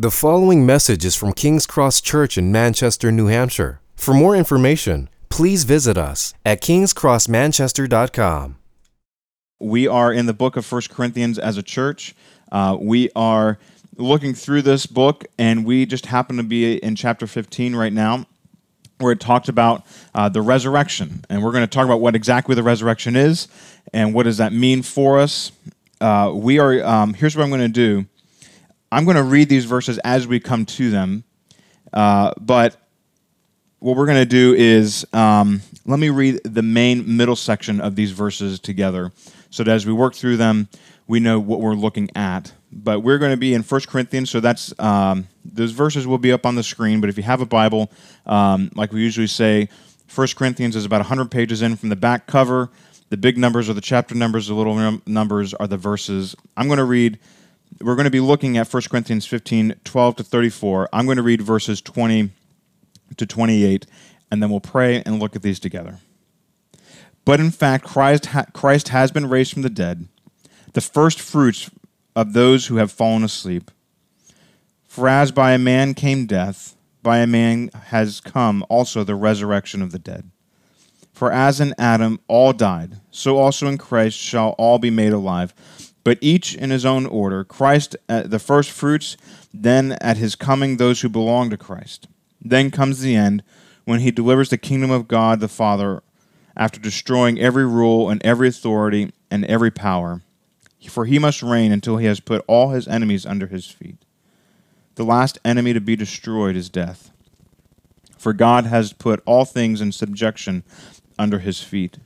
The 0.00 0.12
following 0.12 0.64
message 0.64 1.04
is 1.04 1.16
from 1.16 1.32
King's 1.32 1.66
Cross 1.66 2.02
Church 2.02 2.38
in 2.38 2.52
Manchester, 2.52 3.10
New 3.10 3.26
Hampshire. 3.26 3.80
For 3.96 4.14
more 4.14 4.36
information, 4.36 5.08
please 5.28 5.64
visit 5.64 5.98
us 5.98 6.34
at 6.46 6.62
kingscrossmanchester.com. 6.62 8.58
We 9.58 9.88
are 9.88 10.12
in 10.12 10.26
the 10.26 10.32
book 10.32 10.56
of 10.56 10.64
First 10.64 10.90
Corinthians 10.90 11.36
as 11.36 11.56
a 11.56 11.64
church. 11.64 12.14
Uh, 12.52 12.76
we 12.80 13.10
are 13.16 13.58
looking 13.96 14.34
through 14.34 14.62
this 14.62 14.86
book, 14.86 15.24
and 15.36 15.66
we 15.66 15.84
just 15.84 16.06
happen 16.06 16.36
to 16.36 16.44
be 16.44 16.76
in 16.76 16.94
chapter 16.94 17.26
15 17.26 17.74
right 17.74 17.92
now, 17.92 18.24
where 18.98 19.10
it 19.10 19.18
talked 19.18 19.48
about 19.48 19.84
uh, 20.14 20.28
the 20.28 20.42
resurrection. 20.42 21.24
And 21.28 21.42
we're 21.42 21.50
going 21.50 21.64
to 21.64 21.66
talk 21.66 21.86
about 21.86 22.00
what 22.00 22.14
exactly 22.14 22.54
the 22.54 22.62
resurrection 22.62 23.16
is 23.16 23.48
and 23.92 24.14
what 24.14 24.22
does 24.22 24.36
that 24.36 24.52
mean 24.52 24.82
for 24.82 25.18
us. 25.18 25.50
Uh, 26.00 26.30
we 26.32 26.60
are, 26.60 26.84
um, 26.84 27.14
here's 27.14 27.36
what 27.36 27.42
I'm 27.42 27.50
going 27.50 27.62
to 27.62 27.68
do 27.68 28.06
I'm 28.90 29.04
going 29.04 29.16
to 29.16 29.22
read 29.22 29.48
these 29.48 29.66
verses 29.66 29.98
as 29.98 30.26
we 30.26 30.40
come 30.40 30.64
to 30.64 30.90
them, 30.90 31.24
uh, 31.92 32.32
but 32.40 32.76
what 33.80 33.96
we're 33.96 34.06
going 34.06 34.18
to 34.18 34.26
do 34.26 34.54
is 34.54 35.06
um, 35.12 35.60
let 35.84 35.98
me 35.98 36.08
read 36.10 36.40
the 36.44 36.62
main 36.62 37.16
middle 37.16 37.36
section 37.36 37.80
of 37.80 37.96
these 37.96 38.10
verses 38.10 38.58
together 38.58 39.12
so 39.50 39.62
that 39.62 39.72
as 39.72 39.86
we 39.86 39.92
work 39.92 40.14
through 40.14 40.36
them, 40.36 40.68
we 41.06 41.20
know 41.20 41.38
what 41.38 41.60
we're 41.60 41.74
looking 41.74 42.10
at. 42.16 42.52
But 42.72 43.00
we're 43.00 43.18
going 43.18 43.30
to 43.30 43.36
be 43.36 43.54
in 43.54 43.62
1 43.62 43.80
Corinthians, 43.82 44.30
so 44.30 44.40
that's 44.40 44.78
um, 44.78 45.28
those 45.44 45.72
verses 45.72 46.06
will 46.06 46.18
be 46.18 46.32
up 46.32 46.44
on 46.44 46.54
the 46.54 46.62
screen. 46.62 47.00
But 47.00 47.08
if 47.08 47.16
you 47.16 47.22
have 47.22 47.40
a 47.40 47.46
Bible, 47.46 47.90
um, 48.26 48.70
like 48.74 48.92
we 48.92 49.00
usually 49.00 49.26
say, 49.26 49.68
1 50.14 50.28
Corinthians 50.36 50.76
is 50.76 50.84
about 50.84 51.00
100 51.00 51.30
pages 51.30 51.62
in 51.62 51.76
from 51.76 51.88
the 51.88 51.96
back 51.96 52.26
cover. 52.26 52.70
The 53.10 53.16
big 53.16 53.38
numbers 53.38 53.70
are 53.70 53.74
the 53.74 53.80
chapter 53.80 54.14
numbers, 54.14 54.48
the 54.48 54.54
little 54.54 54.74
num- 54.74 55.02
numbers 55.06 55.54
are 55.54 55.66
the 55.66 55.78
verses. 55.78 56.36
I'm 56.56 56.66
going 56.66 56.78
to 56.78 56.84
read 56.84 57.18
we're 57.80 57.94
going 57.94 58.04
to 58.04 58.10
be 58.10 58.20
looking 58.20 58.56
at 58.56 58.72
1 58.72 58.82
Corinthians 58.90 59.26
15, 59.26 59.76
12 59.84 60.16
to 60.16 60.24
34. 60.24 60.88
I'm 60.92 61.04
going 61.06 61.16
to 61.16 61.22
read 61.22 61.42
verses 61.42 61.80
20 61.80 62.30
to 63.16 63.26
28, 63.26 63.86
and 64.30 64.42
then 64.42 64.50
we'll 64.50 64.60
pray 64.60 65.02
and 65.04 65.18
look 65.18 65.36
at 65.36 65.42
these 65.42 65.60
together. 65.60 65.98
But 67.24 67.40
in 67.40 67.50
fact, 67.50 67.84
Christ, 67.84 68.26
ha- 68.26 68.46
Christ 68.52 68.88
has 68.88 69.12
been 69.12 69.28
raised 69.28 69.52
from 69.52 69.62
the 69.62 69.70
dead, 69.70 70.08
the 70.72 70.80
first 70.80 71.20
fruits 71.20 71.70
of 72.16 72.32
those 72.32 72.66
who 72.66 72.76
have 72.76 72.90
fallen 72.90 73.22
asleep. 73.22 73.70
For 74.86 75.08
as 75.08 75.30
by 75.30 75.52
a 75.52 75.58
man 75.58 75.94
came 75.94 76.26
death, 76.26 76.74
by 77.02 77.18
a 77.18 77.26
man 77.26 77.70
has 77.86 78.20
come 78.20 78.64
also 78.68 79.04
the 79.04 79.14
resurrection 79.14 79.82
of 79.82 79.92
the 79.92 79.98
dead. 79.98 80.30
For 81.12 81.32
as 81.32 81.60
in 81.60 81.74
Adam 81.78 82.20
all 82.28 82.52
died, 82.52 83.00
so 83.10 83.38
also 83.38 83.66
in 83.66 83.78
Christ 83.78 84.16
shall 84.16 84.50
all 84.50 84.78
be 84.78 84.90
made 84.90 85.12
alive 85.12 85.54
but 86.04 86.18
each 86.20 86.54
in 86.54 86.70
his 86.70 86.86
own 86.86 87.06
order 87.06 87.44
Christ 87.44 87.96
at 88.08 88.30
the 88.30 88.38
first 88.38 88.70
fruits, 88.70 89.16
then 89.52 89.92
at 90.00 90.16
his 90.16 90.34
coming 90.34 90.76
those 90.76 91.00
who 91.00 91.08
belong 91.08 91.50
to 91.50 91.56
Christ. 91.56 92.08
Then 92.40 92.70
comes 92.70 93.00
the 93.00 93.16
end, 93.16 93.42
when 93.84 94.00
he 94.00 94.10
delivers 94.10 94.50
the 94.50 94.58
kingdom 94.58 94.90
of 94.90 95.08
God 95.08 95.40
the 95.40 95.48
Father 95.48 96.02
after 96.56 96.78
destroying 96.78 97.40
every 97.40 97.66
rule 97.66 98.10
and 98.10 98.24
every 98.24 98.48
authority 98.48 99.12
and 99.30 99.44
every 99.46 99.70
power. 99.70 100.20
For 100.88 101.06
he 101.06 101.18
must 101.18 101.42
reign 101.42 101.72
until 101.72 101.96
he 101.96 102.06
has 102.06 102.20
put 102.20 102.44
all 102.46 102.70
his 102.70 102.86
enemies 102.86 103.24
under 103.24 103.46
his 103.46 103.66
feet. 103.66 103.96
The 104.96 105.04
last 105.04 105.38
enemy 105.44 105.72
to 105.72 105.80
be 105.80 105.96
destroyed 105.96 106.56
is 106.56 106.68
death. 106.68 107.10
For 108.18 108.32
God 108.32 108.66
has 108.66 108.92
put 108.92 109.22
all 109.24 109.44
things 109.44 109.80
in 109.80 109.92
subjection 109.92 110.64
under 111.18 111.38
his 111.38 111.60
feet. 111.62 111.98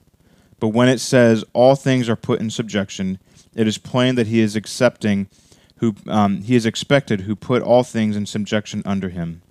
But 0.61 0.69
when 0.69 0.89
it 0.89 1.01
says 1.01 1.45
all 1.53 1.75
things 1.75 2.09
are 2.09 2.17
put 2.17 2.41
in 2.41 2.51
subjection, 2.51 3.19
it 3.55 3.67
is 3.67 3.79
plain 3.79 4.15
that 4.15 4.27
he 4.27 4.41
is 4.41 4.57
accepting 4.57 5.29
who 5.77 5.97
um, 6.07 6.43
he 6.43 6.55
is 6.55 6.65
expected 6.65 7.23
who 7.23 7.35
put 7.35 7.61
all 7.63 7.83
things 7.83 8.17
in 8.17 8.25
subjection 8.25 8.83
under 8.87 9.09
him. 9.09 9.43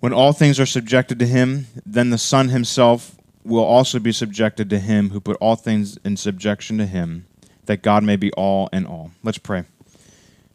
When 0.00 0.12
all 0.12 0.32
things 0.32 0.58
are 0.58 0.66
subjected 0.66 1.18
to 1.18 1.26
him, 1.26 1.66
then 1.86 2.10
the 2.10 2.18
Son 2.18 2.48
himself 2.48 3.16
will 3.44 3.64
also 3.64 3.98
be 3.98 4.12
subjected 4.12 4.68
to 4.70 4.78
him 4.78 5.10
who 5.10 5.20
put 5.20 5.36
all 5.40 5.56
things 5.56 5.98
in 6.04 6.16
subjection 6.16 6.78
to 6.78 6.86
him, 6.86 7.26
that 7.66 7.82
God 7.82 8.02
may 8.02 8.16
be 8.16 8.32
all 8.32 8.68
in 8.72 8.86
all. 8.86 9.12
Let's 9.22 9.38
pray. 9.38 9.64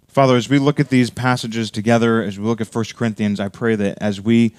Father, 0.07 0.35
as 0.35 0.49
we 0.49 0.59
look 0.59 0.79
at 0.79 0.89
these 0.89 1.09
passages 1.09 1.69
together, 1.69 2.21
as 2.21 2.39
we 2.39 2.45
look 2.45 2.61
at 2.61 2.73
1 2.73 2.85
Corinthians, 2.95 3.39
I 3.39 3.49
pray 3.49 3.75
that 3.75 3.97
as 4.01 4.21
we 4.21 4.55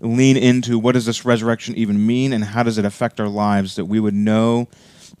lean 0.00 0.36
into 0.36 0.78
what 0.78 0.92
does 0.92 1.06
this 1.06 1.24
resurrection 1.24 1.74
even 1.74 2.06
mean 2.06 2.32
and 2.32 2.44
how 2.44 2.62
does 2.62 2.78
it 2.78 2.84
affect 2.84 3.20
our 3.20 3.28
lives, 3.28 3.76
that 3.76 3.86
we 3.86 3.98
would 3.98 4.14
know 4.14 4.68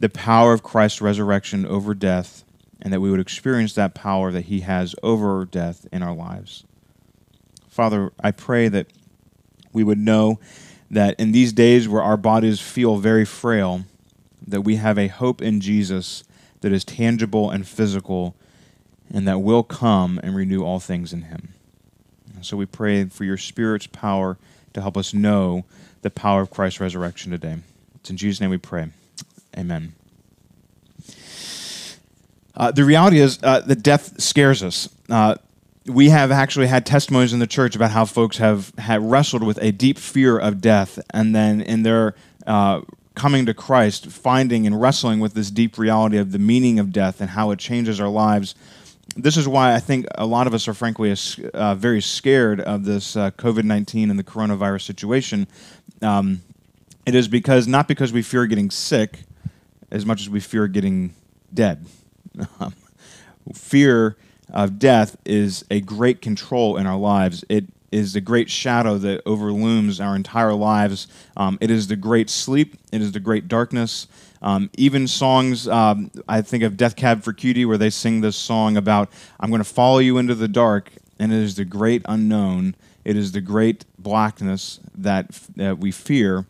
the 0.00 0.08
power 0.08 0.52
of 0.52 0.62
Christ's 0.62 1.00
resurrection 1.00 1.66
over 1.66 1.94
death, 1.94 2.44
and 2.80 2.92
that 2.92 3.00
we 3.00 3.10
would 3.10 3.20
experience 3.20 3.74
that 3.74 3.94
power 3.94 4.30
that 4.30 4.46
He 4.46 4.60
has 4.60 4.94
over 5.02 5.44
death 5.44 5.86
in 5.92 6.02
our 6.02 6.14
lives. 6.14 6.64
Father, 7.68 8.12
I 8.20 8.30
pray 8.30 8.68
that 8.68 8.86
we 9.72 9.84
would 9.84 9.98
know 9.98 10.38
that 10.90 11.18
in 11.18 11.32
these 11.32 11.52
days 11.52 11.88
where 11.88 12.02
our 12.02 12.16
bodies 12.16 12.60
feel 12.60 12.96
very 12.96 13.24
frail, 13.24 13.84
that 14.46 14.62
we 14.62 14.76
have 14.76 14.98
a 14.98 15.08
hope 15.08 15.42
in 15.42 15.60
Jesus 15.60 16.24
that 16.60 16.72
is 16.72 16.84
tangible 16.84 17.50
and 17.50 17.66
physical, 17.66 18.34
and 19.12 19.26
that 19.28 19.40
will 19.40 19.62
come 19.62 20.18
and 20.22 20.34
renew 20.34 20.64
all 20.64 20.80
things 20.80 21.12
in 21.12 21.22
Him. 21.22 21.54
So 22.40 22.56
we 22.56 22.66
pray 22.66 23.04
for 23.06 23.24
your 23.24 23.36
Spirit's 23.36 23.88
power 23.88 24.38
to 24.72 24.80
help 24.80 24.96
us 24.96 25.12
know 25.12 25.64
the 26.02 26.10
power 26.10 26.40
of 26.40 26.50
Christ's 26.50 26.80
resurrection 26.80 27.32
today. 27.32 27.58
It's 27.96 28.10
in 28.10 28.16
Jesus' 28.16 28.40
name 28.40 28.50
we 28.50 28.58
pray. 28.58 28.88
Amen. 29.56 29.94
Uh, 32.56 32.72
the 32.72 32.84
reality 32.84 33.20
is 33.20 33.38
uh, 33.42 33.60
that 33.60 33.82
death 33.82 34.20
scares 34.20 34.62
us. 34.62 34.88
Uh, 35.08 35.36
we 35.86 36.10
have 36.10 36.30
actually 36.30 36.66
had 36.66 36.84
testimonies 36.84 37.32
in 37.32 37.38
the 37.38 37.46
church 37.46 37.76
about 37.76 37.92
how 37.92 38.04
folks 38.04 38.38
have 38.38 38.72
had 38.78 39.00
wrestled 39.00 39.42
with 39.42 39.58
a 39.62 39.72
deep 39.72 39.96
fear 39.96 40.38
of 40.38 40.60
death, 40.60 40.98
and 41.14 41.34
then 41.34 41.60
in 41.60 41.82
their 41.82 42.14
uh, 42.46 42.80
coming 43.14 43.46
to 43.46 43.54
Christ, 43.54 44.06
finding 44.06 44.66
and 44.66 44.80
wrestling 44.80 45.20
with 45.20 45.34
this 45.34 45.50
deep 45.50 45.78
reality 45.78 46.18
of 46.18 46.32
the 46.32 46.38
meaning 46.38 46.78
of 46.78 46.92
death 46.92 47.20
and 47.20 47.30
how 47.30 47.50
it 47.50 47.58
changes 47.58 48.00
our 48.00 48.08
lives. 48.08 48.54
This 49.16 49.36
is 49.36 49.48
why 49.48 49.74
I 49.74 49.80
think 49.80 50.06
a 50.14 50.26
lot 50.26 50.46
of 50.46 50.54
us 50.54 50.68
are 50.68 50.74
frankly 50.74 51.14
uh, 51.52 51.74
very 51.74 52.00
scared 52.00 52.60
of 52.60 52.84
this 52.84 53.16
uh, 53.16 53.30
COVID 53.32 53.64
19 53.64 54.10
and 54.10 54.18
the 54.18 54.24
coronavirus 54.24 54.82
situation. 54.82 55.46
Um, 56.02 56.42
it 57.06 57.14
is 57.14 57.26
because, 57.26 57.66
not 57.66 57.88
because 57.88 58.12
we 58.12 58.22
fear 58.22 58.46
getting 58.46 58.70
sick, 58.70 59.20
as 59.90 60.04
much 60.04 60.20
as 60.20 60.30
we 60.30 60.40
fear 60.40 60.66
getting 60.68 61.14
dead. 61.52 61.86
fear 63.54 64.16
of 64.50 64.78
death 64.78 65.16
is 65.24 65.64
a 65.70 65.80
great 65.80 66.22
control 66.22 66.76
in 66.76 66.86
our 66.86 66.98
lives. 66.98 67.44
It 67.48 67.66
is 67.90 68.12
the 68.12 68.20
great 68.20 68.50
shadow 68.50 68.98
that 68.98 69.22
overlooms 69.24 70.00
our 70.00 70.14
entire 70.14 70.52
lives. 70.54 71.08
Um, 71.36 71.58
it 71.60 71.70
is 71.70 71.88
the 71.88 71.96
great 71.96 72.28
sleep. 72.28 72.76
It 72.92 73.00
is 73.00 73.12
the 73.12 73.20
great 73.20 73.48
darkness. 73.48 74.06
Um, 74.42 74.70
even 74.76 75.08
songs, 75.08 75.66
um, 75.66 76.10
I 76.28 76.42
think 76.42 76.62
of 76.62 76.76
Death 76.76 76.96
Cab 76.96 77.22
for 77.22 77.32
Cutie, 77.32 77.64
where 77.64 77.78
they 77.78 77.90
sing 77.90 78.20
this 78.20 78.36
song 78.36 78.76
about, 78.76 79.10
I'm 79.40 79.50
going 79.50 79.62
to 79.62 79.68
follow 79.68 79.98
you 79.98 80.18
into 80.18 80.34
the 80.34 80.48
dark, 80.48 80.92
and 81.18 81.32
it 81.32 81.38
is 81.38 81.56
the 81.56 81.64
great 81.64 82.02
unknown. 82.04 82.76
It 83.04 83.16
is 83.16 83.32
the 83.32 83.40
great 83.40 83.84
blackness 83.98 84.80
that, 84.94 85.30
that 85.56 85.78
we 85.78 85.90
fear. 85.90 86.46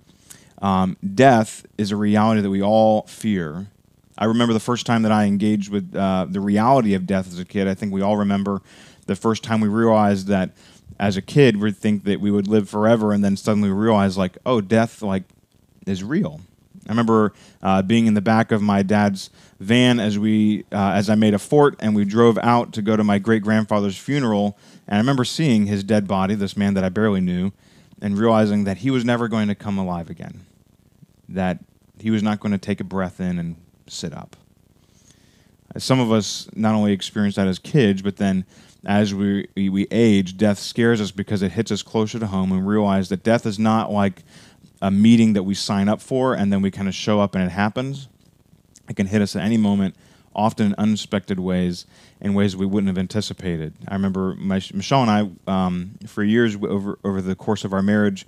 Um, 0.61 0.97
death 1.15 1.65
is 1.77 1.93
a 1.93 1.97
reality 1.97 2.41
that 2.41 2.51
we 2.51 2.63
all 2.63 3.03
fear. 3.03 3.69
I 4.17 4.25
remember 4.25 4.53
the 4.53 4.61
first 4.61 4.87
time 4.87 5.03
that 5.03 5.13
I 5.13 5.25
engaged 5.25 5.71
with 5.71 5.95
uh, 5.95 6.27
the 6.29 6.41
reality 6.41 6.95
of 6.95 7.07
death 7.07 7.29
as 7.29 7.39
a 7.39 7.45
kid. 7.45 7.69
I 7.69 7.75
think 7.75 7.93
we 7.93 8.03
all 8.03 8.17
remember 8.17 8.61
the 9.07 9.15
first 9.15 9.45
time 9.45 9.61
we 9.61 9.69
realized 9.69 10.27
that 10.27 10.51
as 10.99 11.17
a 11.17 11.23
kid 11.23 11.59
we'd 11.59 11.77
think 11.77 12.05
that 12.05 12.21
we 12.21 12.31
would 12.31 12.49
live 12.49 12.69
forever, 12.69 13.13
and 13.13 13.25
then 13.25 13.37
suddenly 13.37 13.71
realize 13.71 14.19
like, 14.19 14.37
oh, 14.45 14.61
death 14.61 15.01
like 15.03 15.23
is 15.87 16.03
real. 16.03 16.41
I 16.87 16.91
remember 16.91 17.35
uh, 17.63 17.83
being 17.83 18.07
in 18.07 18.15
the 18.15 18.21
back 18.21 18.51
of 18.51 18.63
my 18.63 18.83
dad's 18.83 19.31
van 19.61 20.01
as 20.01 20.19
we 20.19 20.65
uh, 20.73 20.93
as 20.95 21.09
I 21.09 21.15
made 21.15 21.35
a 21.35 21.39
fort 21.39 21.77
and 21.81 21.95
we 21.95 22.05
drove 22.05 22.39
out 22.39 22.73
to 22.73 22.83
go 22.83 22.97
to 22.97 23.05
my 23.05 23.19
great 23.19 23.43
grandfather's 23.43 23.97
funeral, 23.97 24.59
and 24.89 24.97
I 24.97 24.99
remember 24.99 25.25
seeing 25.25 25.67
his 25.67 25.85
dead 25.85 26.09
body, 26.09 26.35
this 26.35 26.57
man 26.57 26.75
that 26.75 26.83
I 26.83 26.89
barely 26.89 27.21
knew, 27.21 27.53
and 28.03 28.19
realizing 28.19 28.65
that 28.65 28.79
he 28.79 28.91
was 28.91 29.05
never 29.05 29.29
going 29.29 29.47
to 29.47 29.55
come 29.55 29.79
alive 29.79 30.11
again 30.11 30.41
that 31.29 31.59
he 32.01 32.11
was 32.11 32.23
not 32.23 32.41
going 32.41 32.53
to 32.53 32.59
take 32.59 32.81
a 32.81 32.85
breath 32.85 33.21
in 33.21 33.39
and 33.39 33.57
sit 33.87 34.13
up. 34.13 34.37
Some 35.77 36.01
of 36.01 36.11
us 36.11 36.49
not 36.55 36.75
only 36.75 36.93
experience 36.93 37.37
that 37.37 37.47
as 37.47 37.59
kids, 37.59 38.03
but 38.03 38.17
then 38.17 38.45
as 38.87 39.15
we, 39.15 39.49
we 39.55 39.87
age, 39.91 40.37
death 40.37 40.59
scares 40.59 41.01
us 41.01 41.11
because 41.11 41.43
it 41.43 41.53
hits 41.53 41.71
us 41.71 41.83
closer 41.83 42.19
to 42.19 42.27
home 42.27 42.53
and 42.53 42.67
realize 42.67 43.09
that 43.11 43.23
death 43.23 43.45
is 43.45 43.59
not 43.59 43.93
like 43.93 44.23
a 44.81 44.91
meeting 44.91 45.33
that 45.35 45.43
we 45.43 45.55
sign 45.55 45.89
up 45.89 46.01
for 46.01 46.35
and 46.35 46.53
then 46.53 46.63
we 46.63 46.71
kind 46.71 46.89
of 46.89 46.95
show 46.95 47.21
up 47.21 47.35
and 47.35 47.45
it 47.45 47.51
happens. 47.51 48.09
It 48.89 48.97
can 48.97 49.07
hit 49.07 49.21
us 49.21 49.37
at 49.37 49.43
any 49.43 49.57
moment, 49.57 49.95
often 50.35 50.69
in 50.69 50.75
unexpected 50.79 51.39
ways, 51.39 51.85
in 52.21 52.33
ways 52.33 52.57
we 52.57 52.65
wouldn't 52.65 52.89
have 52.89 52.99
anticipated. 52.99 53.75
I 53.89 53.95
remember 53.95 54.35
my, 54.37 54.63
Michelle 54.73 55.03
and 55.03 55.11
I, 55.47 55.67
um, 55.67 55.99
for 56.07 56.23
years 56.23 56.57
over, 56.57 56.99
over 57.05 57.21
the 57.21 57.35
course 57.35 57.65
of 57.65 57.73
our 57.73 57.83
marriage, 57.83 58.27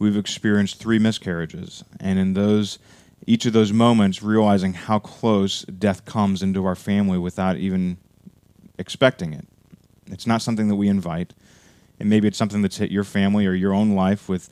we've 0.00 0.16
experienced 0.16 0.80
three 0.80 0.98
miscarriages. 0.98 1.84
And 2.00 2.18
in 2.18 2.32
those, 2.32 2.80
each 3.26 3.46
of 3.46 3.52
those 3.52 3.72
moments, 3.72 4.22
realizing 4.22 4.72
how 4.72 4.98
close 4.98 5.62
death 5.62 6.04
comes 6.04 6.42
into 6.42 6.64
our 6.64 6.74
family 6.74 7.18
without 7.18 7.58
even 7.58 7.98
expecting 8.78 9.32
it. 9.32 9.46
It's 10.10 10.26
not 10.26 10.42
something 10.42 10.66
that 10.68 10.74
we 10.76 10.88
invite. 10.88 11.34
And 12.00 12.08
maybe 12.08 12.26
it's 12.26 12.38
something 12.38 12.62
that's 12.62 12.78
hit 12.78 12.90
your 12.90 13.04
family 13.04 13.46
or 13.46 13.52
your 13.52 13.74
own 13.74 13.90
life 13.94 14.28
with 14.28 14.48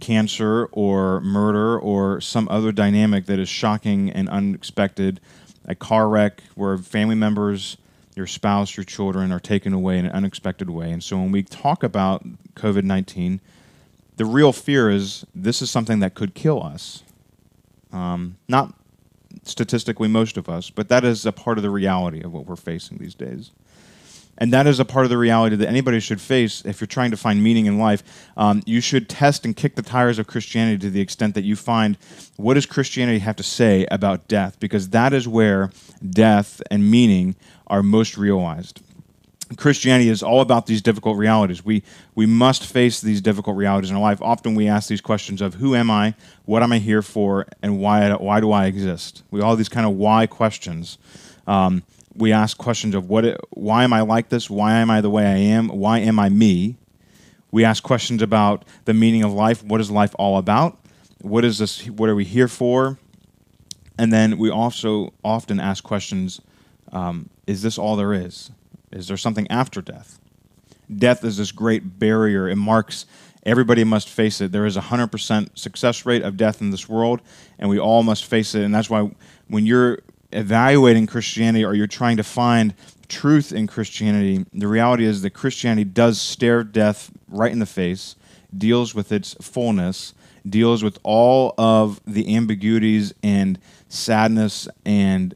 cancer 0.00 0.64
or 0.72 1.20
murder 1.20 1.78
or 1.78 2.20
some 2.20 2.48
other 2.50 2.72
dynamic 2.72 3.26
that 3.26 3.38
is 3.38 3.50
shocking 3.50 4.10
and 4.10 4.28
unexpected. 4.30 5.20
A 5.66 5.74
car 5.74 6.08
wreck 6.08 6.42
where 6.54 6.78
family 6.78 7.14
members, 7.14 7.76
your 8.14 8.26
spouse, 8.26 8.78
your 8.78 8.84
children 8.84 9.30
are 9.30 9.40
taken 9.40 9.74
away 9.74 9.98
in 9.98 10.06
an 10.06 10.12
unexpected 10.12 10.70
way. 10.70 10.90
And 10.90 11.04
so 11.04 11.18
when 11.18 11.32
we 11.32 11.42
talk 11.42 11.82
about 11.82 12.24
COVID 12.54 12.84
19, 12.84 13.40
the 14.16 14.24
real 14.24 14.52
fear 14.52 14.90
is 14.90 15.24
this 15.34 15.62
is 15.62 15.70
something 15.70 16.00
that 16.00 16.14
could 16.14 16.34
kill 16.34 16.62
us. 16.62 17.02
Um, 17.92 18.36
not 18.48 18.74
statistically, 19.44 20.08
most 20.08 20.36
of 20.36 20.48
us, 20.48 20.70
but 20.70 20.88
that 20.88 21.04
is 21.04 21.24
a 21.24 21.32
part 21.32 21.58
of 21.58 21.62
the 21.62 21.70
reality 21.70 22.22
of 22.22 22.32
what 22.32 22.46
we're 22.46 22.56
facing 22.56 22.98
these 22.98 23.14
days. 23.14 23.50
And 24.38 24.52
that 24.52 24.66
is 24.66 24.78
a 24.78 24.84
part 24.84 25.06
of 25.06 25.10
the 25.10 25.16
reality 25.16 25.56
that 25.56 25.68
anybody 25.68 25.98
should 25.98 26.20
face 26.20 26.62
if 26.66 26.80
you're 26.80 26.86
trying 26.86 27.10
to 27.10 27.16
find 27.16 27.42
meaning 27.42 27.64
in 27.66 27.78
life. 27.78 28.02
Um, 28.36 28.62
you 28.66 28.82
should 28.82 29.08
test 29.08 29.46
and 29.46 29.56
kick 29.56 29.76
the 29.76 29.82
tires 29.82 30.18
of 30.18 30.26
Christianity 30.26 30.78
to 30.78 30.90
the 30.90 31.00
extent 31.00 31.34
that 31.34 31.44
you 31.44 31.56
find 31.56 31.96
what 32.36 32.54
does 32.54 32.66
Christianity 32.66 33.20
have 33.20 33.36
to 33.36 33.42
say 33.42 33.86
about 33.90 34.28
death, 34.28 34.60
because 34.60 34.90
that 34.90 35.14
is 35.14 35.26
where 35.26 35.70
death 36.06 36.60
and 36.70 36.90
meaning 36.90 37.34
are 37.66 37.82
most 37.82 38.18
realized. 38.18 38.82
Christianity 39.54 40.08
is 40.08 40.22
all 40.22 40.40
about 40.40 40.66
these 40.66 40.82
difficult 40.82 41.16
realities. 41.16 41.64
We, 41.64 41.84
we 42.16 42.26
must 42.26 42.66
face 42.66 43.00
these 43.00 43.20
difficult 43.20 43.56
realities 43.56 43.90
in 43.90 43.96
our 43.96 44.02
life. 44.02 44.20
Often 44.20 44.56
we 44.56 44.66
ask 44.66 44.88
these 44.88 45.00
questions 45.00 45.40
of 45.40 45.54
who 45.54 45.76
am 45.76 45.88
I, 45.88 46.14
what 46.46 46.64
am 46.64 46.72
I 46.72 46.78
here 46.78 47.02
for, 47.02 47.46
and 47.62 47.78
why, 47.78 48.12
why 48.14 48.40
do 48.40 48.50
I 48.50 48.66
exist? 48.66 49.22
We 49.30 49.40
all 49.40 49.54
these 49.54 49.68
kind 49.68 49.86
of 49.86 49.92
why 49.92 50.26
questions. 50.26 50.98
Um, 51.46 51.84
we 52.16 52.32
ask 52.32 52.58
questions 52.58 52.94
of 52.94 53.08
what, 53.08 53.24
it, 53.24 53.40
why 53.50 53.84
am 53.84 53.92
I 53.92 54.00
like 54.00 54.30
this? 54.30 54.50
Why 54.50 54.74
am 54.74 54.90
I 54.90 55.00
the 55.00 55.10
way 55.10 55.26
I 55.26 55.36
am? 55.36 55.68
Why 55.68 56.00
am 56.00 56.18
I 56.18 56.28
me? 56.28 56.76
We 57.52 57.64
ask 57.64 57.82
questions 57.82 58.22
about 58.22 58.64
the 58.84 58.94
meaning 58.94 59.22
of 59.22 59.32
life. 59.32 59.62
What 59.62 59.80
is 59.80 59.90
life 59.90 60.14
all 60.18 60.38
about? 60.38 60.76
What 61.20 61.44
is 61.44 61.58
this? 61.58 61.86
What 61.86 62.08
are 62.08 62.14
we 62.14 62.24
here 62.24 62.48
for? 62.48 62.98
And 63.98 64.12
then 64.12 64.36
we 64.36 64.50
also 64.50 65.12
often 65.24 65.58
ask 65.58 65.82
questions: 65.82 66.40
um, 66.92 67.30
Is 67.46 67.62
this 67.62 67.78
all 67.78 67.96
there 67.96 68.12
is? 68.12 68.50
Is 68.96 69.08
there 69.08 69.16
something 69.16 69.46
after 69.50 69.82
death? 69.82 70.18
Death 70.94 71.22
is 71.24 71.36
this 71.36 71.52
great 71.52 71.98
barrier. 71.98 72.48
It 72.48 72.56
marks 72.56 73.06
everybody 73.44 73.84
must 73.84 74.08
face 74.08 74.40
it. 74.40 74.50
There 74.50 74.66
is 74.66 74.76
a 74.76 74.80
100% 74.80 75.56
success 75.56 76.04
rate 76.06 76.22
of 76.22 76.36
death 76.36 76.60
in 76.60 76.70
this 76.70 76.88
world, 76.88 77.20
and 77.58 77.68
we 77.70 77.78
all 77.78 78.02
must 78.02 78.24
face 78.24 78.54
it. 78.54 78.62
And 78.62 78.74
that's 78.74 78.90
why 78.90 79.10
when 79.48 79.66
you're 79.66 80.00
evaluating 80.32 81.06
Christianity 81.06 81.64
or 81.64 81.74
you're 81.74 81.86
trying 81.86 82.16
to 82.16 82.24
find 82.24 82.74
truth 83.08 83.52
in 83.52 83.66
Christianity, 83.66 84.44
the 84.52 84.66
reality 84.66 85.04
is 85.04 85.22
that 85.22 85.30
Christianity 85.30 85.84
does 85.84 86.20
stare 86.20 86.64
death 86.64 87.12
right 87.28 87.52
in 87.52 87.60
the 87.60 87.66
face, 87.66 88.16
deals 88.56 88.94
with 88.94 89.12
its 89.12 89.34
fullness, 89.40 90.14
deals 90.48 90.82
with 90.82 90.98
all 91.02 91.54
of 91.58 92.00
the 92.06 92.34
ambiguities 92.34 93.12
and 93.22 93.60
sadness 93.88 94.68
and 94.84 95.34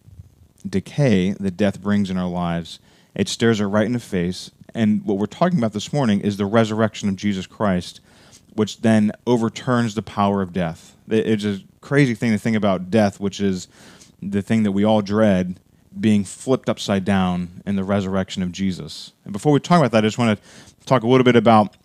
decay 0.69 1.33
that 1.35 1.57
death 1.57 1.81
brings 1.81 2.11
in 2.11 2.17
our 2.17 2.29
lives 2.29 2.81
it 3.15 3.29
stares 3.29 3.59
her 3.59 3.69
right 3.69 3.87
in 3.87 3.93
the 3.93 4.01
face. 4.01 4.51
And 4.75 5.05
what 5.05 5.19
we're 5.19 5.27
talking 5.27 5.59
about 5.59 5.73
this 5.73 5.93
morning 5.93 6.21
is 6.21 6.37
the 6.37 6.47
resurrection 6.47 7.09
of 7.09 7.17
Jesus 7.17 7.47
Christ, 7.47 8.01
which 8.55 8.83
then 8.83 9.13
overturns 9.27 9.95
the 9.95 10.03
power 10.03 10.43
of 10.43 10.53
death. 10.53 10.97
It's 11.09 11.45
a 11.45 11.61
crazy 11.81 12.15
thing 12.15 12.31
to 12.31 12.39
think 12.39 12.57
about 12.57 12.91
death, 12.91 13.19
which 13.19 13.41
is 13.41 13.69
the 14.23 14.43
thing 14.43 14.63
that 14.63 14.73
we 14.73 14.85
all 14.85 15.03
dread, 15.03 15.59
being 15.99 16.25
flipped 16.25 16.69
upside 16.69 17.05
down 17.05 17.63
in 17.67 17.75
the 17.75 17.85
resurrection 17.85 18.43
of 18.43 18.53
Jesus. 18.53 19.13
And 19.25 19.33
before 19.33 19.53
we 19.53 19.61
talk 19.61 19.79
about 19.79 19.91
that, 19.93 20.05
I 20.05 20.07
just 20.07 20.19
want 20.19 20.39
to 20.39 20.87
talk 20.87 21.03
a 21.03 21.09
little 21.09 21.25
bit 21.25 21.37
about 21.37 21.77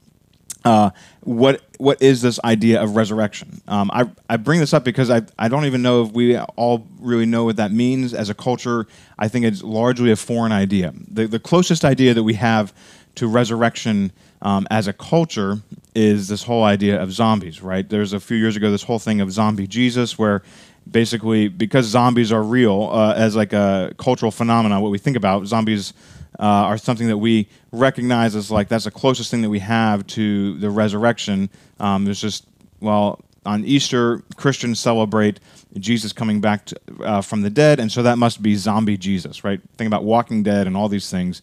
uh, 0.65 0.89
what 1.21 1.61
what 1.77 2.01
is 2.01 2.21
this 2.21 2.39
idea 2.43 2.81
of 2.81 2.95
resurrection? 2.95 3.61
Um, 3.67 3.91
I, 3.93 4.09
I 4.29 4.37
bring 4.37 4.59
this 4.59 4.73
up 4.73 4.83
because 4.83 5.09
I, 5.09 5.21
I 5.37 5.47
don't 5.47 5.65
even 5.65 5.81
know 5.81 6.03
if 6.03 6.11
we 6.11 6.37
all 6.37 6.87
really 6.99 7.25
know 7.25 7.43
what 7.43 7.57
that 7.57 7.71
means 7.71 8.13
as 8.13 8.29
a 8.29 8.33
culture. 8.33 8.87
I 9.19 9.27
think 9.27 9.45
it's 9.45 9.61
largely 9.61 10.11
a 10.11 10.15
foreign 10.15 10.51
idea. 10.51 10.93
The, 11.09 11.27
the 11.27 11.39
closest 11.39 11.85
idea 11.85 12.13
that 12.13 12.23
we 12.23 12.33
have 12.35 12.73
to 13.15 13.27
resurrection 13.27 14.11
um, 14.41 14.67
as 14.71 14.87
a 14.87 14.93
culture 14.93 15.59
is 15.93 16.27
this 16.27 16.43
whole 16.43 16.63
idea 16.63 17.01
of 17.01 17.11
zombies, 17.11 17.61
right? 17.61 17.87
There's 17.87 18.13
a 18.13 18.19
few 18.19 18.37
years 18.37 18.55
ago 18.55 18.71
this 18.71 18.83
whole 18.83 18.99
thing 18.99 19.21
of 19.21 19.31
zombie 19.31 19.67
Jesus, 19.67 20.17
where 20.17 20.41
basically 20.89 21.47
because 21.47 21.85
zombies 21.85 22.31
are 22.31 22.43
real 22.43 22.89
uh, 22.91 23.13
as 23.15 23.35
like 23.35 23.53
a 23.53 23.93
cultural 23.97 24.31
phenomenon, 24.31 24.81
what 24.81 24.91
we 24.91 24.97
think 24.97 25.17
about 25.17 25.45
zombies 25.45 25.93
uh, 26.39 26.43
are 26.43 26.77
something 26.77 27.07
that 27.07 27.17
we 27.17 27.47
recognize 27.71 28.35
as 28.35 28.51
like 28.51 28.67
that's 28.67 28.85
the 28.85 28.91
closest 28.91 29.31
thing 29.31 29.41
that 29.41 29.49
we 29.49 29.59
have 29.59 30.05
to 30.07 30.57
the 30.57 30.69
resurrection. 30.69 31.49
Um, 31.79 32.05
there's 32.05 32.21
just 32.21 32.45
well 32.79 33.23
on 33.45 33.63
Easter 33.63 34.23
Christians 34.35 34.79
celebrate 34.79 35.39
Jesus 35.77 36.13
coming 36.13 36.41
back 36.41 36.65
to, 36.65 36.79
uh, 37.03 37.21
from 37.21 37.41
the 37.41 37.49
dead, 37.49 37.79
and 37.79 37.91
so 37.91 38.03
that 38.03 38.17
must 38.17 38.41
be 38.41 38.55
zombie 38.55 38.97
Jesus, 38.97 39.43
right? 39.43 39.61
Think 39.77 39.87
about 39.87 40.03
Walking 40.03 40.43
Dead 40.43 40.67
and 40.67 40.75
all 40.75 40.89
these 40.89 41.09
things. 41.09 41.41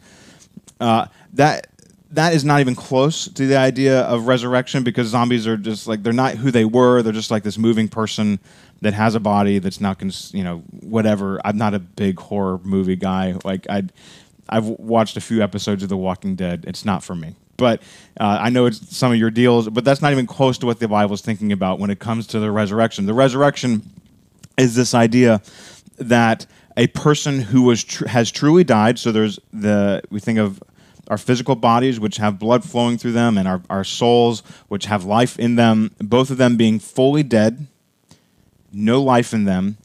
Uh, 0.81 1.07
that 1.35 1.69
that 2.13 2.35
is 2.35 2.45
not 2.45 2.61
even 2.61 2.75
close 2.75 3.27
to 3.27 3.47
the 3.47 3.57
idea 3.57 4.03
of 4.03 4.27
resurrection 4.27 4.85
because 4.85 5.09
zombies 5.09 5.47
are 5.47 5.57
just 5.57 5.87
like 5.87 6.03
they're 6.03 6.13
not 6.13 6.35
who 6.35 6.51
they 6.51 6.65
were. 6.65 7.03
They're 7.03 7.13
just 7.13 7.31
like 7.31 7.43
this 7.43 7.57
moving 7.57 7.89
person 7.89 8.39
that 8.83 8.95
has 8.95 9.15
a 9.15 9.21
body 9.21 9.59
that's 9.61 9.81
not, 9.81 9.99
cons- 9.99 10.33
you 10.35 10.45
know, 10.45 10.59
whatever. 10.81 11.41
I'm 11.45 11.57
not 11.57 11.73
a 11.73 11.79
big 11.79 12.19
horror 12.19 12.61
movie 12.65 12.97
guy. 12.97 13.37
Like 13.45 13.67
I, 13.71 13.85
I've 14.49 14.67
watched 14.67 15.17
a 15.17 15.21
few 15.21 15.43
episodes 15.43 15.83
of 15.83 15.89
The 15.89 15.97
Walking 15.97 16.35
Dead. 16.35 16.65
It's 16.67 16.85
not 16.85 17.03
for 17.03 17.15
me. 17.15 17.35
But 17.57 17.83
uh, 18.19 18.39
I 18.41 18.51
know 18.51 18.67
it's 18.67 18.97
some 18.97 19.13
of 19.13 19.19
your 19.19 19.31
deals, 19.31 19.69
but 19.69 19.85
that's 19.85 20.03
not 20.03 20.13
even 20.13 20.27
close 20.27 20.59
to 20.59 20.67
what 20.67 20.81
the 20.81 20.89
Bible's 20.89 21.23
thinking 21.23 21.53
about 21.53 21.79
when 21.79 21.91
it 21.91 21.99
comes 21.99 22.27
to 22.29 22.41
the 22.41 22.51
resurrection. 22.51 23.07
The 23.07 23.15
resurrection 23.15 23.89
is 24.59 24.75
this 24.75 24.95
idea 24.95 25.43
that 25.99 26.47
a 26.77 26.87
person 26.89 27.41
who 27.41 27.63
was 27.63 27.85
tr- 27.85 28.09
has 28.09 28.31
truly 28.31 28.65
died. 28.65 28.99
So 28.99 29.13
there's 29.13 29.39
the 29.53 30.03
we 30.11 30.21
think 30.21 30.39
of 30.39 30.63
our 31.09 31.19
physical 31.19 31.55
bodies, 31.55 32.01
which 32.01 32.17
have 32.17 32.39
blood 32.39 32.65
flowing 32.65 32.97
through 32.97 33.13
them, 33.13 33.37
and 33.37 33.47
our, 33.47 33.63
our 33.69 33.85
souls, 33.85 34.41
which 34.69 34.87
have 34.87 35.05
life 35.05 35.39
in 35.39 35.57
them. 35.57 35.91
Both 35.99 36.31
of 36.31 36.39
them 36.39 36.57
being 36.57 36.79
fully 36.79 37.23
dead, 37.23 37.67
no 38.73 39.03
life 39.03 39.35
in 39.35 39.45
them, 39.45 39.77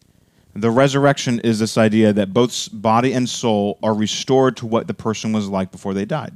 the 0.57 0.71
resurrection 0.71 1.39
is 1.41 1.59
this 1.59 1.77
idea 1.77 2.11
that 2.13 2.33
both 2.33 2.69
body 2.73 3.13
and 3.13 3.29
soul 3.29 3.77
are 3.83 3.93
restored 3.93 4.57
to 4.57 4.65
what 4.65 4.87
the 4.87 4.93
person 4.93 5.31
was 5.31 5.47
like 5.47 5.71
before 5.71 5.93
they 5.93 6.05
died, 6.05 6.35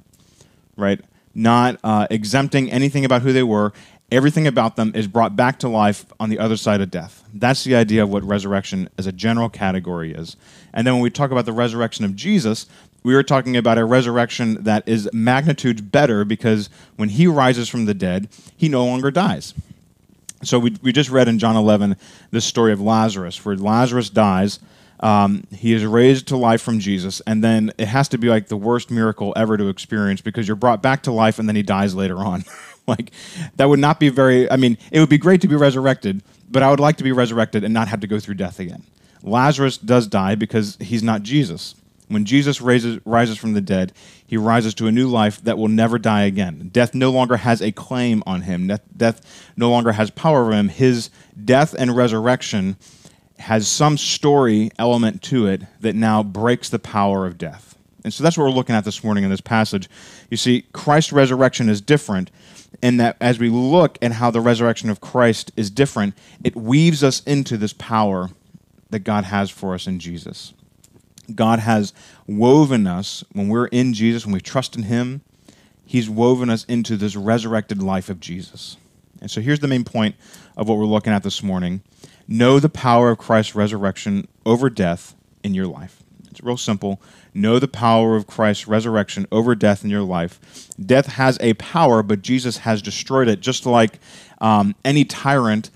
right? 0.78 1.02
Not 1.34 1.80
uh, 1.84 2.06
exempting 2.12 2.72
anything 2.72 3.04
about 3.04 3.24
who 3.24 3.34
they 3.34 3.44
were. 3.44 3.74
Everything 4.12 4.46
about 4.46 4.76
them 4.76 4.92
is 4.94 5.08
brought 5.08 5.36
back 5.36 5.58
to 5.60 5.70
life 5.70 6.06
on 6.20 6.30
the 6.30 6.38
other 6.38 6.56
side 6.56 6.82
of 6.82 6.92
death. 6.92 7.24
That's 7.34 7.64
the 7.64 7.76
idea 7.76 8.04
of 8.04 8.10
what 8.10 8.24
resurrection 8.24 8.90
as 8.98 9.08
a 9.08 9.12
general 9.12 9.50
category 9.50 10.14
is. 10.14 10.36
And 10.74 10.86
then 10.86 10.96
when 10.96 11.04
we 11.04 11.10
talk 11.10 11.32
about 11.32 11.46
the 11.46 11.54
resurrection 11.54 12.06
of 12.06 12.16
Jesus, 12.16 12.68
we 13.04 13.16
are 13.16 13.24
talking 13.24 13.58
about 13.58 13.80
a 13.80 13.86
resurrection 13.86 14.64
that 14.66 14.88
is 14.88 15.10
magnitudes 15.14 15.82
better 15.82 16.26
because 16.26 16.70
when 16.96 17.10
he 17.10 17.26
rises 17.26 17.70
from 17.70 17.86
the 17.86 17.96
dead, 17.96 18.28
he 18.56 18.70
no 18.70 18.86
longer 18.86 19.10
dies. 19.10 19.56
So 20.44 20.60
we, 20.60 20.76
we 20.82 20.92
just 20.92 21.10
read 21.10 21.28
in 21.28 21.40
John 21.40 21.56
11 21.56 21.96
this 22.32 22.46
story 22.46 22.74
of 22.74 22.82
Lazarus, 22.82 23.44
where 23.46 23.56
Lazarus 23.56 24.10
dies. 24.10 24.60
Um, 25.00 25.46
he 25.52 25.74
is 25.74 25.84
raised 25.86 26.28
to 26.28 26.38
life 26.38 26.62
from 26.62 26.80
Jesus, 26.80 27.22
and 27.26 27.44
then 27.44 27.72
it 27.78 27.88
has 27.88 28.08
to 28.10 28.18
be 28.18 28.30
like 28.30 28.48
the 28.48 28.58
worst 28.58 28.92
miracle 28.92 29.34
ever 29.36 29.58
to 29.58 29.68
experience 29.68 30.22
because 30.22 30.48
you're 30.48 30.56
brought 30.56 30.82
back 30.82 31.04
to 31.04 31.12
life 31.12 31.40
and 31.40 31.48
then 31.48 31.56
he 31.56 31.64
dies 31.64 31.96
later 31.96 32.18
on. 32.18 32.44
like, 32.88 33.12
that 33.56 33.66
would 33.66 33.80
not 33.80 34.00
be 34.00 34.10
very, 34.10 34.50
I 34.52 34.58
mean, 34.58 34.78
it 34.92 35.00
would 35.00 35.10
be 35.10 35.18
great 35.18 35.42
to 35.42 35.48
be 35.48 35.56
resurrected, 35.56 36.22
but 36.50 36.62
I 36.62 36.70
would 36.70 36.80
like 36.80 36.98
to 36.98 37.04
be 37.04 37.12
resurrected 37.12 37.64
and 37.64 37.74
not 37.74 37.88
have 37.88 38.02
to 38.02 38.08
go 38.08 38.20
through 38.20 38.36
death 38.36 38.60
again. 38.60 38.84
Lazarus 39.24 39.78
does 39.78 40.08
die 40.08 40.36
because 40.36 40.78
he's 40.80 41.04
not 41.04 41.24
Jesus. 41.24 41.76
When 42.12 42.26
Jesus 42.26 42.60
raises, 42.60 43.00
rises 43.06 43.38
from 43.38 43.54
the 43.54 43.62
dead, 43.62 43.94
he 44.28 44.36
rises 44.36 44.74
to 44.76 44.88
a 44.88 44.92
new 44.92 45.08
life 45.08 45.42
that 45.44 45.58
will 45.58 45.70
never 45.70 45.98
die 45.98 46.24
again. 46.24 46.70
Death 46.74 46.94
no 46.94 47.10
longer 47.10 47.38
has 47.38 47.62
a 47.62 47.72
claim 47.72 48.22
on 48.26 48.42
him, 48.42 48.70
death 48.96 49.52
no 49.56 49.70
longer 49.70 49.94
has 49.94 50.10
power 50.12 50.42
over 50.42 50.52
him. 50.52 50.68
His 50.68 51.10
death 51.44 51.74
and 51.74 51.96
resurrection 51.96 52.76
has 53.40 53.68
some 53.68 53.98
story 53.98 54.72
element 54.78 55.22
to 55.24 55.48
it 55.48 55.62
that 55.80 55.96
now 55.96 56.22
breaks 56.22 56.70
the 56.70 56.80
power 56.80 57.26
of 57.26 57.38
death. 57.38 57.78
And 58.04 58.14
so 58.14 58.24
that's 58.24 58.38
what 58.38 58.44
we're 58.44 58.52
looking 58.52 58.76
at 58.76 58.84
this 58.84 59.04
morning 59.04 59.24
in 59.24 59.30
this 59.30 59.42
passage. 59.42 59.90
You 60.30 60.38
see, 60.38 60.64
Christ's 60.74 61.14
resurrection 61.14 61.70
is 61.70 61.82
different 61.82 62.30
in 62.82 62.98
that 62.98 63.16
as 63.22 63.40
we 63.40 63.50
look 63.50 63.98
at 64.02 64.14
how 64.14 64.32
the 64.32 64.42
resurrection 64.42 64.90
of 64.90 65.02
Christ 65.02 65.52
is 65.56 65.70
different, 65.70 66.16
it 66.44 66.56
weaves 66.56 67.04
us 67.04 67.22
into 67.24 67.58
this 67.58 67.74
power 67.74 68.30
that 68.90 69.00
God 69.00 69.24
has 69.26 69.50
for 69.50 69.74
us 69.74 69.88
in 69.88 70.00
Jesus. 70.00 70.54
God 71.34 71.60
has 71.60 71.94
woven 72.28 72.88
us, 72.88 73.24
when 73.32 73.48
we're 73.48 73.68
in 73.68 73.94
Jesus, 73.94 74.26
when 74.26 74.34
we 74.34 74.42
trust 74.42 74.76
in 74.76 74.84
Him, 74.84 75.22
He's 75.86 76.10
woven 76.10 76.50
us 76.50 76.64
into 76.66 76.96
this 76.96 77.16
resurrected 77.16 77.82
life 77.82 78.10
of 78.10 78.20
Jesus. 78.20 78.78
And 79.20 79.30
so 79.30 79.42
here's 79.42 79.60
the 79.60 79.68
main 79.68 79.84
point 79.84 80.16
of 80.58 80.68
what 80.68 80.78
we're 80.78 80.86
looking 80.86 81.14
at 81.14 81.24
this 81.24 81.44
morning 81.44 81.82
know 82.28 82.60
the 82.60 82.70
power 82.70 83.12
of 83.12 83.18
Christ's 83.18 83.56
resurrection 83.56 84.28
over 84.46 84.70
death 84.70 85.16
in 85.44 85.54
your 85.54 85.68
life. 85.68 86.02
It's 86.30 86.42
real 86.42 86.58
simple. 86.58 87.02
Know 87.34 87.60
the 87.60 87.68
power 87.68 88.16
of 88.16 88.26
Christ's 88.26 88.68
resurrection 88.68 89.28
over 89.32 89.54
death 89.54 89.84
in 89.84 89.90
your 89.90 90.02
life. 90.02 90.70
Death 90.84 91.08
has 91.08 91.38
a 91.42 91.54
power, 91.56 92.02
but 92.02 92.22
Jesus 92.22 92.60
has 92.60 92.82
destroyed 92.82 93.28
it. 93.28 93.42
Just 93.42 93.66
like 93.66 94.00
um, 94.40 94.76
any 94.86 95.04
tyrant 95.04 95.70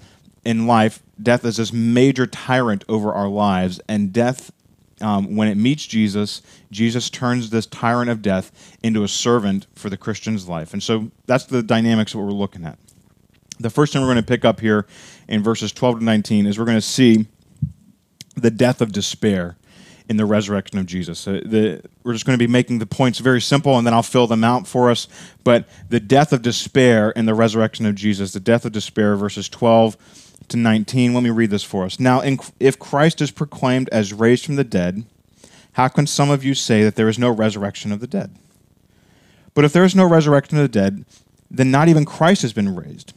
in 0.45 0.65
life, 0.65 1.01
death 1.21 1.43
is 1.43 1.57
this 1.57 1.73
major 1.73 2.25
tyrant 2.25 2.85
over 2.87 3.11
our 3.11 3.27
lives, 3.27 3.81
and 3.89 4.13
death 4.13 4.51
um, 5.01 5.35
when 5.35 5.47
it 5.47 5.55
meets 5.55 5.85
Jesus, 5.85 6.41
Jesus 6.71 7.09
turns 7.09 7.49
this 7.49 7.65
tyrant 7.65 8.09
of 8.09 8.21
death 8.21 8.77
into 8.81 9.03
a 9.03 9.07
servant 9.07 9.67
for 9.75 9.89
the 9.89 9.97
Christian's 9.97 10.47
life. 10.47 10.73
And 10.73 10.81
so 10.81 11.11
that's 11.25 11.45
the 11.45 11.61
dynamics 11.61 12.13
of 12.13 12.21
what 12.21 12.27
we're 12.27 12.33
looking 12.33 12.65
at. 12.65 12.79
The 13.59 13.69
first 13.69 13.93
thing 13.93 14.01
we're 14.01 14.07
going 14.07 14.17
to 14.17 14.23
pick 14.23 14.45
up 14.45 14.59
here 14.59 14.85
in 15.27 15.43
verses 15.43 15.71
12 15.71 15.99
to 15.99 16.05
19 16.05 16.45
is 16.45 16.57
we're 16.57 16.65
going 16.65 16.77
to 16.77 16.81
see 16.81 17.27
the 18.35 18.51
death 18.51 18.81
of 18.81 18.91
despair 18.91 19.57
in 20.07 20.17
the 20.17 20.25
resurrection 20.25 20.77
of 20.77 20.85
Jesus. 20.85 21.27
Uh, 21.27 21.41
the, 21.43 21.81
we're 22.03 22.13
just 22.13 22.25
going 22.25 22.37
to 22.37 22.43
be 22.43 22.51
making 22.51 22.79
the 22.79 22.85
points 22.85 23.19
very 23.19 23.41
simple, 23.41 23.77
and 23.77 23.87
then 23.87 23.93
I'll 23.93 24.03
fill 24.03 24.27
them 24.27 24.43
out 24.43 24.67
for 24.67 24.91
us. 24.91 25.07
But 25.43 25.67
the 25.89 25.99
death 25.99 26.31
of 26.31 26.41
despair 26.41 27.11
in 27.11 27.25
the 27.25 27.33
resurrection 27.33 27.85
of 27.85 27.95
Jesus, 27.95 28.31
the 28.31 28.39
death 28.39 28.65
of 28.65 28.71
despair, 28.71 29.15
verses 29.15 29.49
12 29.49 29.97
to 30.49 30.57
19. 30.57 31.13
Let 31.13 31.23
me 31.23 31.29
read 31.29 31.49
this 31.49 31.63
for 31.63 31.85
us. 31.85 31.99
Now, 31.99 32.21
in, 32.21 32.39
if 32.59 32.79
Christ 32.79 33.21
is 33.21 33.31
proclaimed 33.31 33.89
as 33.89 34.13
raised 34.13 34.45
from 34.45 34.55
the 34.55 34.63
dead, 34.63 35.05
how 35.73 35.87
can 35.87 36.07
some 36.07 36.29
of 36.29 36.43
you 36.43 36.55
say 36.55 36.83
that 36.83 36.95
there 36.95 37.09
is 37.09 37.19
no 37.19 37.29
resurrection 37.29 37.91
of 37.91 37.99
the 37.99 38.07
dead? 38.07 38.35
But 39.53 39.65
if 39.65 39.73
there 39.73 39.83
is 39.83 39.95
no 39.95 40.07
resurrection 40.07 40.57
of 40.57 40.63
the 40.63 40.69
dead, 40.69 41.05
then 41.49 41.71
not 41.71 41.87
even 41.87 42.05
Christ 42.05 42.41
has 42.43 42.53
been 42.53 42.75
raised. 42.75 43.13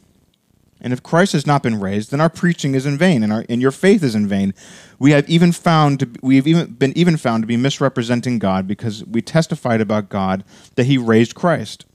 And 0.81 0.93
if 0.93 1.03
Christ 1.03 1.33
has 1.33 1.45
not 1.45 1.61
been 1.61 1.79
raised, 1.79 2.11
then 2.11 2.21
our 2.21 2.29
preaching 2.29 2.73
is 2.73 2.85
in 2.85 2.97
vain, 2.97 3.21
and, 3.21 3.33
our, 3.33 3.45
and 3.49 3.61
your 3.61 3.71
faith 3.71 4.01
is 4.01 4.15
in 4.15 4.27
vain. 4.27 4.53
We 4.97 5.11
have 5.11 5.29
even 5.29 5.51
found 5.51 5.99
to, 5.99 6.09
we 6.21 6.37
have 6.37 6.47
even 6.47 6.73
been 6.73 6.97
even 6.97 7.17
found 7.17 7.43
to 7.43 7.47
be 7.47 7.57
misrepresenting 7.57 8.39
God 8.39 8.65
because 8.65 9.03
we 9.03 9.21
testified 9.21 9.81
about 9.81 10.07
God 10.07 10.45
that 10.75 10.85
He 10.85 10.97
raised 10.97 11.35
Christ, 11.35 11.85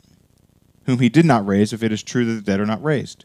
whom 0.85 0.99
He 0.99 1.09
did 1.09 1.25
not 1.25 1.47
raise, 1.47 1.73
if 1.73 1.83
it 1.83 1.93
is 1.93 2.03
true 2.03 2.27
that 2.27 2.33
the 2.33 2.43
dead 2.43 2.61
are 2.61 2.67
not 2.67 2.83
raised. 2.85 3.25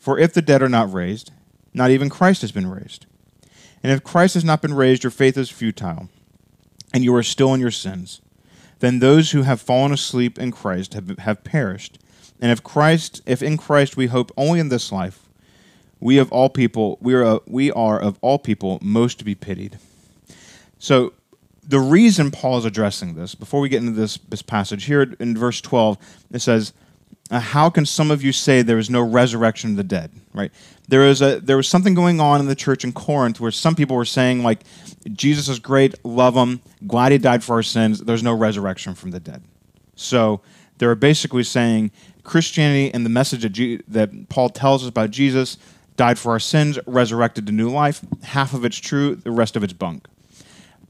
For 0.00 0.18
if 0.18 0.32
the 0.32 0.42
dead 0.42 0.62
are 0.62 0.68
not 0.68 0.92
raised, 0.92 1.30
not 1.72 1.90
even 1.90 2.08
Christ 2.08 2.40
has 2.40 2.50
been 2.50 2.68
raised. 2.68 3.06
And 3.82 3.92
if 3.92 4.02
Christ 4.02 4.34
has 4.34 4.44
not 4.44 4.62
been 4.62 4.74
raised, 4.74 5.04
your 5.04 5.10
faith 5.10 5.36
is 5.36 5.50
futile, 5.50 6.08
and 6.92 7.04
you 7.04 7.14
are 7.14 7.22
still 7.22 7.54
in 7.54 7.60
your 7.60 7.70
sins. 7.70 8.20
Then 8.80 8.98
those 8.98 9.30
who 9.30 9.42
have 9.42 9.60
fallen 9.60 9.92
asleep 9.92 10.38
in 10.38 10.52
Christ 10.52 10.94
have, 10.94 11.18
have 11.18 11.44
perished. 11.44 11.98
And 12.40 12.50
if 12.50 12.62
Christ, 12.62 13.20
if 13.26 13.42
in 13.42 13.58
Christ 13.58 13.96
we 13.96 14.06
hope 14.06 14.32
only 14.36 14.58
in 14.58 14.70
this 14.70 14.90
life, 14.90 15.28
we 16.00 16.16
of 16.16 16.32
all 16.32 16.48
people, 16.48 16.96
we 17.02 17.14
are, 17.14 17.40
we 17.46 17.70
are 17.70 18.00
of 18.00 18.18
all 18.22 18.38
people 18.38 18.78
most 18.80 19.18
to 19.18 19.24
be 19.24 19.34
pitied. 19.34 19.78
So 20.78 21.12
the 21.62 21.78
reason 21.78 22.30
Paul 22.30 22.56
is 22.56 22.64
addressing 22.64 23.14
this, 23.14 23.34
before 23.34 23.60
we 23.60 23.68
get 23.68 23.82
into 23.82 23.92
this, 23.92 24.16
this 24.16 24.40
passage, 24.40 24.84
here 24.84 25.14
in 25.20 25.36
verse 25.36 25.60
12, 25.60 25.98
it 26.32 26.38
says, 26.40 26.72
uh, 27.30 27.40
how 27.40 27.70
can 27.70 27.86
some 27.86 28.10
of 28.10 28.22
you 28.22 28.32
say 28.32 28.62
there 28.62 28.78
is 28.78 28.90
no 28.90 29.02
resurrection 29.02 29.70
of 29.70 29.76
the 29.76 29.84
dead 29.84 30.10
right? 30.32 30.52
There 30.88 31.06
is 31.06 31.22
a 31.22 31.40
there 31.40 31.56
was 31.56 31.68
something 31.68 31.94
going 31.94 32.20
on 32.20 32.40
in 32.40 32.46
the 32.46 32.54
church 32.54 32.84
in 32.84 32.92
corinth 32.92 33.40
where 33.40 33.50
some 33.50 33.74
people 33.74 33.96
were 33.96 34.04
saying 34.04 34.42
like 34.42 34.60
jesus 35.12 35.48
is 35.48 35.58
great 35.58 36.04
love 36.04 36.34
him 36.34 36.60
glad 36.86 37.12
he 37.12 37.18
died 37.18 37.42
for 37.44 37.54
our 37.54 37.62
sins 37.62 38.00
there's 38.00 38.22
no 38.22 38.34
resurrection 38.34 38.94
from 38.94 39.10
the 39.10 39.20
dead. 39.20 39.42
So 39.94 40.40
they're 40.78 40.94
basically 40.94 41.44
saying 41.44 41.90
christianity 42.24 42.92
and 42.92 43.04
the 43.04 43.10
message 43.10 43.50
G- 43.52 43.80
that 43.88 44.28
paul 44.28 44.48
tells 44.48 44.82
us 44.82 44.88
about 44.88 45.10
jesus 45.10 45.58
died 45.96 46.18
for 46.18 46.32
our 46.32 46.40
sins 46.40 46.78
resurrected 46.86 47.46
to 47.46 47.52
new 47.52 47.70
life 47.70 48.00
half 48.22 48.52
of 48.54 48.64
it's 48.64 48.78
true 48.78 49.14
the 49.14 49.30
rest 49.30 49.56
of 49.56 49.62
it's 49.62 49.72
bunk 49.72 50.08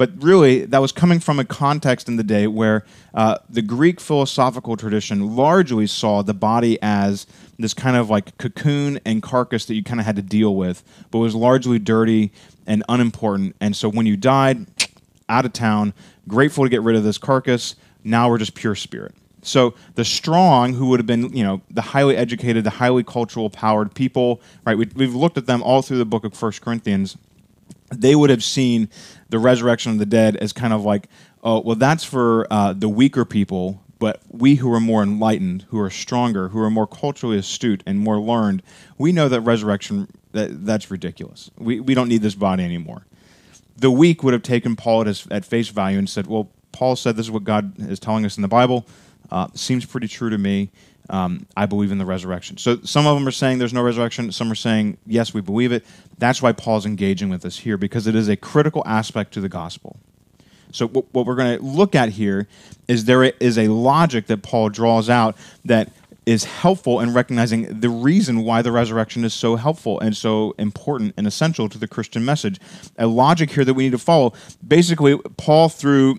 but 0.00 0.12
really, 0.16 0.64
that 0.64 0.78
was 0.78 0.92
coming 0.92 1.20
from 1.20 1.38
a 1.38 1.44
context 1.44 2.08
in 2.08 2.16
the 2.16 2.24
day 2.24 2.46
where 2.46 2.86
uh, 3.12 3.36
the 3.50 3.60
Greek 3.60 4.00
philosophical 4.00 4.74
tradition 4.74 5.36
largely 5.36 5.86
saw 5.86 6.22
the 6.22 6.32
body 6.32 6.78
as 6.80 7.26
this 7.58 7.74
kind 7.74 7.98
of 7.98 8.08
like 8.08 8.38
cocoon 8.38 8.98
and 9.04 9.22
carcass 9.22 9.66
that 9.66 9.74
you 9.74 9.84
kind 9.84 10.00
of 10.00 10.06
had 10.06 10.16
to 10.16 10.22
deal 10.22 10.56
with, 10.56 10.82
but 11.10 11.18
was 11.18 11.34
largely 11.34 11.78
dirty 11.78 12.32
and 12.66 12.82
unimportant. 12.88 13.54
And 13.60 13.76
so 13.76 13.90
when 13.90 14.06
you 14.06 14.16
died, 14.16 14.64
out 15.28 15.44
of 15.44 15.52
town, 15.52 15.92
grateful 16.26 16.64
to 16.64 16.70
get 16.70 16.80
rid 16.80 16.96
of 16.96 17.04
this 17.04 17.18
carcass, 17.18 17.74
now 18.02 18.30
we're 18.30 18.38
just 18.38 18.54
pure 18.54 18.74
spirit. 18.74 19.14
So 19.42 19.74
the 19.96 20.06
strong, 20.06 20.72
who 20.72 20.86
would 20.86 21.00
have 21.00 21.06
been, 21.06 21.36
you 21.36 21.44
know, 21.44 21.60
the 21.70 21.82
highly 21.82 22.16
educated, 22.16 22.64
the 22.64 22.70
highly 22.70 23.04
cultural 23.04 23.50
powered 23.50 23.94
people, 23.94 24.40
right? 24.64 24.78
We, 24.78 24.86
have 25.04 25.14
looked 25.14 25.36
at 25.36 25.44
them 25.44 25.62
all 25.62 25.82
through 25.82 25.98
the 25.98 26.06
book 26.06 26.24
of 26.24 26.32
First 26.32 26.62
Corinthians 26.62 27.18
they 27.94 28.14
would 28.14 28.30
have 28.30 28.44
seen 28.44 28.88
the 29.30 29.38
resurrection 29.38 29.92
of 29.92 29.98
the 29.98 30.06
dead 30.06 30.36
as 30.36 30.52
kind 30.52 30.72
of 30.72 30.84
like, 30.84 31.08
oh, 31.42 31.60
well, 31.60 31.76
that's 31.76 32.04
for 32.04 32.46
uh, 32.50 32.72
the 32.72 32.88
weaker 32.88 33.24
people, 33.24 33.82
but 33.98 34.20
we 34.30 34.56
who 34.56 34.72
are 34.72 34.80
more 34.80 35.02
enlightened, 35.02 35.64
who 35.68 35.78
are 35.78 35.90
stronger, 35.90 36.48
who 36.48 36.60
are 36.60 36.70
more 36.70 36.86
culturally 36.86 37.38
astute 37.38 37.82
and 37.86 37.98
more 37.98 38.18
learned, 38.20 38.62
we 38.98 39.12
know 39.12 39.28
that 39.28 39.40
resurrection, 39.42 40.08
that, 40.32 40.66
that's 40.66 40.90
ridiculous. 40.90 41.50
We, 41.56 41.80
we 41.80 41.94
don't 41.94 42.08
need 42.08 42.22
this 42.22 42.34
body 42.34 42.64
anymore. 42.64 43.06
The 43.76 43.90
weak 43.90 44.22
would 44.22 44.34
have 44.34 44.42
taken 44.42 44.76
Paul 44.76 45.02
at, 45.02 45.06
his, 45.06 45.26
at 45.30 45.44
face 45.44 45.68
value 45.68 45.98
and 45.98 46.08
said, 46.08 46.26
well, 46.26 46.50
Paul 46.72 46.96
said 46.96 47.16
this 47.16 47.26
is 47.26 47.30
what 47.30 47.44
God 47.44 47.78
is 47.78 47.98
telling 47.98 48.24
us 48.24 48.36
in 48.36 48.42
the 48.42 48.48
Bible. 48.48 48.86
Uh, 49.30 49.48
seems 49.54 49.84
pretty 49.84 50.08
true 50.08 50.28
to 50.30 50.38
me 50.38 50.70
um, 51.08 51.46
I 51.56 51.66
believe 51.66 51.90
in 51.90 51.98
the 51.98 52.06
resurrection. 52.06 52.56
So 52.56 52.80
some 52.82 53.06
of 53.06 53.16
them 53.16 53.26
are 53.26 53.32
saying 53.32 53.58
there's 53.58 53.72
no 53.72 53.82
resurrection. 53.82 54.30
Some 54.32 54.50
are 54.52 54.56
saying, 54.56 54.98
yes, 55.06 55.34
we 55.34 55.40
believe 55.40 55.72
it. 55.72 55.84
That's 56.18 56.42
why 56.42 56.52
Paul's 56.52 56.86
engaging 56.86 57.30
with 57.30 57.44
us 57.44 57.58
here, 57.58 57.76
because 57.76 58.06
it 58.06 58.14
is 58.14 58.28
a 58.28 58.36
critical 58.36 58.82
aspect 58.86 59.32
to 59.34 59.40
the 59.40 59.48
gospel. 59.48 59.96
So 60.72 60.86
what 60.86 61.26
we're 61.26 61.34
going 61.34 61.58
to 61.58 61.64
look 61.64 61.94
at 61.94 62.10
here 62.10 62.46
is 62.86 63.04
there 63.04 63.24
is 63.24 63.58
a 63.58 63.68
logic 63.68 64.26
that 64.26 64.42
Paul 64.42 64.68
draws 64.68 65.10
out 65.10 65.36
that 65.64 65.90
is 66.26 66.44
helpful 66.44 67.00
in 67.00 67.12
recognizing 67.12 67.80
the 67.80 67.88
reason 67.88 68.44
why 68.44 68.62
the 68.62 68.70
resurrection 68.70 69.24
is 69.24 69.34
so 69.34 69.56
helpful 69.56 69.98
and 69.98 70.16
so 70.16 70.54
important 70.58 71.14
and 71.16 71.26
essential 71.26 71.68
to 71.68 71.78
the 71.78 71.88
Christian 71.88 72.24
message. 72.24 72.60
A 72.98 73.06
logic 73.06 73.50
here 73.50 73.64
that 73.64 73.74
we 73.74 73.84
need 73.84 73.92
to 73.92 73.98
follow. 73.98 74.32
Basically, 74.66 75.18
Paul 75.36 75.68
through 75.68 76.18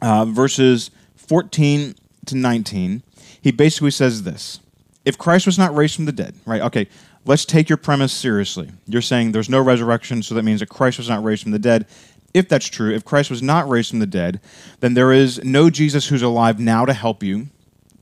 uh, 0.00 0.26
verses 0.26 0.90
14 1.16 1.94
to 2.26 2.36
19 2.36 3.02
he 3.46 3.52
basically 3.52 3.92
says 3.92 4.24
this 4.24 4.58
If 5.04 5.18
Christ 5.18 5.46
was 5.46 5.56
not 5.56 5.72
raised 5.72 5.94
from 5.94 6.06
the 6.06 6.10
dead, 6.10 6.34
right? 6.46 6.60
Okay, 6.62 6.88
let's 7.24 7.44
take 7.44 7.68
your 7.68 7.76
premise 7.76 8.12
seriously. 8.12 8.72
You're 8.88 9.00
saying 9.00 9.30
there's 9.30 9.48
no 9.48 9.60
resurrection, 9.60 10.24
so 10.24 10.34
that 10.34 10.42
means 10.42 10.58
that 10.58 10.68
Christ 10.68 10.98
was 10.98 11.08
not 11.08 11.22
raised 11.22 11.44
from 11.44 11.52
the 11.52 11.60
dead. 11.60 11.86
If 12.34 12.48
that's 12.48 12.66
true, 12.66 12.92
if 12.92 13.04
Christ 13.04 13.30
was 13.30 13.44
not 13.44 13.68
raised 13.68 13.90
from 13.90 14.00
the 14.00 14.06
dead, 14.06 14.40
then 14.80 14.94
there 14.94 15.12
is 15.12 15.44
no 15.44 15.70
Jesus 15.70 16.08
who's 16.08 16.22
alive 16.22 16.58
now 16.58 16.84
to 16.86 16.92
help 16.92 17.22
you. 17.22 17.46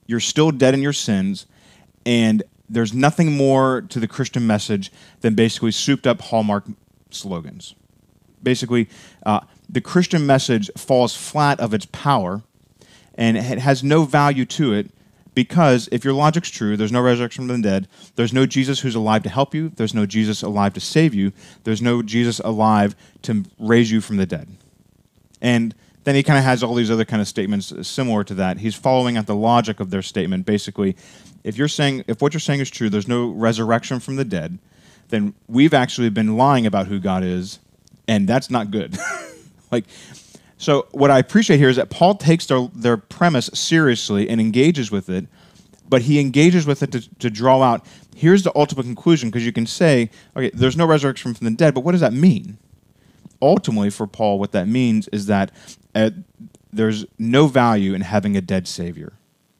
You're 0.06 0.18
still 0.18 0.50
dead 0.50 0.72
in 0.72 0.80
your 0.80 0.94
sins, 0.94 1.44
and 2.06 2.42
there's 2.70 2.94
nothing 2.94 3.36
more 3.36 3.82
to 3.82 4.00
the 4.00 4.08
Christian 4.08 4.46
message 4.46 4.90
than 5.20 5.34
basically 5.34 5.72
souped 5.72 6.06
up 6.06 6.22
hallmark 6.22 6.64
slogans. 7.10 7.74
Basically, 8.42 8.88
uh, 9.26 9.40
the 9.68 9.82
Christian 9.82 10.24
message 10.24 10.70
falls 10.74 11.14
flat 11.14 11.60
of 11.60 11.74
its 11.74 11.84
power, 11.84 12.40
and 13.14 13.36
it 13.36 13.58
has 13.58 13.84
no 13.84 14.04
value 14.04 14.46
to 14.46 14.72
it 14.72 14.90
because 15.34 15.88
if 15.90 16.04
your 16.04 16.14
logic's 16.14 16.50
true, 16.50 16.76
there's 16.76 16.92
no 16.92 17.00
resurrection 17.00 17.48
from 17.48 17.60
the 17.60 17.68
dead, 17.68 17.88
there's 18.16 18.32
no 18.32 18.46
Jesus 18.46 18.80
who's 18.80 18.94
alive 18.94 19.22
to 19.24 19.28
help 19.28 19.54
you, 19.54 19.70
there's 19.70 19.94
no 19.94 20.06
Jesus 20.06 20.42
alive 20.42 20.74
to 20.74 20.80
save 20.80 21.14
you, 21.14 21.32
there's 21.64 21.82
no 21.82 22.02
Jesus 22.02 22.40
alive 22.40 22.94
to 23.22 23.44
raise 23.58 23.90
you 23.90 24.00
from 24.00 24.16
the 24.16 24.26
dead. 24.26 24.48
And 25.40 25.74
then 26.04 26.14
he 26.14 26.22
kind 26.22 26.38
of 26.38 26.44
has 26.44 26.62
all 26.62 26.74
these 26.74 26.90
other 26.90 27.04
kind 27.04 27.20
of 27.20 27.28
statements 27.28 27.72
uh, 27.72 27.82
similar 27.82 28.24
to 28.24 28.34
that. 28.34 28.58
He's 28.58 28.74
following 28.74 29.16
out 29.16 29.26
the 29.26 29.34
logic 29.34 29.80
of 29.80 29.90
their 29.90 30.02
statement. 30.02 30.46
Basically, 30.46 30.96
if 31.42 31.56
you're 31.56 31.68
saying 31.68 32.04
if 32.06 32.22
what 32.22 32.32
you're 32.32 32.40
saying 32.40 32.60
is 32.60 32.70
true, 32.70 32.88
there's 32.88 33.08
no 33.08 33.30
resurrection 33.30 34.00
from 34.00 34.16
the 34.16 34.24
dead, 34.24 34.58
then 35.08 35.34
we've 35.48 35.74
actually 35.74 36.10
been 36.10 36.36
lying 36.36 36.66
about 36.66 36.86
who 36.86 36.98
God 36.98 37.24
is, 37.24 37.58
and 38.06 38.28
that's 38.28 38.50
not 38.50 38.70
good. 38.70 38.96
like 39.70 39.84
so 40.64 40.86
what 40.92 41.10
I 41.10 41.18
appreciate 41.18 41.58
here 41.58 41.68
is 41.68 41.76
that 41.76 41.90
Paul 41.90 42.14
takes 42.14 42.46
their, 42.46 42.68
their 42.74 42.96
premise 42.96 43.50
seriously 43.52 44.28
and 44.28 44.40
engages 44.40 44.90
with 44.90 45.08
it, 45.10 45.26
but 45.88 46.02
he 46.02 46.18
engages 46.18 46.66
with 46.66 46.82
it 46.82 46.92
to, 46.92 47.18
to 47.18 47.30
draw 47.30 47.62
out 47.62 47.86
here's 48.14 48.42
the 48.42 48.52
ultimate 48.54 48.84
conclusion 48.84 49.28
because 49.28 49.44
you 49.44 49.52
can 49.52 49.66
say, 49.66 50.10
okay, 50.36 50.50
there's 50.54 50.76
no 50.76 50.86
resurrection 50.86 51.34
from 51.34 51.44
the 51.44 51.50
dead, 51.50 51.74
but 51.74 51.80
what 51.80 51.92
does 51.92 52.00
that 52.00 52.12
mean? 52.12 52.58
Ultimately, 53.42 53.90
for 53.90 54.06
Paul, 54.06 54.38
what 54.38 54.52
that 54.52 54.68
means 54.68 55.08
is 55.08 55.26
that 55.26 55.50
uh, 55.94 56.10
there's 56.72 57.04
no 57.18 57.46
value 57.46 57.94
in 57.94 58.00
having 58.02 58.36
a 58.36 58.40
dead 58.40 58.66
Savior. 58.66 59.14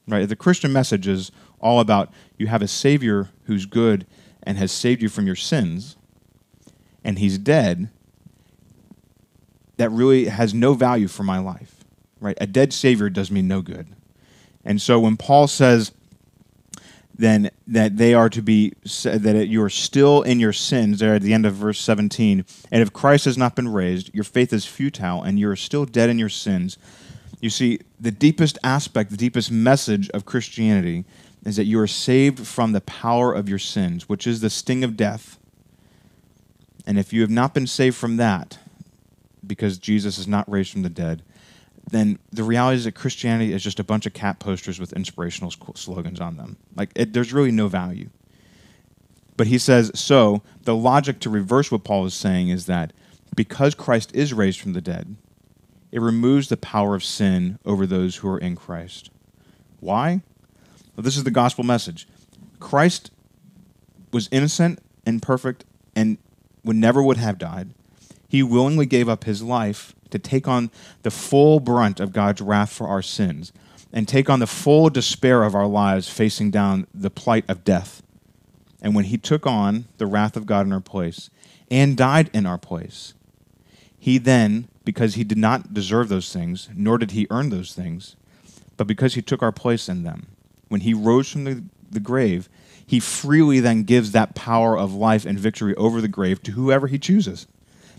Right? 0.06 0.28
The 0.28 0.36
Christian 0.36 0.72
message 0.72 1.08
is 1.08 1.32
all 1.60 1.80
about 1.80 2.12
you 2.38 2.46
have 2.46 2.62
a 2.62 2.68
Savior 2.68 3.30
who's 3.44 3.66
good 3.66 4.06
and 4.42 4.58
has 4.58 4.70
saved 4.70 5.02
you 5.02 5.08
from 5.08 5.26
your 5.26 5.36
sins, 5.36 5.96
and 7.02 7.18
he's 7.18 7.38
dead, 7.38 7.90
that 9.76 9.90
really 9.90 10.26
has 10.26 10.54
no 10.54 10.74
value 10.74 11.08
for 11.08 11.22
my 11.22 11.38
life. 11.38 11.84
Right? 12.20 12.38
A 12.40 12.46
dead 12.46 12.72
savior 12.72 13.10
does 13.10 13.30
me 13.30 13.42
no 13.42 13.60
good. 13.60 13.86
And 14.64 14.80
so 14.80 14.98
when 14.98 15.16
Paul 15.16 15.46
says 15.46 15.92
then 17.16 17.50
that 17.66 17.96
they 17.96 18.12
are 18.12 18.28
to 18.28 18.42
be 18.42 18.72
that 19.04 19.46
you 19.48 19.62
are 19.62 19.70
still 19.70 20.22
in 20.22 20.40
your 20.40 20.52
sins 20.52 20.98
there 20.98 21.14
at 21.14 21.22
the 21.22 21.32
end 21.32 21.46
of 21.46 21.54
verse 21.54 21.80
17 21.80 22.44
and 22.72 22.82
if 22.82 22.92
christ 22.92 23.24
has 23.24 23.38
not 23.38 23.54
been 23.54 23.68
raised 23.68 24.12
your 24.14 24.24
faith 24.24 24.52
is 24.52 24.66
futile 24.66 25.22
and 25.22 25.38
you 25.38 25.48
are 25.48 25.56
still 25.56 25.84
dead 25.84 26.10
in 26.10 26.18
your 26.18 26.28
sins 26.28 26.76
you 27.40 27.50
see 27.50 27.78
the 28.00 28.10
deepest 28.10 28.58
aspect 28.64 29.10
the 29.10 29.16
deepest 29.16 29.50
message 29.50 30.10
of 30.10 30.24
christianity 30.24 31.04
is 31.44 31.56
that 31.56 31.64
you 31.64 31.78
are 31.78 31.86
saved 31.86 32.46
from 32.46 32.72
the 32.72 32.80
power 32.80 33.32
of 33.32 33.48
your 33.48 33.58
sins 33.58 34.08
which 34.08 34.26
is 34.26 34.40
the 34.40 34.50
sting 34.50 34.82
of 34.82 34.96
death 34.96 35.38
and 36.86 36.98
if 36.98 37.12
you 37.12 37.20
have 37.20 37.30
not 37.30 37.54
been 37.54 37.66
saved 37.66 37.96
from 37.96 38.16
that 38.16 38.58
because 39.46 39.78
jesus 39.78 40.18
is 40.18 40.26
not 40.26 40.50
raised 40.50 40.72
from 40.72 40.82
the 40.82 40.90
dead 40.90 41.22
then 41.90 42.18
the 42.32 42.44
reality 42.44 42.76
is 42.76 42.84
that 42.84 42.94
Christianity 42.94 43.52
is 43.52 43.62
just 43.62 43.78
a 43.78 43.84
bunch 43.84 44.06
of 44.06 44.14
cat 44.14 44.38
posters 44.38 44.80
with 44.80 44.92
inspirational 44.92 45.50
slogans 45.74 46.20
on 46.20 46.36
them. 46.36 46.56
Like, 46.74 46.90
it, 46.94 47.12
there's 47.12 47.32
really 47.32 47.50
no 47.50 47.68
value. 47.68 48.08
But 49.36 49.48
he 49.48 49.58
says, 49.58 49.90
so 49.94 50.42
the 50.62 50.76
logic 50.76 51.20
to 51.20 51.30
reverse 51.30 51.70
what 51.70 51.84
Paul 51.84 52.06
is 52.06 52.14
saying 52.14 52.48
is 52.48 52.66
that 52.66 52.92
because 53.34 53.74
Christ 53.74 54.14
is 54.14 54.32
raised 54.32 54.60
from 54.60 54.72
the 54.72 54.80
dead, 54.80 55.16
it 55.90 56.00
removes 56.00 56.48
the 56.48 56.56
power 56.56 56.94
of 56.94 57.04
sin 57.04 57.58
over 57.64 57.86
those 57.86 58.16
who 58.16 58.28
are 58.28 58.38
in 58.38 58.56
Christ. 58.56 59.10
Why? 59.80 60.22
Well, 60.96 61.02
this 61.02 61.16
is 61.16 61.24
the 61.24 61.30
gospel 61.30 61.64
message. 61.64 62.06
Christ 62.60 63.10
was 64.12 64.28
innocent 64.30 64.78
and 65.04 65.20
perfect 65.20 65.64
and 65.94 66.18
would 66.64 66.76
never 66.76 67.02
would 67.02 67.16
have 67.16 67.38
died. 67.38 67.70
He 68.34 68.42
willingly 68.42 68.86
gave 68.86 69.08
up 69.08 69.22
his 69.22 69.44
life 69.44 69.94
to 70.10 70.18
take 70.18 70.48
on 70.48 70.72
the 71.04 71.12
full 71.12 71.60
brunt 71.60 72.00
of 72.00 72.12
God's 72.12 72.40
wrath 72.40 72.72
for 72.72 72.88
our 72.88 73.00
sins 73.00 73.52
and 73.92 74.08
take 74.08 74.28
on 74.28 74.40
the 74.40 74.48
full 74.48 74.90
despair 74.90 75.44
of 75.44 75.54
our 75.54 75.68
lives 75.68 76.08
facing 76.08 76.50
down 76.50 76.88
the 76.92 77.10
plight 77.10 77.44
of 77.46 77.62
death. 77.62 78.02
And 78.82 78.92
when 78.92 79.04
he 79.04 79.18
took 79.18 79.46
on 79.46 79.84
the 79.98 80.06
wrath 80.06 80.36
of 80.36 80.46
God 80.46 80.66
in 80.66 80.72
our 80.72 80.80
place 80.80 81.30
and 81.70 81.96
died 81.96 82.28
in 82.34 82.44
our 82.44 82.58
place, 82.58 83.14
he 83.96 84.18
then, 84.18 84.66
because 84.84 85.14
he 85.14 85.22
did 85.22 85.38
not 85.38 85.72
deserve 85.72 86.08
those 86.08 86.32
things, 86.32 86.68
nor 86.74 86.98
did 86.98 87.12
he 87.12 87.28
earn 87.30 87.50
those 87.50 87.72
things, 87.72 88.16
but 88.76 88.88
because 88.88 89.14
he 89.14 89.22
took 89.22 89.44
our 89.44 89.52
place 89.52 89.88
in 89.88 90.02
them, 90.02 90.26
when 90.66 90.80
he 90.80 90.92
rose 90.92 91.30
from 91.30 91.44
the, 91.44 91.62
the 91.88 92.00
grave, 92.00 92.48
he 92.84 92.98
freely 92.98 93.60
then 93.60 93.84
gives 93.84 94.10
that 94.10 94.34
power 94.34 94.76
of 94.76 94.92
life 94.92 95.24
and 95.24 95.38
victory 95.38 95.76
over 95.76 96.00
the 96.00 96.08
grave 96.08 96.42
to 96.42 96.50
whoever 96.50 96.88
he 96.88 96.98
chooses. 96.98 97.46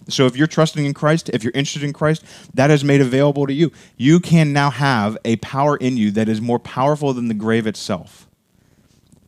So 0.08 0.26
if 0.26 0.36
you're 0.36 0.48
trusting 0.48 0.86
in 0.86 0.94
Christ, 0.94 1.30
if 1.30 1.44
you're 1.44 1.54
interested 1.56 1.84
in 1.84 1.94
Christ, 1.94 2.24
that 2.54 2.70
is 2.70 2.84
made 2.84 3.02
available 3.02 3.48
to 3.48 3.54
you. 3.54 3.72
You 3.98 4.20
can 4.20 4.54
now 4.54 4.70
have 4.70 5.18
a 5.26 5.38
power 5.38 5.78
in 5.78 5.98
you 5.98 6.12
that 6.12 6.30
is 6.30 6.40
more 6.40 6.60
powerful 6.60 7.14
than 7.14 7.28
the 7.28 7.34
grave 7.34 7.66
itself 7.66 8.28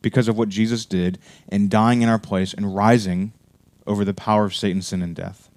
because 0.02 0.28
of 0.28 0.38
what 0.38 0.48
Jesus 0.48 0.84
did 0.84 1.18
in 1.50 1.68
dying 1.68 2.02
in 2.02 2.08
our 2.08 2.18
place 2.18 2.54
and 2.54 2.74
rising 2.74 3.32
over 3.86 4.04
the 4.04 4.14
power 4.14 4.44
of 4.44 4.54
Satan, 4.54 4.82
sin, 4.82 5.02
and 5.02 5.16
death. 5.16 5.48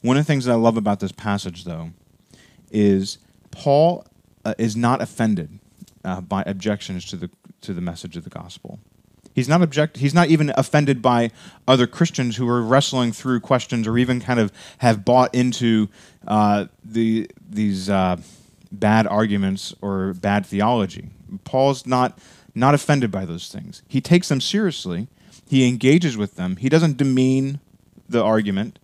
One 0.00 0.16
of 0.16 0.24
the 0.24 0.26
things 0.26 0.44
that 0.44 0.52
I 0.52 0.56
love 0.56 0.76
about 0.76 1.00
this 1.00 1.12
passage, 1.12 1.64
though, 1.64 1.90
is 2.70 3.18
Paul 3.50 4.06
uh, 4.44 4.54
is 4.56 4.76
not 4.76 5.02
offended 5.02 5.58
uh, 6.04 6.20
by 6.20 6.42
objections 6.46 7.04
to 7.06 7.16
the, 7.16 7.30
to 7.62 7.74
the 7.74 7.80
message 7.80 8.16
of 8.16 8.24
the 8.24 8.30
gospel. 8.30 8.78
He's 9.38 9.48
not 9.48 9.62
object. 9.62 9.98
He's 9.98 10.14
not 10.14 10.30
even 10.30 10.52
offended 10.56 11.00
by 11.00 11.30
other 11.68 11.86
Christians 11.86 12.38
who 12.38 12.48
are 12.48 12.60
wrestling 12.60 13.12
through 13.12 13.38
questions 13.38 13.86
or 13.86 13.96
even 13.96 14.20
kind 14.20 14.40
of 14.40 14.50
have 14.78 15.04
bought 15.04 15.32
into 15.32 15.88
uh, 16.26 16.66
the 16.84 17.30
these 17.48 17.88
uh, 17.88 18.16
bad 18.72 19.06
arguments 19.06 19.72
or 19.80 20.14
bad 20.14 20.44
theology. 20.44 21.10
Paul's 21.44 21.86
not 21.86 22.18
not 22.52 22.74
offended 22.74 23.12
by 23.12 23.24
those 23.24 23.48
things. 23.48 23.82
He 23.86 24.00
takes 24.00 24.28
them 24.28 24.40
seriously. 24.40 25.06
He 25.48 25.68
engages 25.68 26.16
with 26.16 26.34
them. 26.34 26.56
He 26.56 26.68
doesn't 26.68 26.96
demean 26.96 27.60
the 28.08 28.24
argument. 28.24 28.80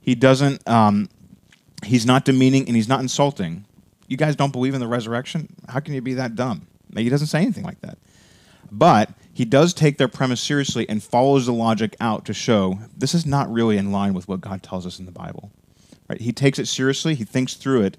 He 0.00 0.16
doesn't. 0.16 0.68
Um, 0.68 1.08
he's 1.84 2.04
not 2.04 2.24
demeaning 2.24 2.66
and 2.66 2.74
he's 2.74 2.88
not 2.88 2.98
insulting. 2.98 3.64
You 4.08 4.16
guys 4.16 4.34
don't 4.34 4.52
believe 4.52 4.74
in 4.74 4.80
the 4.80 4.88
resurrection? 4.88 5.54
How 5.68 5.78
can 5.78 5.94
you 5.94 6.02
be 6.02 6.14
that 6.14 6.34
dumb? 6.34 6.66
He 6.96 7.08
doesn't 7.08 7.28
say 7.28 7.42
anything 7.42 7.62
like 7.62 7.80
that. 7.82 7.96
But 8.72 9.10
he 9.34 9.44
does 9.44 9.74
take 9.74 9.98
their 9.98 10.08
premise 10.08 10.40
seriously 10.40 10.88
and 10.88 11.02
follows 11.02 11.46
the 11.46 11.52
logic 11.52 11.96
out 11.98 12.24
to 12.26 12.32
show 12.32 12.78
this 12.96 13.14
is 13.14 13.26
not 13.26 13.52
really 13.52 13.76
in 13.76 13.90
line 13.90 14.14
with 14.14 14.28
what 14.28 14.40
God 14.40 14.62
tells 14.62 14.86
us 14.86 15.00
in 15.00 15.06
the 15.06 15.12
Bible. 15.12 15.50
Right? 16.08 16.20
He 16.20 16.32
takes 16.32 16.60
it 16.60 16.68
seriously, 16.68 17.16
he 17.16 17.24
thinks 17.24 17.54
through 17.54 17.82
it, 17.82 17.96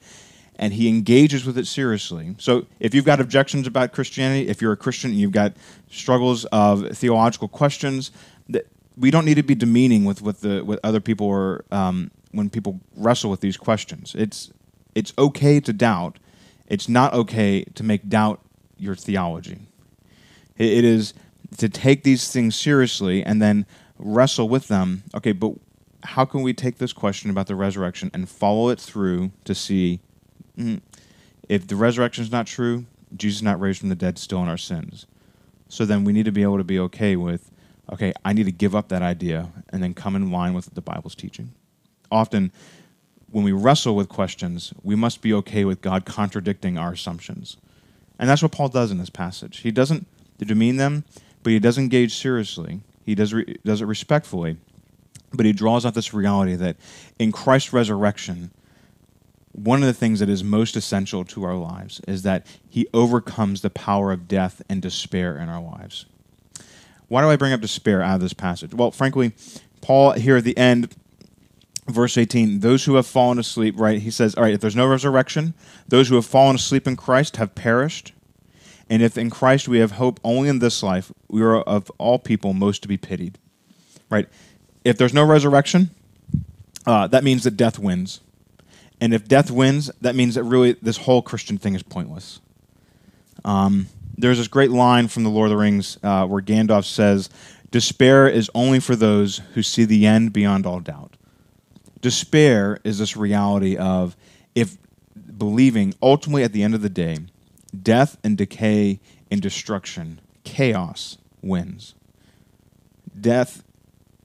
and 0.58 0.74
he 0.74 0.88
engages 0.88 1.46
with 1.46 1.58
it 1.58 1.68
seriously. 1.68 2.36
So 2.40 2.68
if 2.80 2.96
you've 2.96 3.04
got 3.04 3.20
objections 3.20 3.68
about 3.68 3.92
Christianity, 3.92 4.48
if 4.48 4.62
you're 4.62 4.72
a 4.72 4.78
Christian 4.78 5.12
and 5.12 5.20
you've 5.20 5.34
got 5.34 5.54
struggles 5.92 6.46
of 6.46 6.98
theological 6.98 7.50
questions, 7.50 8.12
that 8.48 8.68
we 8.96 9.12
don't 9.12 9.26
need 9.26 9.36
to 9.36 9.44
be 9.44 9.56
demeaning 9.56 10.06
with 10.06 10.22
what 10.22 10.40
the 10.40 10.64
with 10.64 10.80
other 10.86 11.02
people 11.02 11.28
or 11.28 11.66
um, 11.72 12.12
when 12.32 12.50
people 12.50 12.80
wrestle 12.96 13.30
with 13.30 13.42
these 13.42 13.58
questions. 13.58 14.16
It's 14.18 14.52
it's 14.94 15.12
okay 15.18 15.60
to 15.60 15.74
doubt. 15.74 16.18
It's 16.68 16.88
not 16.88 17.14
okay 17.14 17.66
to 17.66 17.84
make 17.84 18.08
doubt 18.08 18.40
your 18.78 18.96
theology. 18.96 19.60
It 20.58 20.86
is 20.86 21.14
to 21.58 21.70
take 21.70 22.04
these 22.04 22.32
things 22.32 22.56
seriously 22.56 23.24
and 23.24 23.42
then 23.42 23.66
wrestle 23.98 24.50
with 24.50 24.68
them. 24.68 25.04
Okay, 25.14 25.32
but 25.32 25.54
how 26.04 26.26
can 26.26 26.42
we 26.42 26.54
take 26.54 26.78
this 26.78 26.94
question 26.94 27.30
about 27.30 27.48
the 27.48 27.56
resurrection 27.56 28.12
and 28.14 28.30
follow 28.30 28.70
it 28.70 28.80
through 28.80 29.32
to 29.44 29.56
see 29.56 30.00
mm, 30.58 30.82
if 31.50 31.68
the 31.68 31.76
resurrection 31.76 32.24
is 32.24 32.32
not 32.32 32.48
true, 32.48 32.86
Jesus 33.16 33.38
is 33.38 33.44
not 33.44 33.60
raised 33.60 33.80
from 33.80 33.90
the 33.90 33.96
dead, 33.96 34.18
still 34.18 34.42
in 34.42 34.48
our 34.48 34.58
sins. 34.58 35.06
So 35.68 35.86
then 35.86 36.04
we 36.04 36.14
need 36.14 36.26
to 36.26 36.32
be 36.32 36.44
able 36.44 36.58
to 36.58 36.64
be 36.64 36.80
okay 36.80 37.16
with, 37.16 37.52
okay, 37.92 38.14
I 38.24 38.34
need 38.34 38.46
to 38.46 38.52
give 38.52 38.76
up 38.76 38.90
that 38.90 39.02
idea 39.02 39.50
and 39.70 39.82
then 39.82 39.94
come 39.94 40.16
in 40.16 40.32
line 40.32 40.54
with 40.54 40.74
the 40.74 40.82
Bible's 40.82 41.16
teaching. 41.16 41.54
Often, 42.12 42.52
when 43.32 43.44
we 43.44 43.52
wrestle 43.52 43.96
with 43.96 44.10
questions, 44.10 44.74
we 44.84 44.96
must 44.96 45.22
be 45.22 45.34
okay 45.34 45.66
with 45.66 45.82
God 45.82 46.06
contradicting 46.06 46.78
our 46.78 46.94
assumptions. 46.94 47.58
And 48.20 48.30
that's 48.30 48.42
what 48.42 48.52
Paul 48.52 48.70
does 48.70 48.92
in 48.92 48.98
this 48.98 49.10
passage. 49.10 49.58
He 49.58 49.72
doesn't 49.72 50.08
demean 50.38 50.78
them, 50.78 51.04
but 51.46 51.52
he 51.52 51.60
doesn't 51.60 51.84
engage 51.84 52.16
seriously. 52.16 52.82
He 53.06 53.14
does, 53.14 53.32
re- 53.32 53.60
does 53.64 53.80
it 53.80 53.86
respectfully, 53.86 54.58
but 55.32 55.46
he 55.46 55.54
draws 55.54 55.86
out 55.86 55.94
this 55.94 56.12
reality 56.12 56.56
that 56.56 56.76
in 57.20 57.32
Christ's 57.32 57.72
resurrection, 57.72 58.50
one 59.52 59.84
of 59.84 59.86
the 59.86 59.94
things 59.94 60.22
that 60.22 60.28
is 60.28 60.44
most 60.44 60.76
essential 60.76 61.24
to 61.26 61.44
our 61.44 61.54
lives 61.54 62.02
is 62.08 62.24
that 62.24 62.48
he 62.68 62.88
overcomes 62.96 63.62
the 63.62 63.70
power 63.70 64.12
of 64.12 64.28
death 64.28 64.64
and 64.68 64.82
despair 64.82 65.38
in 65.38 65.48
our 65.48 65.62
lives. 65.62 66.08
Why 67.10 67.22
do 67.22 67.30
I 67.30 67.36
bring 67.36 67.54
up 67.54 67.62
despair 67.62 68.02
out 68.02 68.16
of 68.16 68.22
this 68.22 68.34
passage? 68.34 68.74
Well, 68.74 68.90
frankly, 68.90 69.34
Paul 69.82 70.14
here 70.14 70.38
at 70.38 70.46
the 70.46 70.58
end, 70.58 70.96
verse 71.88 72.18
18, 72.18 72.62
those 72.62 72.86
who 72.86 72.96
have 72.96 73.06
fallen 73.06 73.38
asleep, 73.38 73.76
right? 73.78 74.02
He 74.02 74.10
says, 74.10 74.34
All 74.34 74.42
right, 74.42 74.56
if 74.56 74.62
there's 74.62 74.76
no 74.76 74.88
resurrection, 74.88 75.54
those 75.88 76.10
who 76.10 76.16
have 76.16 76.26
fallen 76.26 76.56
asleep 76.56 76.88
in 76.88 76.96
Christ 76.96 77.38
have 77.38 77.54
perished. 77.54 78.14
And 78.90 79.02
if 79.02 79.18
in 79.18 79.30
Christ 79.30 79.68
we 79.68 79.80
have 79.80 79.92
hope 79.92 80.20
only 80.24 80.50
in 80.50 80.60
this 80.60 80.84
life, 80.84 81.12
we 81.28 81.42
are 81.42 81.58
of 81.62 81.92
all 81.98 82.20
people 82.20 82.54
most 82.54 82.82
to 82.84 82.88
be 82.88 82.98
pitied. 82.98 83.40
Right? 84.10 84.28
If 84.84 84.98
there's 84.98 85.14
no 85.14 85.26
resurrection, 85.26 85.90
uh, 86.86 87.08
that 87.08 87.24
means 87.24 87.44
that 87.44 87.58
death 87.58 87.80
wins. 87.80 88.22
And 89.02 89.14
if 89.14 89.28
death 89.28 89.50
wins, 89.50 89.92
that 90.02 90.16
means 90.16 90.36
that 90.36 90.44
really 90.44 90.74
this 90.74 90.98
whole 90.98 91.22
Christian 91.22 91.58
thing 91.58 91.76
is 91.76 91.84
pointless. 91.84 92.40
Um, 93.44 93.88
there's 94.18 94.38
this 94.38 94.48
great 94.48 94.72
line 94.72 95.08
from 95.08 95.24
The 95.24 95.30
Lord 95.30 95.48
of 95.48 95.58
the 95.58 95.58
Rings 95.58 95.98
uh, 96.02 96.26
where 96.28 96.42
Gandalf 96.42 96.86
says, 96.86 97.30
Despair 97.72 98.28
is 98.28 98.50
only 98.56 98.80
for 98.80 98.96
those 98.96 99.40
who 99.54 99.62
see 99.62 99.84
the 99.84 100.06
end 100.06 100.32
beyond 100.32 100.66
all 100.66 100.80
doubt. 100.80 101.18
Despair 102.00 102.80
is 102.84 103.00
this 103.00 103.18
reality 103.18 103.76
of 103.76 104.16
if 104.54 104.78
believing 105.38 105.94
ultimately 106.02 106.44
at 106.44 106.54
the 106.54 106.64
end 106.64 106.74
of 106.74 106.82
the 106.82 106.90
day 106.90 107.18
death 107.84 108.18
and 108.24 108.38
decay 108.38 109.00
and 109.32 109.42
destruction, 109.42 110.20
chaos 110.44 111.18
wins. 111.42 111.96
Death 113.20 113.64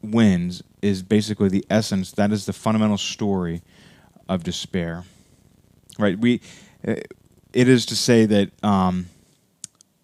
wins 0.02 0.62
is 0.82 1.02
basically 1.02 1.48
the 1.48 1.64
essence, 1.68 2.12
that 2.12 2.32
is 2.32 2.46
the 2.46 2.52
fundamental 2.52 2.98
story 2.98 3.62
of 4.28 4.42
despair. 4.42 5.04
Right? 5.98 6.18
We, 6.18 6.40
uh, 6.86 6.94
it 7.52 7.68
is 7.68 7.84
to 7.86 7.96
say 7.96 8.26
that 8.26 8.64
um, 8.64 9.08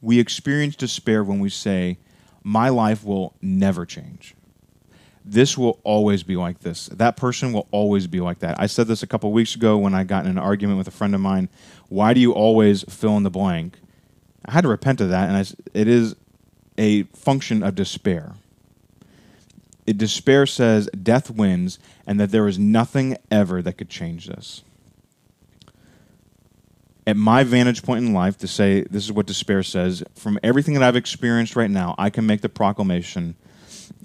we 0.00 0.18
experience 0.18 0.76
despair 0.76 1.24
when 1.24 1.40
we 1.40 1.48
say, 1.48 1.98
My 2.42 2.68
life 2.68 3.04
will 3.04 3.34
never 3.40 3.86
change 3.86 4.34
this 5.28 5.58
will 5.58 5.80
always 5.82 6.22
be 6.22 6.36
like 6.36 6.60
this. 6.60 6.86
That 6.86 7.16
person 7.16 7.52
will 7.52 7.66
always 7.72 8.06
be 8.06 8.20
like 8.20 8.38
that. 8.38 8.60
I 8.60 8.66
said 8.66 8.86
this 8.86 9.02
a 9.02 9.06
couple 9.08 9.32
weeks 9.32 9.56
ago 9.56 9.76
when 9.76 9.92
I 9.92 10.04
got 10.04 10.24
in 10.24 10.30
an 10.30 10.38
argument 10.38 10.78
with 10.78 10.86
a 10.86 10.92
friend 10.92 11.14
of 11.16 11.20
mine. 11.20 11.48
Why 11.88 12.14
do 12.14 12.20
you 12.20 12.32
always 12.32 12.84
fill 12.84 13.16
in 13.16 13.24
the 13.24 13.30
blank? 13.30 13.78
I 14.44 14.52
had 14.52 14.62
to 14.62 14.68
repent 14.68 15.00
of 15.00 15.08
that, 15.10 15.28
and 15.28 15.36
I, 15.36 15.44
it 15.74 15.88
is 15.88 16.14
a 16.78 17.02
function 17.04 17.64
of 17.64 17.74
despair. 17.74 18.34
It, 19.84 19.98
despair 19.98 20.46
says 20.46 20.88
death 21.02 21.30
wins, 21.30 21.80
and 22.06 22.20
that 22.20 22.30
there 22.30 22.46
is 22.46 22.58
nothing 22.58 23.16
ever 23.28 23.62
that 23.62 23.74
could 23.74 23.90
change 23.90 24.26
this. 24.26 24.62
at 27.06 27.16
my 27.16 27.44
vantage 27.44 27.82
point 27.82 28.04
in 28.04 28.12
life 28.12 28.36
to 28.38 28.48
say 28.48 28.82
this 28.82 29.04
is 29.04 29.12
what 29.12 29.26
despair 29.26 29.62
says 29.62 30.02
from 30.14 30.38
everything 30.42 30.74
that 30.74 30.82
I've 30.82 30.96
experienced 30.96 31.54
right 31.54 31.70
now, 31.70 31.94
I 31.98 32.10
can 32.10 32.26
make 32.26 32.40
the 32.40 32.48
proclamation 32.48 33.36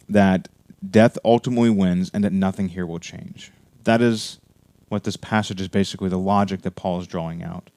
that 0.08 0.48
death 0.88 1.18
ultimately 1.24 1.70
wins 1.70 2.12
and 2.14 2.24
that 2.24 2.34
nothing 2.34 2.70
here 2.70 2.86
will 2.86 3.00
change. 3.00 3.52
That 3.84 4.02
is 4.02 4.40
what 4.90 5.04
this 5.04 5.18
passage 5.18 5.62
is 5.62 5.68
basically 5.68 6.10
the 6.10 6.18
logic 6.18 6.64
that 6.64 6.76
Paul 6.76 7.00
is 7.00 7.08
drawing 7.08 7.44
out. 7.44 7.70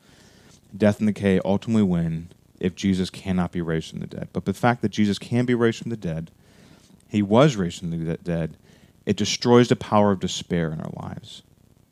Death 0.76 0.98
and 0.98 1.06
decay 1.06 1.40
ultimately 1.44 1.82
win 1.82 2.28
if 2.58 2.74
Jesus 2.74 3.10
cannot 3.10 3.52
be 3.52 3.60
raised 3.60 3.90
from 3.90 4.00
the 4.00 4.06
dead. 4.06 4.28
But 4.32 4.44
the 4.44 4.54
fact 4.54 4.82
that 4.82 4.90
Jesus 4.90 5.18
can 5.18 5.44
be 5.44 5.54
raised 5.54 5.82
from 5.82 5.90
the 5.90 5.96
dead, 5.96 6.30
he 7.08 7.22
was 7.22 7.56
raised 7.56 7.80
from 7.80 7.90
the 7.90 8.16
dead, 8.16 8.56
it 9.06 9.16
destroys 9.16 9.68
the 9.68 9.76
power 9.76 10.12
of 10.12 10.20
despair 10.20 10.72
in 10.72 10.80
our 10.80 10.90
lives 10.96 11.42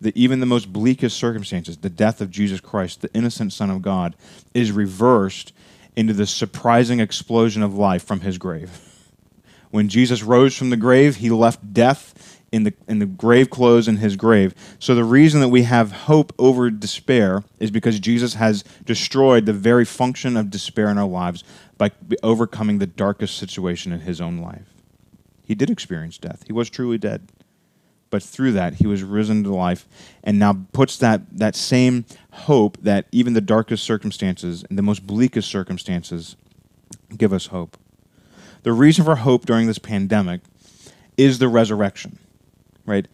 that 0.02 0.16
even 0.16 0.40
the 0.40 0.46
most 0.46 0.72
bleakest 0.72 1.16
circumstances, 1.16 1.78
the 1.78 1.88
death 1.88 2.20
of 2.20 2.30
Jesus 2.30 2.60
Christ, 2.60 3.00
the 3.00 3.14
innocent 3.14 3.52
Son 3.52 3.70
of 3.70 3.82
God, 3.82 4.16
is 4.52 4.72
reversed 4.72 5.52
into 5.94 6.12
the 6.12 6.26
surprising 6.26 7.00
explosion 7.00 7.62
of 7.62 7.74
life 7.74 8.04
from 8.04 8.20
his 8.20 8.36
grave. 8.36 8.80
When 9.72 9.88
Jesus 9.88 10.22
rose 10.22 10.56
from 10.56 10.70
the 10.70 10.76
grave, 10.76 11.16
he 11.16 11.30
left 11.30 11.74
death 11.74 12.38
in 12.52 12.62
the, 12.62 12.74
in 12.86 13.00
the 13.00 13.06
grave 13.06 13.50
clothes 13.50 13.88
in 13.88 13.96
his 13.96 14.14
grave. 14.14 14.54
So 14.78 14.94
the 14.94 15.02
reason 15.02 15.40
that 15.40 15.48
we 15.48 15.62
have 15.62 15.90
hope 15.90 16.32
over 16.38 16.70
despair 16.70 17.42
is 17.58 17.72
because 17.72 17.98
Jesus 17.98 18.34
has 18.34 18.62
destroyed 18.84 19.46
the 19.46 19.52
very 19.52 19.84
function 19.84 20.36
of 20.36 20.50
despair 20.50 20.88
in 20.88 20.98
our 20.98 21.08
lives 21.08 21.42
by 21.78 21.90
overcoming 22.22 22.78
the 22.78 22.86
darkest 22.86 23.36
situation 23.36 23.90
in 23.90 24.00
his 24.00 24.20
own 24.20 24.38
life. 24.38 24.68
He 25.44 25.56
did 25.56 25.70
experience 25.70 26.18
death, 26.18 26.44
he 26.46 26.52
was 26.52 26.70
truly 26.70 26.98
dead 26.98 27.26
but 28.12 28.22
through 28.22 28.52
that 28.52 28.74
he 28.74 28.86
was 28.86 29.02
risen 29.02 29.42
to 29.42 29.52
life 29.52 29.88
and 30.22 30.38
now 30.38 30.66
puts 30.74 30.98
that, 30.98 31.22
that 31.38 31.56
same 31.56 32.04
hope 32.32 32.76
that 32.82 33.06
even 33.10 33.32
the 33.32 33.40
darkest 33.40 33.82
circumstances 33.82 34.64
and 34.68 34.76
the 34.76 34.82
most 34.82 35.06
bleakest 35.06 35.48
circumstances 35.48 36.36
give 37.16 37.32
us 37.32 37.46
hope. 37.46 37.78
The 38.62 38.72
reason 38.72 39.04
for 39.04 39.16
hope 39.16 39.46
during 39.46 39.66
this 39.66 39.78
pandemic 39.78 40.40
is 41.16 41.38
the 41.38 41.48
resurrection, 41.48 42.18
right? 42.86 43.06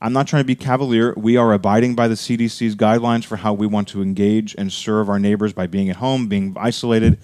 I'm 0.00 0.12
not 0.12 0.26
trying 0.26 0.42
to 0.42 0.46
be 0.46 0.54
cavalier. 0.54 1.14
We 1.16 1.36
are 1.36 1.52
abiding 1.52 1.94
by 1.94 2.08
the 2.08 2.14
CDC's 2.14 2.76
guidelines 2.76 3.24
for 3.24 3.36
how 3.36 3.52
we 3.54 3.66
want 3.66 3.88
to 3.88 4.02
engage 4.02 4.54
and 4.56 4.72
serve 4.72 5.08
our 5.08 5.18
neighbors 5.18 5.52
by 5.52 5.66
being 5.66 5.88
at 5.88 5.96
home, 5.96 6.28
being 6.28 6.54
isolated. 6.58 7.18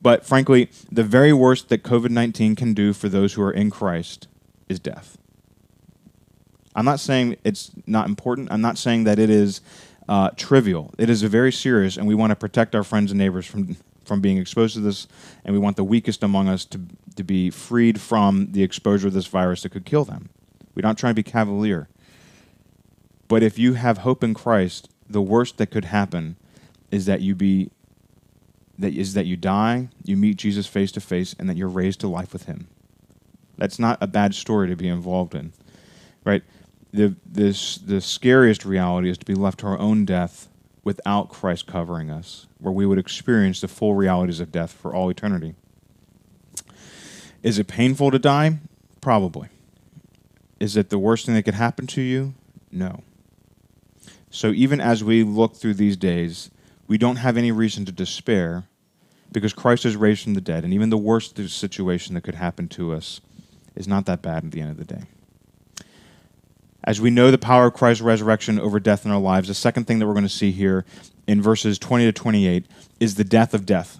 But 0.00 0.26
frankly, 0.26 0.70
the 0.90 1.04
very 1.04 1.32
worst 1.32 1.68
that 1.68 1.82
COVID 1.82 2.10
19 2.10 2.56
can 2.56 2.74
do 2.74 2.92
for 2.92 3.08
those 3.08 3.34
who 3.34 3.42
are 3.42 3.52
in 3.52 3.70
Christ 3.70 4.28
is 4.68 4.78
death. 4.78 5.18
I'm 6.74 6.84
not 6.84 7.00
saying 7.00 7.36
it's 7.44 7.70
not 7.86 8.08
important. 8.08 8.50
I'm 8.50 8.62
not 8.62 8.78
saying 8.78 9.04
that 9.04 9.18
it 9.18 9.30
is 9.30 9.60
uh, 10.08 10.30
trivial. 10.36 10.92
It 10.98 11.10
is 11.10 11.22
very 11.22 11.52
serious, 11.52 11.96
and 11.96 12.06
we 12.06 12.14
want 12.14 12.30
to 12.30 12.36
protect 12.36 12.74
our 12.74 12.82
friends 12.82 13.10
and 13.10 13.18
neighbors 13.18 13.46
from 13.46 13.76
from 14.04 14.20
being 14.20 14.38
exposed 14.38 14.74
to 14.74 14.80
this, 14.80 15.06
and 15.44 15.54
we 15.54 15.58
want 15.58 15.76
the 15.76 15.84
weakest 15.84 16.22
among 16.22 16.48
us 16.48 16.64
to 16.66 16.80
to 17.16 17.22
be 17.22 17.50
freed 17.50 18.00
from 18.00 18.52
the 18.52 18.62
exposure 18.62 19.08
of 19.08 19.12
this 19.12 19.26
virus 19.26 19.62
that 19.62 19.70
could 19.70 19.84
kill 19.84 20.04
them. 20.04 20.30
We're 20.74 20.82
not 20.82 20.96
trying 20.96 21.10
to 21.12 21.22
be 21.22 21.30
cavalier. 21.30 21.88
But 23.28 23.42
if 23.42 23.58
you 23.58 23.74
have 23.74 23.98
hope 23.98 24.24
in 24.24 24.32
Christ, 24.32 24.88
the 25.08 25.20
worst 25.20 25.58
that 25.58 25.70
could 25.70 25.84
happen 25.86 26.36
is 26.90 27.04
that 27.06 27.20
you 27.20 27.34
be 27.34 27.70
that 28.78 28.94
is 28.94 29.14
that 29.14 29.26
you 29.26 29.36
die, 29.36 29.88
you 30.04 30.16
meet 30.16 30.36
Jesus 30.36 30.66
face 30.66 30.92
to 30.92 31.00
face, 31.00 31.34
and 31.38 31.48
that 31.48 31.56
you're 31.56 31.68
raised 31.68 32.00
to 32.00 32.08
life 32.08 32.32
with 32.32 32.44
Him. 32.44 32.68
That's 33.58 33.78
not 33.78 33.98
a 34.00 34.06
bad 34.06 34.34
story 34.34 34.68
to 34.68 34.76
be 34.76 34.88
involved 34.88 35.34
in, 35.34 35.52
right? 36.24 36.42
the 36.92 37.16
this 37.26 37.76
the 37.78 38.00
scariest 38.00 38.64
reality 38.64 39.10
is 39.10 39.18
to 39.18 39.26
be 39.26 39.34
left 39.34 39.60
to 39.60 39.66
our 39.66 39.78
own 39.78 40.04
death 40.04 40.48
without 40.84 41.28
Christ 41.28 41.66
covering 41.66 42.10
us, 42.10 42.46
where 42.58 42.72
we 42.72 42.86
would 42.86 42.98
experience 42.98 43.60
the 43.60 43.68
full 43.68 43.94
realities 43.94 44.40
of 44.40 44.50
death 44.50 44.72
for 44.72 44.94
all 44.94 45.10
eternity. 45.10 45.54
Is 47.42 47.58
it 47.58 47.66
painful 47.66 48.10
to 48.10 48.18
die? 48.18 48.58
Probably. 49.00 49.48
Is 50.60 50.76
it 50.76 50.90
the 50.90 50.98
worst 50.98 51.26
thing 51.26 51.34
that 51.34 51.42
could 51.42 51.54
happen 51.54 51.86
to 51.88 52.00
you? 52.00 52.34
No. 52.70 53.02
So 54.30 54.50
even 54.52 54.80
as 54.80 55.04
we 55.04 55.22
look 55.24 55.56
through 55.56 55.74
these 55.74 55.96
days, 55.96 56.50
we 56.86 56.98
don't 56.98 57.16
have 57.16 57.36
any 57.36 57.52
reason 57.52 57.84
to 57.84 57.92
despair 57.92 58.64
because 59.32 59.52
Christ 59.52 59.84
is 59.84 59.96
raised 59.96 60.24
from 60.24 60.34
the 60.34 60.40
dead, 60.40 60.62
and 60.64 60.72
even 60.74 60.90
the 60.90 60.98
worst 60.98 61.36
situation 61.48 62.14
that 62.14 62.22
could 62.22 62.34
happen 62.34 62.68
to 62.68 62.92
us 62.92 63.20
is 63.74 63.88
not 63.88 64.06
that 64.06 64.22
bad 64.22 64.44
at 64.44 64.50
the 64.50 64.60
end 64.60 64.70
of 64.70 64.76
the 64.76 64.84
day. 64.84 65.04
As 66.84 67.00
we 67.00 67.10
know 67.10 67.30
the 67.30 67.38
power 67.38 67.66
of 67.66 67.74
Christ's 67.74 68.02
resurrection 68.02 68.58
over 68.58 68.80
death 68.80 69.04
in 69.04 69.12
our 69.12 69.20
lives, 69.20 69.48
the 69.48 69.54
second 69.54 69.86
thing 69.86 69.98
that 69.98 70.06
we're 70.06 70.14
going 70.14 70.24
to 70.24 70.28
see 70.28 70.50
here 70.50 70.84
in 71.26 71.40
verses 71.40 71.78
20 71.78 72.06
to 72.06 72.12
28 72.12 72.66
is 72.98 73.14
the 73.14 73.24
death 73.24 73.54
of 73.54 73.64
death. 73.64 73.98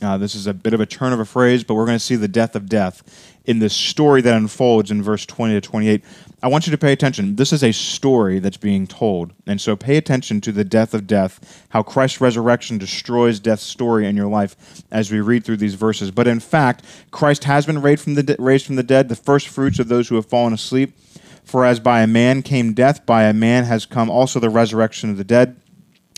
Uh, 0.00 0.16
this 0.16 0.34
is 0.36 0.46
a 0.46 0.54
bit 0.54 0.74
of 0.74 0.80
a 0.80 0.86
turn 0.86 1.12
of 1.12 1.18
a 1.18 1.24
phrase, 1.24 1.64
but 1.64 1.74
we're 1.74 1.86
going 1.86 1.98
to 1.98 2.04
see 2.04 2.14
the 2.14 2.28
death 2.28 2.54
of 2.54 2.68
death 2.68 3.34
in 3.46 3.58
this 3.58 3.74
story 3.74 4.20
that 4.20 4.36
unfolds 4.36 4.90
in 4.90 5.02
verse 5.02 5.26
20 5.26 5.54
to 5.54 5.60
28. 5.60 6.04
I 6.40 6.48
want 6.48 6.66
you 6.66 6.70
to 6.70 6.78
pay 6.78 6.92
attention. 6.92 7.34
This 7.34 7.52
is 7.52 7.64
a 7.64 7.72
story 7.72 8.38
that's 8.38 8.56
being 8.56 8.86
told. 8.86 9.32
And 9.46 9.60
so 9.60 9.74
pay 9.74 9.96
attention 9.96 10.40
to 10.42 10.52
the 10.52 10.64
death 10.64 10.94
of 10.94 11.06
death, 11.06 11.64
how 11.70 11.82
Christ's 11.82 12.20
resurrection 12.20 12.78
destroys 12.78 13.40
death's 13.40 13.62
story 13.62 14.06
in 14.06 14.16
your 14.16 14.28
life 14.28 14.82
as 14.92 15.10
we 15.10 15.20
read 15.20 15.44
through 15.44 15.56
these 15.56 15.74
verses. 15.74 16.12
But 16.12 16.28
in 16.28 16.38
fact, 16.38 16.84
Christ 17.10 17.44
has 17.44 17.66
been 17.66 17.82
raised 17.82 18.02
from 18.02 18.14
the, 18.14 18.22
de- 18.22 18.36
raised 18.38 18.66
from 18.66 18.76
the 18.76 18.84
dead, 18.84 19.08
the 19.08 19.16
first 19.16 19.48
fruits 19.48 19.80
of 19.80 19.88
those 19.88 20.08
who 20.08 20.14
have 20.14 20.26
fallen 20.26 20.52
asleep. 20.52 20.92
For 21.48 21.64
as 21.64 21.80
by 21.80 22.02
a 22.02 22.06
man 22.06 22.42
came 22.42 22.74
death, 22.74 23.06
by 23.06 23.22
a 23.22 23.32
man 23.32 23.64
has 23.64 23.86
come 23.86 24.10
also 24.10 24.38
the 24.38 24.50
resurrection 24.50 25.08
of 25.08 25.16
the 25.16 25.24
dead. 25.24 25.58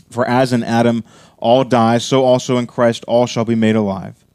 For 0.09 0.27
as 0.27 0.51
in 0.51 0.61
Adam 0.61 1.05
all 1.37 1.63
die, 1.63 1.99
so 1.99 2.25
also 2.25 2.57
in 2.57 2.67
Christ 2.67 3.05
all 3.07 3.25
shall 3.27 3.45
be 3.45 3.55
made 3.55 3.77
alive. 3.77 4.25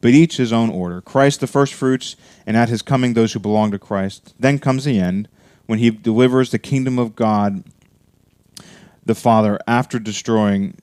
But 0.00 0.12
each 0.12 0.36
his 0.36 0.52
own 0.52 0.70
order. 0.70 1.00
Christ 1.00 1.40
the 1.40 1.48
firstfruits, 1.48 2.14
and 2.46 2.56
at 2.56 2.68
his 2.68 2.80
coming 2.80 3.14
those 3.14 3.32
who 3.32 3.40
belong 3.40 3.72
to 3.72 3.78
Christ. 3.80 4.34
Then 4.38 4.60
comes 4.60 4.84
the 4.84 5.00
end, 5.00 5.26
when 5.66 5.80
he 5.80 5.90
delivers 5.90 6.52
the 6.52 6.60
kingdom 6.60 6.96
of 6.96 7.16
God 7.16 7.64
the 9.04 9.16
Father 9.16 9.58
after 9.66 9.98
destroying 9.98 10.76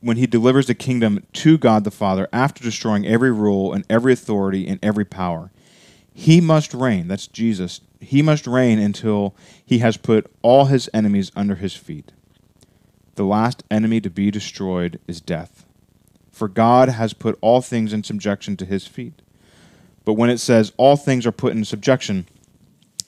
when 0.00 0.16
he 0.16 0.26
delivers 0.26 0.66
the 0.66 0.74
kingdom 0.74 1.26
to 1.34 1.58
God 1.58 1.84
the 1.84 1.90
Father 1.90 2.26
after 2.32 2.64
destroying 2.64 3.06
every 3.06 3.32
rule 3.32 3.74
and 3.74 3.84
every 3.90 4.14
authority 4.14 4.66
and 4.66 4.78
every 4.82 5.04
power. 5.04 5.50
He 6.14 6.40
must 6.40 6.72
reign, 6.72 7.06
that's 7.06 7.26
Jesus. 7.26 7.82
He 8.00 8.22
must 8.22 8.46
reign 8.46 8.78
until 8.78 9.34
he 9.64 9.78
has 9.78 9.96
put 9.96 10.30
all 10.42 10.66
his 10.66 10.88
enemies 10.94 11.32
under 11.34 11.56
his 11.56 11.74
feet. 11.74 12.12
The 13.16 13.24
last 13.24 13.64
enemy 13.70 14.00
to 14.00 14.10
be 14.10 14.30
destroyed 14.30 15.00
is 15.08 15.20
death. 15.20 15.64
For 16.30 16.46
God 16.46 16.88
has 16.88 17.12
put 17.12 17.36
all 17.40 17.60
things 17.60 17.92
in 17.92 18.04
subjection 18.04 18.56
to 18.58 18.64
his 18.64 18.86
feet. 18.86 19.20
But 20.04 20.14
when 20.14 20.30
it 20.30 20.38
says 20.38 20.72
all 20.76 20.96
things 20.96 21.26
are 21.26 21.32
put 21.32 21.52
in 21.52 21.64
subjection, 21.64 22.26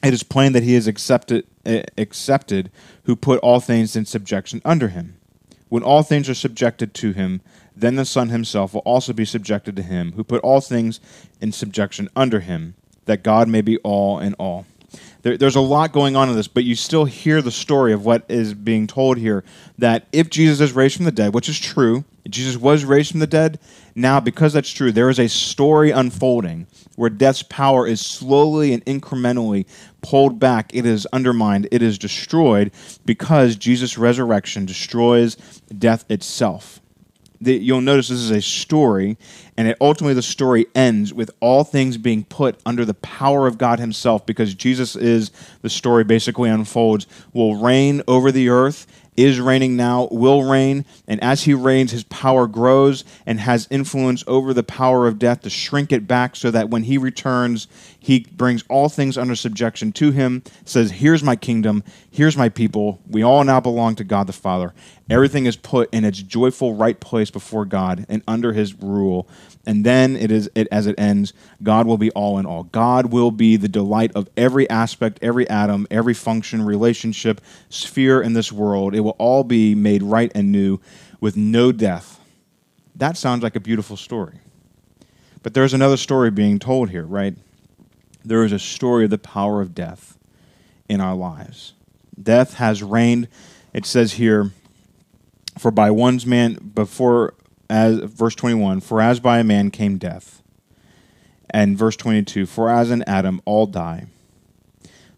it 0.03 0.13
is 0.13 0.23
plain 0.23 0.53
that 0.53 0.65
he 0.65 0.75
is 0.75 0.89
accepted, 0.89 1.47
uh, 1.65 1.83
accepted 1.97 2.71
who 3.05 3.15
put 3.15 3.39
all 3.41 3.61
things 3.61 3.95
in 3.95 4.05
subjection 4.05 4.61
under 4.65 4.89
him. 4.89 5.17
When 5.69 5.85
all 5.85 6.03
things 6.03 6.29
are 6.29 6.35
subjected 6.35 6.93
to 6.95 7.13
him, 7.13 7.41
then 7.77 7.95
the 7.95 8.05
Son 8.05 8.31
himself 8.31 8.75
will 8.75 8.81
also 8.81 9.13
be 9.13 9.25
subjected 9.25 9.77
to 9.77 9.83
him 9.83 10.13
who 10.13 10.25
put 10.25 10.43
all 10.43 10.61
things 10.61 11.01
in 11.41 11.53
subjection 11.53 12.09
under 12.17 12.41
him 12.41 12.75
that 13.05 13.23
God 13.23 13.49
may 13.49 13.61
be 13.61 13.79
all 13.79 14.19
in 14.19 14.35
all. 14.35 14.67
There, 15.23 15.37
there's 15.37 15.57
a 15.57 15.61
lot 15.61 15.93
going 15.93 16.17
on 16.17 16.29
in 16.29 16.37
this, 16.37 16.49
but 16.49 16.65
you 16.65 16.75
still 16.75 17.05
hear 17.05 17.43
the 17.43 17.51
story 17.51 17.93
of 17.93 18.05
what 18.05 18.25
is 18.29 18.55
being 18.55 18.87
told 18.87 19.19
here 19.19 19.45
that 19.79 20.07
if 20.13 20.31
Jesus 20.31 20.61
is 20.61 20.73
raised 20.73 20.97
from 20.97 21.05
the 21.05 21.13
dead, 21.13 21.35
which 21.35 21.49
is 21.49 21.59
true, 21.59 22.05
Jesus 22.29 22.57
was 22.57 22.85
raised 22.85 23.11
from 23.11 23.21
the 23.21 23.27
dead, 23.27 23.59
now 23.95 24.21
because 24.21 24.53
that's 24.53 24.71
true, 24.71 24.93
there 24.93 25.11
is 25.11 25.19
a 25.19 25.29
story 25.29 25.91
unfolding 25.91 26.67
where 26.97 27.11
death's 27.11 27.43
power 27.43 27.87
is 27.87 28.01
slowly 28.01 28.73
and 28.73 28.85
incrementally 28.85 29.67
pulled 30.03 30.39
back, 30.39 30.75
it 30.75 30.87
is 30.87 31.07
undermined, 31.13 31.69
it 31.71 31.83
is 31.83 31.99
destroyed 31.99 32.73
because 33.05 33.57
Jesus' 33.57 33.99
resurrection 33.99 34.67
destroys 34.67 35.37
death 35.79 36.05
itself 36.11 36.80
the, 37.41 37.55
you'll 37.55 37.81
notice 37.81 38.09
this 38.09 38.19
is 38.19 38.31
a 38.31 38.43
story, 38.43 39.17
and 39.57 39.69
it, 39.69 39.77
ultimately 39.81 40.15
the 40.15 40.23
story 40.23 40.67
ends 40.75 41.15
with 41.15 41.31
all 41.41 41.65
things 41.65 41.97
being 41.97 42.25
put 42.25 42.61
under 42.67 42.85
the 42.85 42.95
power 42.95 43.47
of 43.47 43.57
God 43.57 43.79
Himself, 43.79 44.27
because 44.27 44.55
Jesus 44.55 44.95
is 44.95 45.31
the 45.63 45.71
story 45.71 46.05
basically 46.05 46.51
unfolds, 46.51 47.07
will 47.33 47.57
reign 47.57 48.03
over 48.07 48.31
the 48.31 48.49
earth 48.49 48.87
is 49.17 49.41
reigning 49.41 49.77
now, 49.77 50.09
will 50.11 50.45
reign, 50.45 50.85
and 51.07 51.23
as 51.23 51.45
he 51.45 51.55
reigns, 51.55 51.91
his 51.91 52.05
power 52.05 52.47
grows 52.47 53.05
and 53.27 53.41
has 53.41 53.69
influence 53.71 54.25
over 54.27 54.55
the 54.55 54.63
power 54.63 55.07
of 55.07 55.19
death 55.19 55.43
to 55.43 55.51
shrink 55.51 55.93
it 55.93 56.07
back 56.07 56.37
so 56.37 56.51
that 56.51 56.71
when 56.71 56.85
he 56.85 56.97
returns, 56.97 57.69
he 57.99 58.21
brings 58.21 58.65
all 58.69 58.89
things 58.89 59.19
under 59.19 59.35
subjection 59.35 59.93
to 59.93 60.11
him, 60.11 60.43
says, 60.65 60.93
Here's 60.93 61.23
my 61.23 61.37
kingdom, 61.37 61.85
here's 62.11 62.37
my 62.37 62.49
people. 62.49 63.01
We 63.09 63.23
all 63.23 63.45
now 63.45 63.61
belong 63.61 63.97
to 63.97 64.05
God 64.05 64.27
the 64.27 64.33
Father. 64.33 64.73
Everything 65.11 65.47
is 65.47 65.57
put 65.57 65.93
in 65.93 66.05
its 66.05 66.23
joyful 66.23 66.75
right 66.75 66.99
place 66.99 67.31
before 67.31 67.65
God 67.65 68.07
and 68.09 68.23
under 68.29 68.53
his 68.53 68.75
rule 68.75 69.29
and 69.71 69.85
then 69.85 70.17
it 70.17 70.31
is 70.31 70.51
it 70.55 70.67
as 70.73 70.87
it 70.87 70.99
ends 70.99 71.33
god 71.63 71.87
will 71.87 71.99
be 71.99 72.11
all 72.11 72.39
in 72.39 72.47
all 72.47 72.65
god 72.65 73.07
will 73.07 73.31
be 73.31 73.57
the 73.57 73.69
delight 73.69 74.11
of 74.15 74.29
every 74.37 74.69
aspect 74.69 75.19
every 75.23 75.49
atom 75.49 75.87
every 75.91 76.15
function 76.15 76.63
relationship 76.63 77.41
sphere 77.69 78.21
in 78.21 78.33
this 78.33 78.51
world 78.51 78.95
it 78.95 79.01
will 79.01 79.17
all 79.19 79.45
be 79.45 79.75
made 79.75 80.03
right 80.03 80.33
and 80.35 80.51
new 80.51 80.81
with 81.21 81.37
no 81.37 81.71
death. 81.71 82.19
That 82.97 83.17
sounds 83.17 83.43
like 83.43 83.57
a 83.57 83.61
beautiful 83.61 83.97
story. 83.97 84.41
But 85.43 85.55
there's 85.55 85.75
another 85.75 85.97
story 85.97 86.31
being 86.31 86.59
told 86.59 86.91
here, 86.91 87.05
right? 87.05 87.35
There 88.25 88.45
is 88.45 88.53
a 88.53 88.59
story 88.59 89.05
of 89.05 89.11
the 89.11 89.19
power 89.19 89.61
of 89.61 89.75
death 89.75 90.19
in 90.89 91.01
our 91.01 91.15
lives. 91.15 91.75
Death 92.21 92.55
has 92.55 92.83
reigned. 92.83 93.29
It 93.73 93.87
says 93.87 94.15
here, 94.15 94.51
for 95.59 95.71
by 95.71 95.91
one's 95.91 96.27
man 96.27 96.55
before 96.75 97.35
as 97.71 97.99
verse 97.99 98.35
21, 98.35 98.81
for 98.81 99.01
as 99.01 99.21
by 99.21 99.39
a 99.39 99.45
man 99.45 99.71
came 99.71 99.97
death. 99.97 100.43
And 101.49 101.77
verse 101.77 101.97
22, 101.97 102.47
for 102.47 102.69
as 102.69 102.91
in 102.91 103.03
Adam 103.05 103.41
all 103.45 103.67
die. 103.67 104.07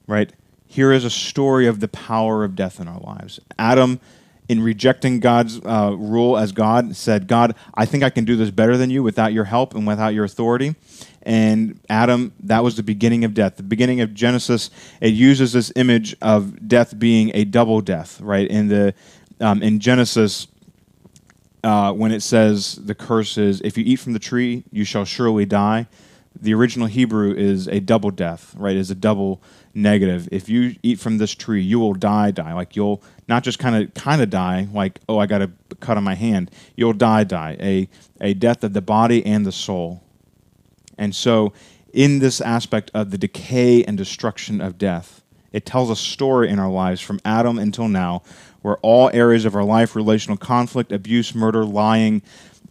Right? 0.06 0.32
Here 0.66 0.92
is 0.92 1.04
a 1.04 1.10
story 1.10 1.66
of 1.66 1.80
the 1.80 1.88
power 1.88 2.44
of 2.44 2.54
death 2.54 2.80
in 2.80 2.88
our 2.88 3.00
lives. 3.00 3.40
Adam 3.58 4.00
in 4.48 4.62
rejecting 4.62 5.20
God's 5.20 5.60
uh, 5.64 5.94
rule 5.96 6.36
as 6.36 6.52
God, 6.52 6.94
said, 6.96 7.26
God, 7.26 7.54
I 7.74 7.86
think 7.86 8.02
I 8.02 8.10
can 8.10 8.24
do 8.24 8.36
this 8.36 8.50
better 8.50 8.76
than 8.76 8.90
you 8.90 9.02
without 9.02 9.32
your 9.32 9.44
help 9.44 9.74
and 9.74 9.86
without 9.86 10.14
your 10.14 10.24
authority. 10.24 10.74
And 11.22 11.80
Adam, 11.88 12.32
that 12.40 12.62
was 12.62 12.76
the 12.76 12.82
beginning 12.82 13.24
of 13.24 13.34
death. 13.34 13.56
The 13.56 13.62
beginning 13.62 14.00
of 14.00 14.12
Genesis, 14.12 14.70
it 15.00 15.14
uses 15.14 15.52
this 15.52 15.72
image 15.76 16.16
of 16.20 16.68
death 16.68 16.98
being 16.98 17.30
a 17.34 17.44
double 17.44 17.80
death, 17.80 18.20
right? 18.20 18.48
In 18.48 18.68
the 18.68 18.94
um, 19.40 19.62
in 19.62 19.80
Genesis, 19.80 20.46
uh, 21.64 21.92
when 21.92 22.12
it 22.12 22.20
says 22.20 22.76
the 22.76 22.94
curse 22.94 23.38
is, 23.38 23.60
if 23.62 23.78
you 23.78 23.84
eat 23.84 23.96
from 23.96 24.12
the 24.12 24.18
tree, 24.18 24.64
you 24.70 24.84
shall 24.84 25.04
surely 25.04 25.46
die. 25.46 25.86
The 26.40 26.54
original 26.54 26.86
Hebrew 26.86 27.34
is 27.34 27.68
a 27.68 27.78
double 27.80 28.10
death, 28.10 28.54
right? 28.56 28.74
Is 28.74 28.90
a 28.90 28.94
double 28.94 29.42
negative. 29.74 30.28
If 30.32 30.48
you 30.48 30.76
eat 30.82 30.98
from 30.98 31.18
this 31.18 31.34
tree, 31.34 31.62
you 31.62 31.78
will 31.78 31.94
die, 31.94 32.30
die. 32.30 32.54
Like 32.54 32.74
you'll 32.74 33.02
not 33.28 33.44
just 33.44 33.58
kind 33.58 33.76
of 33.76 33.94
kind 33.94 34.22
of 34.22 34.30
die, 34.30 34.66
like 34.72 35.00
oh 35.08 35.18
I 35.18 35.26
got 35.26 35.42
a 35.42 35.50
cut 35.80 35.96
on 35.96 36.04
my 36.04 36.14
hand. 36.14 36.50
You'll 36.74 36.94
die, 36.94 37.24
die. 37.24 37.56
A 37.60 37.88
a 38.20 38.34
death 38.34 38.64
of 38.64 38.72
the 38.72 38.82
body 38.82 39.24
and 39.24 39.44
the 39.44 39.52
soul. 39.52 40.02
And 40.96 41.14
so, 41.14 41.52
in 41.92 42.18
this 42.20 42.40
aspect 42.40 42.90
of 42.94 43.10
the 43.10 43.18
decay 43.18 43.84
and 43.84 43.96
destruction 43.98 44.60
of 44.60 44.78
death, 44.78 45.22
it 45.52 45.66
tells 45.66 45.90
a 45.90 45.96
story 45.96 46.48
in 46.48 46.58
our 46.58 46.70
lives 46.70 47.00
from 47.00 47.20
Adam 47.24 47.58
until 47.58 47.88
now, 47.88 48.22
where 48.62 48.76
all 48.78 49.10
areas 49.12 49.44
of 49.44 49.54
our 49.54 49.64
life, 49.64 49.94
relational 49.94 50.36
conflict, 50.36 50.92
abuse, 50.92 51.34
murder, 51.34 51.64
lying, 51.64 52.22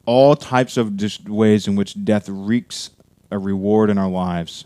all 0.05 0.35
types 0.35 0.77
of 0.77 0.99
ways 1.27 1.67
in 1.67 1.75
which 1.75 2.03
death 2.03 2.27
wreaks 2.27 2.89
a 3.29 3.37
reward 3.37 3.89
in 3.89 3.97
our 3.97 4.09
lives 4.09 4.65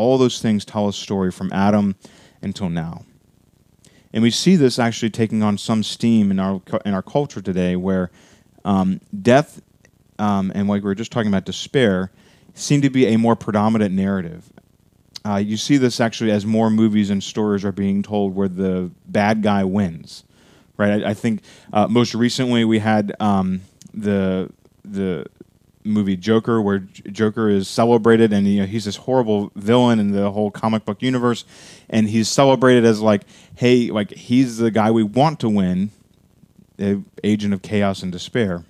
all 0.00 0.16
those 0.16 0.40
things 0.40 0.64
tell 0.64 0.88
a 0.88 0.92
story 0.94 1.30
from 1.30 1.52
Adam 1.52 1.94
until 2.40 2.70
now. 2.70 3.04
And 4.14 4.22
we 4.22 4.30
see 4.30 4.56
this 4.56 4.78
actually 4.78 5.10
taking 5.10 5.42
on 5.42 5.58
some 5.58 5.82
steam 5.82 6.30
in 6.30 6.38
our, 6.38 6.62
in 6.84 6.94
our 6.94 7.02
culture 7.02 7.42
today 7.42 7.76
where 7.76 8.10
um, 8.64 9.00
death 9.22 9.60
um, 10.18 10.52
and 10.54 10.68
like 10.68 10.82
we 10.82 10.88
were 10.88 10.94
just 10.94 11.12
talking 11.12 11.28
about 11.28 11.44
despair 11.44 12.10
seem 12.54 12.80
to 12.82 12.90
be 12.90 13.06
a 13.06 13.16
more 13.16 13.36
predominant 13.36 13.94
narrative. 13.94 14.50
Uh, 15.24 15.36
you 15.36 15.58
see 15.58 15.76
this 15.76 16.00
actually 16.00 16.30
as 16.30 16.46
more 16.46 16.70
movies 16.70 17.10
and 17.10 17.22
stories 17.22 17.64
are 17.64 17.72
being 17.72 18.02
told 18.02 18.34
where 18.34 18.48
the 18.48 18.90
bad 19.06 19.42
guy 19.42 19.64
wins, 19.64 20.24
right? 20.80 21.04
I, 21.04 21.10
I 21.10 21.14
think 21.14 21.42
uh, 21.72 21.86
most 21.86 22.14
recently 22.14 22.64
we 22.64 22.80
had 22.80 23.14
um, 23.20 23.60
the 23.94 24.50
the 24.84 25.26
movie 25.84 26.16
Joker, 26.16 26.60
where 26.60 26.78
Joker 26.78 27.48
is 27.48 27.68
celebrated, 27.68 28.32
and 28.32 28.46
you 28.46 28.60
know 28.60 28.66
he's 28.66 28.86
this 28.86 28.96
horrible 28.96 29.52
villain 29.54 30.00
in 30.00 30.10
the 30.12 30.30
whole 30.30 30.50
comic 30.50 30.84
book 30.84 31.02
universe, 31.02 31.44
and 31.88 32.08
he's 32.08 32.28
celebrated 32.28 32.84
as 32.84 33.00
like, 33.00 33.22
hey, 33.54 33.90
like 33.90 34.10
he's 34.12 34.56
the 34.56 34.70
guy 34.70 34.90
we 34.90 35.02
want 35.02 35.38
to 35.40 35.48
win, 35.48 35.90
the 36.76 37.02
agent 37.22 37.52
of 37.54 37.62
chaos 37.62 38.02
and 38.02 38.10
despair. 38.10 38.64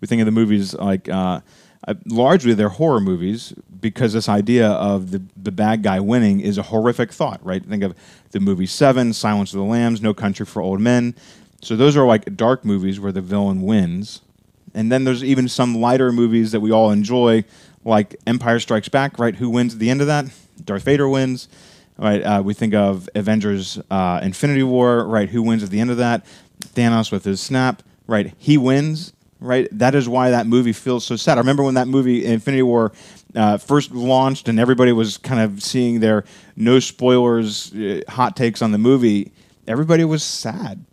We 0.00 0.08
think 0.08 0.20
of 0.20 0.26
the 0.26 0.32
movies 0.32 0.74
like. 0.74 1.08
Uh, 1.08 1.40
uh, 1.88 1.94
largely 2.06 2.52
they're 2.52 2.68
horror 2.68 2.98
movies 2.98 3.54
because 3.80 4.12
this 4.12 4.28
idea 4.28 4.68
of 4.68 5.10
the, 5.10 5.22
the 5.36 5.52
bad 5.52 5.82
guy 5.82 6.00
winning 6.00 6.40
is 6.40 6.58
a 6.58 6.62
horrific 6.62 7.12
thought, 7.12 7.44
right? 7.44 7.64
Think 7.64 7.82
of 7.82 7.94
the 8.30 8.40
movie 8.40 8.66
Seven, 8.66 9.12
Silence 9.12 9.52
of 9.52 9.58
the 9.58 9.64
Lambs, 9.64 10.00
No 10.00 10.14
Country 10.14 10.46
for 10.46 10.62
Old 10.62 10.80
Men. 10.80 11.14
So 11.62 11.76
those 11.76 11.96
are 11.96 12.06
like 12.06 12.36
dark 12.36 12.64
movies 12.64 13.00
where 13.00 13.12
the 13.12 13.20
villain 13.20 13.62
wins 13.62 14.20
and 14.76 14.92
then 14.92 15.04
there's 15.04 15.24
even 15.24 15.48
some 15.48 15.80
lighter 15.80 16.12
movies 16.12 16.52
that 16.52 16.60
we 16.60 16.70
all 16.70 16.90
enjoy, 16.90 17.44
like 17.84 18.14
Empire 18.26 18.60
Strikes 18.60 18.90
Back, 18.90 19.18
right? 19.18 19.34
Who 19.34 19.48
wins 19.48 19.72
at 19.72 19.80
the 19.80 19.88
end 19.90 20.02
of 20.02 20.06
that? 20.06 20.26
Darth 20.62 20.82
Vader 20.82 21.08
wins. 21.08 21.48
Right, 21.98 22.20
uh, 22.20 22.42
we 22.44 22.52
think 22.52 22.74
of 22.74 23.08
Avengers: 23.14 23.78
uh, 23.90 24.20
Infinity 24.22 24.62
War, 24.62 25.06
right? 25.06 25.30
Who 25.30 25.42
wins 25.42 25.62
at 25.62 25.70
the 25.70 25.80
end 25.80 25.90
of 25.90 25.96
that? 25.96 26.26
Thanos 26.60 27.10
with 27.10 27.24
his 27.24 27.40
snap, 27.40 27.82
right? 28.06 28.34
He 28.36 28.58
wins, 28.58 29.14
right? 29.40 29.66
That 29.72 29.94
is 29.94 30.06
why 30.06 30.28
that 30.28 30.46
movie 30.46 30.74
feels 30.74 31.06
so 31.06 31.16
sad. 31.16 31.38
I 31.38 31.40
remember 31.40 31.62
when 31.62 31.72
that 31.74 31.88
movie 31.88 32.26
Infinity 32.26 32.64
War 32.64 32.92
uh, 33.34 33.58
first 33.58 33.92
launched, 33.92 34.48
and 34.48 34.58
everybody 34.58 34.92
was 34.92 35.18
kind 35.18 35.40
of 35.40 35.62
seeing 35.62 36.00
their 36.00 36.24
no 36.56 36.78
spoilers 36.78 37.74
uh, 37.74 38.00
hot 38.08 38.36
takes 38.36 38.62
on 38.62 38.72
the 38.72 38.78
movie. 38.78 39.32
Everybody 39.66 40.04
was 40.04 40.22
sad 40.22 40.84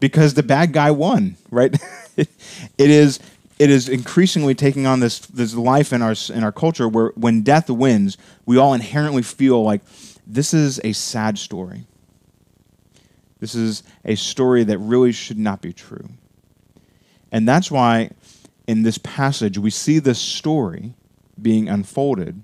because 0.00 0.34
the 0.34 0.42
bad 0.42 0.72
guy 0.72 0.90
won, 0.90 1.36
right? 1.50 1.74
it 2.16 2.30
is 2.78 3.20
it 3.58 3.70
is 3.70 3.88
increasingly 3.88 4.54
taking 4.54 4.86
on 4.86 5.00
this 5.00 5.20
this 5.20 5.54
life 5.54 5.92
in 5.92 6.02
our 6.02 6.14
in 6.32 6.42
our 6.42 6.52
culture 6.52 6.88
where 6.88 7.12
when 7.14 7.42
death 7.42 7.70
wins, 7.70 8.16
we 8.46 8.56
all 8.56 8.74
inherently 8.74 9.22
feel 9.22 9.62
like 9.62 9.82
this 10.26 10.54
is 10.54 10.80
a 10.82 10.92
sad 10.92 11.38
story. 11.38 11.86
This 13.40 13.54
is 13.54 13.82
a 14.04 14.14
story 14.14 14.64
that 14.64 14.78
really 14.78 15.12
should 15.12 15.38
not 15.38 15.60
be 15.60 15.72
true. 15.72 16.08
And 17.30 17.46
that's 17.46 17.70
why 17.70 18.10
in 18.66 18.82
this 18.82 18.98
passage 18.98 19.58
we 19.58 19.70
see 19.70 19.98
this 19.98 20.18
story 20.18 20.94
being 21.40 21.68
unfolded 21.68 22.42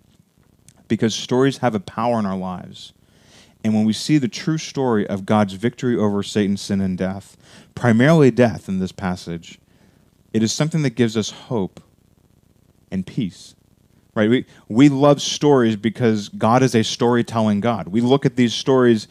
because 0.89 1.15
stories 1.15 1.59
have 1.59 1.75
a 1.75 1.81
power 1.81 2.19
in 2.19 2.27
our 2.27 2.37
lives. 2.37 2.93
And 3.63 3.75
when 3.75 3.85
we 3.85 3.93
see 3.93 4.19
the 4.19 4.29
true 4.29 4.59
story 4.59 5.07
of 5.07 5.27
God's 5.27 5.53
victory 5.55 5.97
over 5.97 6.23
Satan, 6.23 6.57
sin, 6.57 6.81
and 6.81 6.97
death, 6.97 7.37
primarily 7.75 8.31
death 8.31 8.69
in 8.69 8.79
this 8.79 8.93
passage, 8.93 9.59
it 10.33 10.43
is 10.43 10.53
something 10.53 10.83
that 10.83 10.91
gives 10.91 11.17
us 11.17 11.31
hope 11.31 11.81
and 12.91 13.07
peace. 13.07 13.55
Right? 14.15 14.29
We, 14.29 14.47
we 14.69 14.89
love 14.89 15.23
stories 15.23 15.77
because 15.77 16.29
God 16.31 16.63
is 16.63 16.75
a 16.75 16.83
storytelling 16.83 17.61
God. 17.61 17.89
We 17.89 18.01
look 18.01 18.27
at 18.27 18.37
these 18.37 18.55
stories 18.55 19.07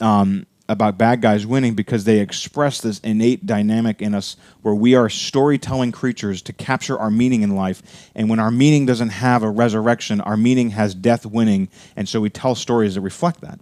um, 0.00 0.46
about 0.68 0.96
bad 0.96 1.20
guys 1.20 1.46
winning 1.46 1.74
because 1.74 2.04
they 2.04 2.20
express 2.20 2.80
this 2.80 2.98
innate 3.00 3.46
dynamic 3.46 4.00
in 4.00 4.14
us 4.14 4.36
where 4.62 4.74
we 4.74 4.94
are 4.94 5.08
storytelling 5.08 5.92
creatures 5.92 6.40
to 6.42 6.52
capture 6.52 6.98
our 6.98 7.10
meaning 7.10 7.42
in 7.42 7.54
life. 7.54 8.10
And 8.14 8.30
when 8.30 8.38
our 8.38 8.50
meaning 8.50 8.86
doesn't 8.86 9.10
have 9.10 9.42
a 9.42 9.50
resurrection, 9.50 10.20
our 10.20 10.36
meaning 10.36 10.70
has 10.70 10.94
death 10.94 11.26
winning. 11.26 11.68
And 11.96 12.08
so 12.08 12.20
we 12.20 12.30
tell 12.30 12.54
stories 12.54 12.94
that 12.94 13.00
reflect 13.00 13.40
that 13.40 13.58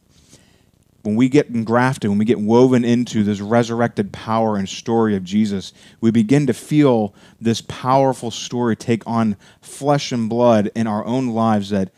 when 1.02 1.16
we 1.16 1.28
get 1.28 1.48
engrafted, 1.48 2.10
when 2.10 2.18
we 2.18 2.24
get 2.24 2.40
woven 2.40 2.84
into 2.84 3.22
this 3.22 3.40
resurrected 3.40 4.12
power 4.12 4.56
and 4.56 4.68
story 4.68 5.16
of 5.16 5.24
Jesus, 5.24 5.72
we 6.00 6.10
begin 6.10 6.46
to 6.46 6.52
feel 6.52 7.14
this 7.40 7.62
powerful 7.62 8.30
story 8.30 8.76
take 8.76 9.06
on 9.06 9.36
flesh 9.62 10.12
and 10.12 10.28
blood 10.28 10.70
in 10.74 10.86
our 10.86 11.04
own 11.04 11.28
lives 11.28 11.70
that 11.70 11.90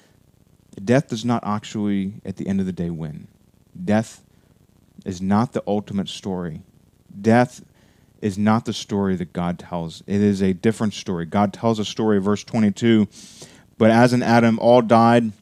death 0.85 1.09
does 1.09 1.25
not 1.25 1.43
actually, 1.45 2.15
at 2.25 2.37
the 2.37 2.47
end 2.47 2.61
of 2.61 2.67
the 2.67 2.73
day, 2.73 2.91
win. 2.91 3.27
Death 3.85 4.23
is 5.05 5.21
not 5.21 5.53
the 5.53 5.63
ultimate 5.67 6.09
story. 6.09 6.63
Death 7.21 7.63
is 8.21 8.39
not 8.39 8.65
the 8.65 8.73
story 8.73 9.17
that 9.17 9.33
God 9.33 9.59
tells. 9.59 10.03
It 10.07 10.21
is 10.21 10.41
a 10.43 10.55
different 10.55 10.95
story. 10.95 11.27
God 11.27 11.53
tells 11.53 11.79
a 11.79 11.85
story, 11.85 12.21
verse 12.21 12.45
22, 12.45 13.09
but 13.79 13.91
as 13.91 14.13
in 14.13 14.23
Adam 14.23 14.59
all 14.61 14.81
died, 14.81 15.33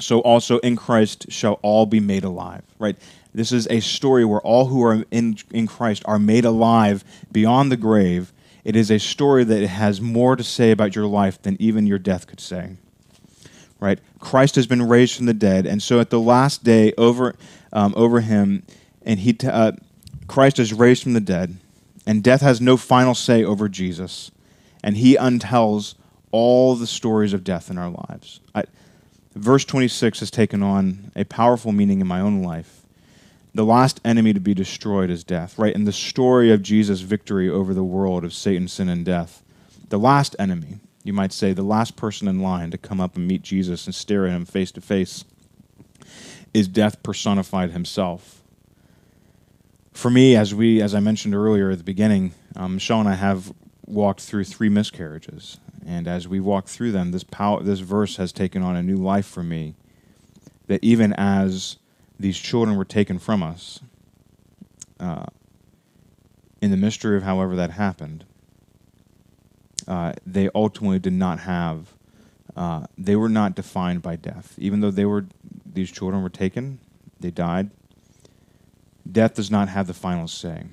so 0.00 0.20
also 0.20 0.58
in 0.58 0.76
Christ 0.76 1.30
shall 1.30 1.54
all 1.62 1.86
be 1.86 2.00
made 2.00 2.24
alive. 2.24 2.62
Right? 2.78 2.96
This 3.34 3.50
is 3.50 3.66
a 3.68 3.80
story 3.80 4.24
where 4.24 4.40
all 4.40 4.66
who 4.66 4.82
are 4.84 5.04
in, 5.10 5.38
in 5.50 5.66
Christ 5.66 6.02
are 6.06 6.18
made 6.18 6.44
alive 6.44 7.04
beyond 7.32 7.70
the 7.72 7.76
grave. 7.76 8.32
It 8.64 8.76
is 8.76 8.90
a 8.90 8.98
story 8.98 9.44
that 9.44 9.66
has 9.66 10.00
more 10.00 10.36
to 10.36 10.44
say 10.44 10.70
about 10.70 10.94
your 10.94 11.06
life 11.06 11.42
than 11.42 11.56
even 11.60 11.86
your 11.86 11.98
death 11.98 12.26
could 12.26 12.40
say. 12.40 12.76
Right? 13.80 13.98
Christ 14.20 14.54
has 14.54 14.66
been 14.66 14.82
raised 14.88 15.16
from 15.16 15.26
the 15.26 15.34
dead, 15.34 15.66
and 15.66 15.82
so 15.82 16.00
at 16.00 16.10
the 16.10 16.20
last 16.20 16.64
day 16.64 16.92
over, 16.96 17.34
um, 17.72 17.92
over 17.96 18.20
him, 18.20 18.62
and 19.04 19.20
he, 19.20 19.32
t- 19.32 19.46
uh, 19.46 19.72
Christ 20.26 20.58
is 20.58 20.72
raised 20.72 21.02
from 21.02 21.12
the 21.12 21.20
dead, 21.20 21.56
and 22.06 22.22
death 22.22 22.40
has 22.40 22.60
no 22.60 22.76
final 22.76 23.14
say 23.14 23.44
over 23.44 23.68
Jesus, 23.68 24.30
and 24.82 24.96
he 24.96 25.16
untells 25.16 25.94
all 26.30 26.74
the 26.74 26.86
stories 26.86 27.32
of 27.32 27.44
death 27.44 27.70
in 27.70 27.78
our 27.78 27.90
lives. 27.90 28.40
I, 28.54 28.64
verse 29.34 29.64
26 29.64 30.20
has 30.20 30.30
taken 30.30 30.62
on 30.62 31.12
a 31.14 31.24
powerful 31.24 31.72
meaning 31.72 32.00
in 32.00 32.06
my 32.06 32.20
own 32.20 32.42
life. 32.42 32.80
The 33.54 33.64
last 33.64 34.00
enemy 34.04 34.32
to 34.32 34.40
be 34.40 34.54
destroyed 34.54 35.10
is 35.10 35.22
death, 35.22 35.58
right? 35.58 35.74
In 35.74 35.84
the 35.84 35.92
story 35.92 36.50
of 36.50 36.62
Jesus' 36.62 37.02
victory 37.02 37.48
over 37.48 37.72
the 37.72 37.84
world 37.84 38.24
of 38.24 38.34
Satan, 38.34 38.66
sin, 38.66 38.88
and 38.88 39.04
death, 39.04 39.42
the 39.90 39.98
last 39.98 40.34
enemy, 40.40 40.80
you 41.04 41.12
might 41.12 41.32
say, 41.32 41.52
the 41.52 41.62
last 41.62 41.94
person 41.94 42.26
in 42.26 42.40
line 42.40 42.72
to 42.72 42.78
come 42.78 43.00
up 43.00 43.14
and 43.14 43.28
meet 43.28 43.42
Jesus 43.42 43.86
and 43.86 43.94
stare 43.94 44.26
at 44.26 44.32
him 44.32 44.44
face 44.44 44.72
to 44.72 44.80
face, 44.80 45.24
is 46.52 46.66
death 46.66 47.02
personified 47.02 47.70
himself. 47.70 48.42
For 49.94 50.10
me, 50.10 50.36
as 50.36 50.54
we, 50.54 50.82
as 50.82 50.94
I 50.94 51.00
mentioned 51.00 51.34
earlier 51.34 51.70
at 51.70 51.78
the 51.78 51.84
beginning, 51.84 52.34
Um, 52.56 52.78
and 52.88 53.08
I 53.08 53.14
have 53.14 53.52
walked 53.86 54.20
through 54.20 54.44
three 54.44 54.68
miscarriages, 54.68 55.58
and 55.86 56.06
as 56.06 56.28
we 56.28 56.40
walked 56.40 56.68
through 56.68 56.92
them, 56.92 57.10
this 57.10 57.24
power, 57.24 57.62
this 57.62 57.80
verse 57.80 58.16
has 58.16 58.32
taken 58.32 58.62
on 58.62 58.76
a 58.76 58.82
new 58.82 58.96
life 58.96 59.26
for 59.26 59.42
me. 59.42 59.74
That 60.66 60.82
even 60.82 61.12
as 61.14 61.78
these 62.18 62.38
children 62.38 62.76
were 62.76 62.84
taken 62.84 63.18
from 63.18 63.42
us, 63.42 63.80
uh, 65.00 65.26
in 66.60 66.70
the 66.70 66.76
mystery 66.76 67.16
of 67.16 67.22
however 67.22 67.56
that 67.56 67.70
happened, 67.70 68.24
uh, 69.88 70.12
they 70.26 70.48
ultimately 70.54 70.98
did 70.98 71.12
not 71.12 71.40
have. 71.40 71.92
Uh, 72.56 72.86
they 72.96 73.16
were 73.16 73.28
not 73.28 73.54
defined 73.54 74.00
by 74.02 74.16
death, 74.16 74.54
even 74.58 74.80
though 74.80 74.92
they 74.92 75.04
were. 75.04 75.26
These 75.74 75.90
children 75.90 76.22
were 76.22 76.30
taken, 76.30 76.78
they 77.20 77.30
died. 77.30 77.70
Death 79.10 79.34
does 79.34 79.50
not 79.50 79.68
have 79.68 79.86
the 79.86 79.94
final 79.94 80.28
say. 80.28 80.64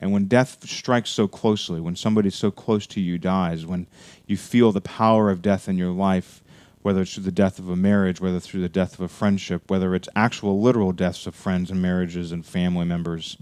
And 0.00 0.12
when 0.12 0.26
death 0.26 0.66
strikes 0.68 1.10
so 1.10 1.26
closely, 1.26 1.80
when 1.80 1.96
somebody 1.96 2.30
so 2.30 2.50
close 2.50 2.86
to 2.88 3.00
you 3.00 3.18
dies, 3.18 3.64
when 3.64 3.86
you 4.26 4.36
feel 4.36 4.72
the 4.72 4.80
power 4.80 5.30
of 5.30 5.42
death 5.42 5.68
in 5.68 5.78
your 5.78 5.92
life, 5.92 6.42
whether 6.82 7.02
it's 7.02 7.14
through 7.14 7.24
the 7.24 7.32
death 7.32 7.58
of 7.58 7.68
a 7.68 7.76
marriage, 7.76 8.20
whether 8.20 8.38
through 8.38 8.60
the 8.60 8.68
death 8.68 8.94
of 8.94 9.00
a 9.00 9.08
friendship, 9.08 9.70
whether 9.70 9.94
it's 9.94 10.08
actual 10.14 10.60
literal 10.60 10.92
deaths 10.92 11.26
of 11.26 11.34
friends 11.34 11.70
and 11.70 11.80
marriages 11.80 12.30
and 12.30 12.44
family 12.44 12.84
members, 12.84 13.36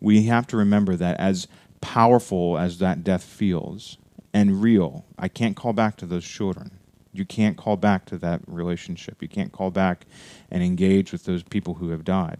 we 0.00 0.24
have 0.24 0.46
to 0.46 0.56
remember 0.56 0.94
that 0.94 1.18
as 1.18 1.48
powerful 1.80 2.58
as 2.58 2.78
that 2.78 3.02
death 3.02 3.24
feels 3.24 3.96
and 4.32 4.62
real, 4.62 5.04
I 5.18 5.28
can't 5.28 5.56
call 5.56 5.72
back 5.72 5.96
to 5.96 6.06
those 6.06 6.26
children. 6.26 6.70
You 7.12 7.24
can't 7.24 7.56
call 7.56 7.76
back 7.76 8.04
to 8.06 8.18
that 8.18 8.42
relationship. 8.46 9.22
You 9.22 9.28
can't 9.28 9.52
call 9.52 9.70
back 9.70 10.04
and 10.50 10.62
engage 10.62 11.12
with 11.12 11.24
those 11.24 11.42
people 11.42 11.74
who 11.74 11.88
have 11.88 12.04
died 12.04 12.38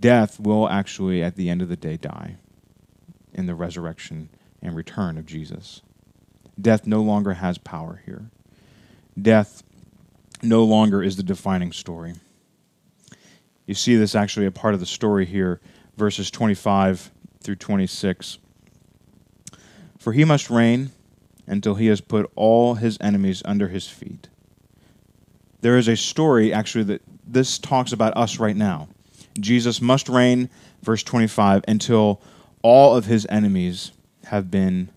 death 0.00 0.40
will 0.40 0.68
actually, 0.68 1.22
at 1.22 1.36
the 1.36 1.48
end 1.48 1.62
of 1.62 1.68
the 1.68 1.76
day, 1.76 1.96
die 1.96 2.36
in 3.32 3.46
the 3.46 3.54
resurrection 3.54 4.28
and 4.62 4.74
return 4.74 5.16
of 5.18 5.26
Jesus. 5.26 5.82
Death 6.60 6.86
no 6.86 7.00
longer 7.02 7.34
has 7.34 7.58
power 7.58 8.02
here. 8.04 8.30
Death 9.20 9.62
no 10.42 10.64
longer 10.64 11.02
is 11.02 11.16
the 11.16 11.22
defining 11.22 11.72
story. 11.72 12.14
You 13.66 13.74
see 13.74 13.96
this 13.96 14.14
actually 14.14 14.46
a 14.46 14.50
part 14.50 14.74
of 14.74 14.80
the 14.80 14.86
story 14.86 15.24
here, 15.26 15.60
verses 15.96 16.30
25 16.30 17.10
through 17.40 17.56
26. 17.56 18.38
For 19.98 20.12
he 20.12 20.24
must 20.24 20.50
reign 20.50 20.90
until 21.46 21.74
he 21.74 21.86
has 21.86 22.00
put 22.00 22.30
all 22.36 22.74
his 22.74 22.98
enemies 23.00 23.42
under 23.44 23.68
his 23.68 23.86
feet. 23.88 24.28
There 25.60 25.76
is 25.76 25.88
a 25.88 25.96
story, 25.96 26.52
actually, 26.52 26.84
that 26.84 27.02
this 27.26 27.58
talks 27.58 27.92
about 27.92 28.16
us 28.16 28.38
right 28.38 28.56
now. 28.56 28.88
Jesus 29.38 29.80
must 29.80 30.08
reign, 30.08 30.50
verse 30.82 31.02
25, 31.02 31.64
until 31.68 32.20
all 32.62 32.96
of 32.96 33.06
his 33.06 33.26
enemies 33.30 33.92
have 34.26 34.50
been 34.50 34.90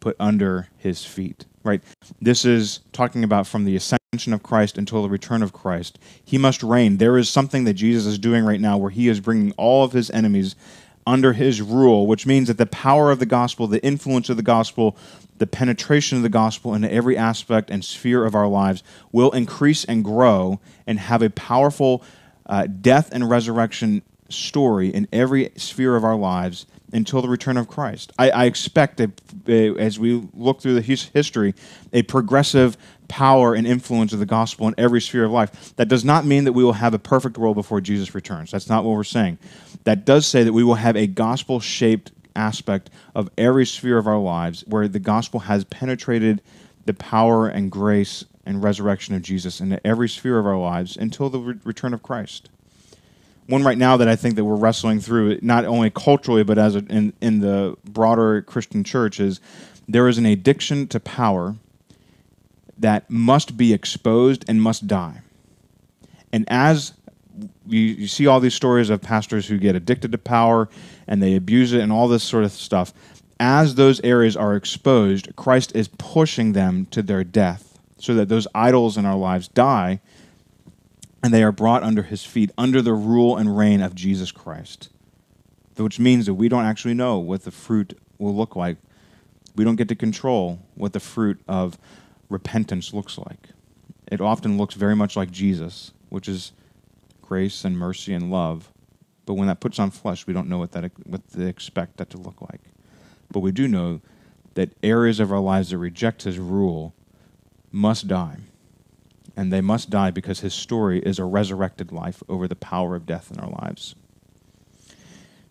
put 0.00 0.16
under 0.18 0.68
his 0.78 1.04
feet. 1.04 1.44
Right? 1.64 1.80
This 2.20 2.44
is 2.44 2.80
talking 2.92 3.22
about 3.22 3.46
from 3.46 3.64
the 3.64 3.76
ascension 3.76 4.32
of 4.32 4.42
Christ 4.42 4.76
until 4.76 5.02
the 5.02 5.08
return 5.08 5.42
of 5.42 5.52
Christ. 5.52 5.98
He 6.24 6.36
must 6.36 6.62
reign. 6.62 6.96
There 6.96 7.16
is 7.16 7.28
something 7.28 7.64
that 7.64 7.74
Jesus 7.74 8.04
is 8.04 8.18
doing 8.18 8.44
right 8.44 8.60
now 8.60 8.76
where 8.76 8.90
he 8.90 9.08
is 9.08 9.20
bringing 9.20 9.52
all 9.52 9.84
of 9.84 9.92
his 9.92 10.10
enemies 10.10 10.56
under 11.06 11.32
his 11.32 11.62
rule, 11.62 12.06
which 12.06 12.26
means 12.26 12.48
that 12.48 12.58
the 12.58 12.66
power 12.66 13.10
of 13.10 13.18
the 13.18 13.26
gospel, 13.26 13.66
the 13.66 13.84
influence 13.84 14.28
of 14.28 14.36
the 14.36 14.42
gospel, 14.42 14.96
the 15.38 15.46
penetration 15.46 16.16
of 16.16 16.22
the 16.22 16.28
gospel 16.28 16.74
into 16.74 16.92
every 16.92 17.16
aspect 17.16 17.70
and 17.70 17.84
sphere 17.84 18.24
of 18.24 18.34
our 18.34 18.46
lives 18.46 18.82
will 19.10 19.30
increase 19.32 19.84
and 19.84 20.04
grow 20.04 20.60
and 20.86 20.98
have 20.98 21.22
a 21.22 21.30
powerful 21.30 22.04
uh, 22.52 22.66
death 22.66 23.08
and 23.12 23.30
resurrection 23.30 24.02
story 24.28 24.88
in 24.88 25.08
every 25.10 25.50
sphere 25.56 25.96
of 25.96 26.04
our 26.04 26.16
lives 26.16 26.66
until 26.92 27.22
the 27.22 27.28
return 27.28 27.56
of 27.56 27.66
Christ. 27.66 28.12
I, 28.18 28.28
I 28.28 28.44
expect, 28.44 29.00
a, 29.00 29.10
as 29.78 29.98
we 29.98 30.28
look 30.34 30.60
through 30.60 30.74
the 30.74 30.82
his, 30.82 31.04
history, 31.04 31.54
a 31.94 32.02
progressive 32.02 32.76
power 33.08 33.54
and 33.54 33.66
influence 33.66 34.12
of 34.12 34.18
the 34.18 34.26
gospel 34.26 34.68
in 34.68 34.74
every 34.76 35.00
sphere 35.00 35.24
of 35.24 35.30
life. 35.30 35.74
That 35.76 35.88
does 35.88 36.04
not 36.04 36.26
mean 36.26 36.44
that 36.44 36.52
we 36.52 36.62
will 36.62 36.74
have 36.74 36.92
a 36.92 36.98
perfect 36.98 37.38
world 37.38 37.56
before 37.56 37.80
Jesus 37.80 38.14
returns. 38.14 38.50
That's 38.50 38.68
not 38.68 38.84
what 38.84 38.96
we're 38.96 39.04
saying. 39.04 39.38
That 39.84 40.04
does 40.04 40.26
say 40.26 40.44
that 40.44 40.52
we 40.52 40.62
will 40.62 40.74
have 40.74 40.94
a 40.94 41.06
gospel 41.06 41.58
shaped 41.58 42.12
aspect 42.36 42.90
of 43.14 43.30
every 43.38 43.64
sphere 43.64 43.96
of 43.96 44.06
our 44.06 44.18
lives 44.18 44.62
where 44.66 44.88
the 44.88 44.98
gospel 44.98 45.40
has 45.40 45.64
penetrated 45.64 46.42
the 46.84 46.94
power 46.94 47.48
and 47.48 47.70
grace 47.70 48.24
and 48.44 48.62
resurrection 48.62 49.14
of 49.14 49.22
Jesus 49.22 49.60
into 49.60 49.84
every 49.86 50.08
sphere 50.08 50.38
of 50.38 50.46
our 50.46 50.58
lives 50.58 50.96
until 50.96 51.30
the 51.30 51.38
re- 51.38 51.54
return 51.64 51.94
of 51.94 52.02
Christ. 52.02 52.48
One 53.46 53.62
right 53.64 53.78
now 53.78 53.96
that 53.96 54.08
I 54.08 54.16
think 54.16 54.36
that 54.36 54.44
we're 54.44 54.56
wrestling 54.56 55.00
through, 55.00 55.38
not 55.42 55.64
only 55.64 55.90
culturally 55.90 56.44
but 56.44 56.58
as 56.58 56.76
a, 56.76 56.84
in 56.88 57.12
in 57.20 57.40
the 57.40 57.76
broader 57.84 58.42
Christian 58.42 58.84
church, 58.84 59.20
is 59.20 59.40
there 59.88 60.08
is 60.08 60.18
an 60.18 60.26
addiction 60.26 60.86
to 60.88 61.00
power 61.00 61.56
that 62.78 63.08
must 63.10 63.56
be 63.56 63.72
exposed 63.72 64.44
and 64.48 64.60
must 64.62 64.86
die. 64.86 65.22
And 66.32 66.44
as 66.48 66.94
you, 67.66 67.80
you 67.80 68.06
see 68.08 68.26
all 68.26 68.40
these 68.40 68.54
stories 68.54 68.90
of 68.90 69.00
pastors 69.00 69.46
who 69.46 69.58
get 69.58 69.74
addicted 69.74 70.12
to 70.12 70.18
power 70.18 70.68
and 71.06 71.22
they 71.22 71.34
abuse 71.34 71.72
it 71.72 71.80
and 71.80 71.92
all 71.92 72.08
this 72.08 72.22
sort 72.22 72.44
of 72.44 72.52
stuff, 72.52 72.92
as 73.42 73.74
those 73.74 74.00
areas 74.02 74.36
are 74.36 74.54
exposed, 74.54 75.34
Christ 75.34 75.74
is 75.74 75.88
pushing 75.88 76.52
them 76.52 76.86
to 76.92 77.02
their 77.02 77.24
death 77.24 77.80
so 77.98 78.14
that 78.14 78.28
those 78.28 78.46
idols 78.54 78.96
in 78.96 79.04
our 79.04 79.16
lives 79.16 79.48
die 79.48 80.00
and 81.24 81.34
they 81.34 81.42
are 81.42 81.50
brought 81.50 81.82
under 81.82 82.04
his 82.04 82.24
feet, 82.24 82.52
under 82.56 82.80
the 82.80 82.94
rule 82.94 83.36
and 83.36 83.58
reign 83.58 83.80
of 83.80 83.96
Jesus 83.96 84.30
Christ. 84.30 84.90
Which 85.76 85.98
means 85.98 86.26
that 86.26 86.34
we 86.34 86.48
don't 86.48 86.64
actually 86.64 86.94
know 86.94 87.18
what 87.18 87.42
the 87.42 87.50
fruit 87.50 87.98
will 88.16 88.34
look 88.34 88.54
like. 88.54 88.76
We 89.56 89.64
don't 89.64 89.74
get 89.74 89.88
to 89.88 89.96
control 89.96 90.60
what 90.76 90.92
the 90.92 91.00
fruit 91.00 91.42
of 91.48 91.78
repentance 92.28 92.94
looks 92.94 93.18
like. 93.18 93.48
It 94.10 94.20
often 94.20 94.56
looks 94.56 94.76
very 94.76 94.94
much 94.94 95.16
like 95.16 95.32
Jesus, 95.32 95.90
which 96.10 96.28
is 96.28 96.52
grace 97.20 97.64
and 97.64 97.76
mercy 97.76 98.14
and 98.14 98.30
love. 98.30 98.70
But 99.26 99.34
when 99.34 99.48
that 99.48 99.58
puts 99.58 99.80
on 99.80 99.90
flesh, 99.90 100.28
we 100.28 100.32
don't 100.32 100.48
know 100.48 100.58
what 100.58 100.70
that 100.72 100.92
what 101.06 101.26
they 101.30 101.46
expect 101.46 101.96
that 101.96 102.10
to 102.10 102.18
look 102.18 102.40
like. 102.40 102.60
But 103.32 103.40
we 103.40 103.52
do 103.52 103.66
know 103.66 104.00
that 104.54 104.76
areas 104.82 105.20
of 105.20 105.32
our 105.32 105.40
lives 105.40 105.70
that 105.70 105.78
reject 105.78 106.22
his 106.22 106.38
rule 106.38 106.94
must 107.70 108.06
die. 108.06 108.38
And 109.36 109.52
they 109.52 109.62
must 109.62 109.88
die 109.88 110.10
because 110.10 110.40
his 110.40 110.52
story 110.52 111.00
is 111.00 111.18
a 111.18 111.24
resurrected 111.24 111.90
life 111.90 112.22
over 112.28 112.46
the 112.46 112.54
power 112.54 112.94
of 112.94 113.06
death 113.06 113.30
in 113.30 113.40
our 113.40 113.50
lives. 113.62 113.94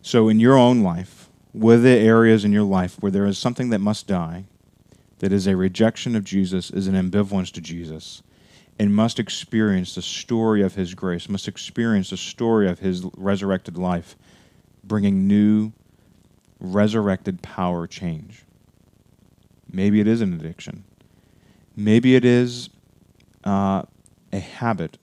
So, 0.00 0.28
in 0.28 0.38
your 0.38 0.56
own 0.56 0.82
life, 0.82 1.28
were 1.52 1.76
there 1.76 1.98
areas 1.98 2.44
in 2.44 2.52
your 2.52 2.64
life 2.64 2.96
where 3.00 3.12
there 3.12 3.26
is 3.26 3.38
something 3.38 3.70
that 3.70 3.80
must 3.80 4.06
die, 4.06 4.44
that 5.18 5.32
is 5.32 5.46
a 5.46 5.56
rejection 5.56 6.16
of 6.16 6.24
Jesus, 6.24 6.70
is 6.70 6.86
an 6.86 6.94
ambivalence 6.94 7.52
to 7.52 7.60
Jesus, 7.60 8.22
and 8.78 8.94
must 8.94 9.18
experience 9.18 9.94
the 9.94 10.02
story 10.02 10.62
of 10.62 10.74
his 10.74 10.94
grace, 10.94 11.28
must 11.28 11.46
experience 11.46 12.10
the 12.10 12.16
story 12.16 12.68
of 12.68 12.80
his 12.80 13.04
resurrected 13.16 13.76
life, 13.76 14.16
bringing 14.82 15.26
new, 15.28 15.72
resurrected 16.62 17.42
power 17.42 17.86
change? 17.86 18.44
Maybe 19.70 20.00
it 20.00 20.06
is 20.06 20.20
an 20.20 20.32
addiction. 20.32 20.84
Maybe 21.76 22.14
it 22.14 22.24
is 22.24 22.70
uh, 23.44 23.82
a 24.32 24.38
habit. 24.38 24.98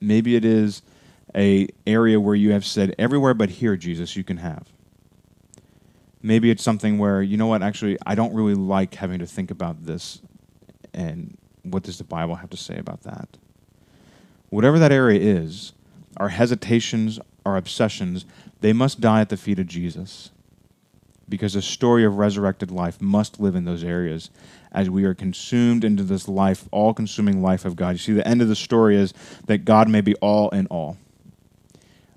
Maybe 0.00 0.36
it 0.36 0.44
is 0.44 0.82
a 1.34 1.68
area 1.86 2.20
where 2.20 2.34
you 2.34 2.52
have 2.52 2.64
said 2.64 2.94
everywhere 2.98 3.34
but 3.34 3.50
here, 3.50 3.76
Jesus, 3.76 4.16
you 4.16 4.24
can 4.24 4.38
have. 4.38 4.68
Maybe 6.22 6.50
it's 6.50 6.62
something 6.62 6.98
where 6.98 7.22
you 7.22 7.36
know 7.36 7.46
what? 7.46 7.62
Actually, 7.62 7.96
I 8.04 8.14
don't 8.14 8.34
really 8.34 8.54
like 8.54 8.94
having 8.94 9.20
to 9.20 9.26
think 9.26 9.50
about 9.50 9.86
this, 9.86 10.20
and 10.92 11.38
what 11.62 11.82
does 11.82 11.98
the 11.98 12.04
Bible 12.04 12.36
have 12.36 12.50
to 12.50 12.56
say 12.56 12.76
about 12.76 13.02
that? 13.02 13.38
Whatever 14.50 14.78
that 14.78 14.92
area 14.92 15.18
is, 15.18 15.72
our 16.18 16.28
hesitations, 16.28 17.18
our 17.46 17.56
obsessions, 17.56 18.26
they 18.60 18.74
must 18.74 19.00
die 19.00 19.22
at 19.22 19.30
the 19.30 19.36
feet 19.36 19.58
of 19.58 19.66
Jesus 19.66 20.30
because 21.30 21.54
the 21.54 21.62
story 21.62 22.04
of 22.04 22.18
resurrected 22.18 22.70
life 22.70 23.00
must 23.00 23.40
live 23.40 23.54
in 23.54 23.64
those 23.64 23.84
areas 23.84 24.30
as 24.72 24.90
we 24.90 25.04
are 25.04 25.14
consumed 25.14 25.84
into 25.84 26.02
this 26.02 26.28
life, 26.28 26.68
all 26.72 26.92
consuming 26.92 27.40
life 27.40 27.64
of 27.64 27.76
God. 27.76 27.90
You 27.90 27.98
see, 27.98 28.12
the 28.12 28.26
end 28.26 28.42
of 28.42 28.48
the 28.48 28.56
story 28.56 28.96
is 28.96 29.14
that 29.46 29.64
God 29.64 29.88
may 29.88 30.00
be 30.00 30.14
all 30.16 30.50
in 30.50 30.66
all. 30.66 30.98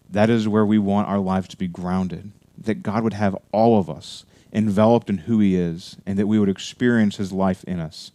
That 0.10 0.30
is 0.30 0.48
where 0.48 0.66
we 0.66 0.78
want 0.78 1.08
our 1.08 1.20
lives 1.20 1.48
to 1.50 1.58
be 1.58 1.68
grounded, 1.68 2.32
that 2.58 2.84
God 2.84 3.04
would 3.04 3.14
have 3.14 3.38
all 3.52 3.80
of 3.80 3.90
us 3.90 4.26
enveloped 4.52 5.10
in 5.10 5.20
who 5.20 5.40
He 5.40 5.56
is, 5.56 5.98
and 6.06 6.20
that 6.20 6.28
we 6.28 6.38
would 6.38 6.50
experience 6.50 7.18
His 7.18 7.32
life 7.32 7.64
in 7.64 7.80
us. 7.80 8.12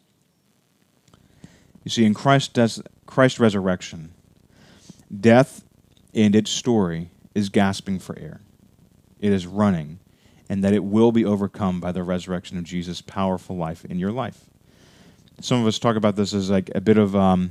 You 1.84 1.90
see, 1.90 2.05
in 2.05 2.14
Christ's, 2.14 2.80
Christ's 3.07 3.40
resurrection, 3.40 4.12
death 5.20 5.64
and 6.14 6.36
its 6.36 6.51
story 6.51 7.11
is 7.34 7.49
gasping 7.49 7.99
for 7.99 8.18
air, 8.18 8.40
it 9.20 9.32
is 9.32 9.46
running 9.46 9.99
and 10.49 10.64
that 10.64 10.72
it 10.72 10.84
will 10.84 11.12
be 11.12 11.24
overcome 11.24 11.80
by 11.80 11.92
the 11.92 12.03
resurrection 12.03 12.59
of 12.59 12.64
Jesus' 12.64 13.01
powerful 13.01 13.57
life 13.57 13.84
in 13.84 13.99
your 13.99 14.12
life. 14.12 14.44
Some 15.40 15.61
of 15.61 15.66
us 15.66 15.78
talk 15.78 15.96
about 15.96 16.16
this 16.16 16.34
as 16.34 16.51
like 16.51 16.70
a 16.74 16.80
bit 16.80 16.99
of, 16.99 17.14
um, 17.14 17.51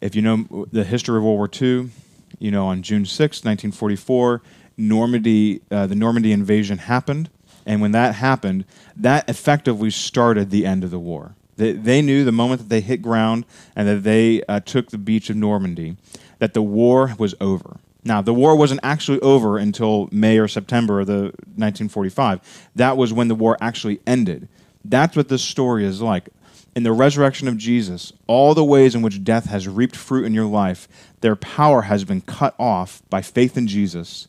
if 0.00 0.14
you 0.14 0.22
know 0.22 0.66
the 0.70 0.84
history 0.84 1.16
of 1.16 1.24
World 1.24 1.36
War 1.36 1.50
II, 1.50 1.90
you 2.38 2.50
know, 2.50 2.66
on 2.66 2.82
June 2.82 3.04
6, 3.04 3.20
1944, 3.20 4.42
Normandy, 4.76 5.60
uh, 5.70 5.86
the 5.86 5.96
Normandy 5.96 6.32
invasion 6.32 6.78
happened, 6.78 7.30
and 7.66 7.80
when 7.80 7.92
that 7.92 8.14
happened, 8.14 8.64
that 8.96 9.28
effectively 9.28 9.90
started 9.90 10.50
the 10.50 10.64
end 10.64 10.84
of 10.84 10.90
the 10.90 10.98
war. 10.98 11.34
They, 11.56 11.72
they 11.72 12.00
knew 12.00 12.24
the 12.24 12.32
moment 12.32 12.60
that 12.60 12.68
they 12.68 12.80
hit 12.80 13.02
ground 13.02 13.44
and 13.74 13.88
that 13.88 14.04
they 14.04 14.42
uh, 14.44 14.60
took 14.60 14.90
the 14.90 14.98
beach 14.98 15.28
of 15.28 15.36
Normandy, 15.36 15.96
that 16.38 16.54
the 16.54 16.62
war 16.62 17.14
was 17.18 17.34
over. 17.40 17.78
Now, 18.04 18.22
the 18.22 18.34
war 18.34 18.56
wasn't 18.56 18.80
actually 18.82 19.20
over 19.20 19.58
until 19.58 20.08
May 20.12 20.38
or 20.38 20.48
September 20.48 21.00
of 21.00 21.06
the 21.06 21.22
1945. 21.56 22.68
That 22.76 22.96
was 22.96 23.12
when 23.12 23.28
the 23.28 23.34
war 23.34 23.56
actually 23.60 24.00
ended. 24.06 24.48
That's 24.84 25.16
what 25.16 25.28
this 25.28 25.42
story 25.42 25.84
is 25.84 26.00
like. 26.00 26.28
In 26.76 26.84
the 26.84 26.92
resurrection 26.92 27.48
of 27.48 27.56
Jesus, 27.56 28.12
all 28.26 28.54
the 28.54 28.64
ways 28.64 28.94
in 28.94 29.02
which 29.02 29.24
death 29.24 29.46
has 29.46 29.66
reaped 29.66 29.96
fruit 29.96 30.24
in 30.24 30.34
your 30.34 30.46
life, 30.46 30.86
their 31.22 31.34
power 31.34 31.82
has 31.82 32.04
been 32.04 32.20
cut 32.20 32.54
off 32.58 33.02
by 33.10 33.20
faith 33.20 33.56
in 33.56 33.66
Jesus. 33.66 34.28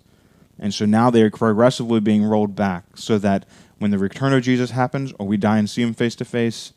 And 0.58 0.74
so 0.74 0.86
now 0.86 1.10
they 1.10 1.22
are 1.22 1.30
progressively 1.30 2.00
being 2.00 2.24
rolled 2.24 2.56
back 2.56 2.86
so 2.96 3.18
that 3.20 3.46
when 3.78 3.92
the 3.92 3.98
return 3.98 4.34
of 4.34 4.44
Jesus 4.44 4.72
happens 4.72 5.14
or 5.20 5.28
we 5.28 5.38
die 5.38 5.58
and 5.58 5.70
see 5.70 5.84
him 5.84 5.94
face 5.94 6.16
to 6.16 6.26
face, 6.26 6.74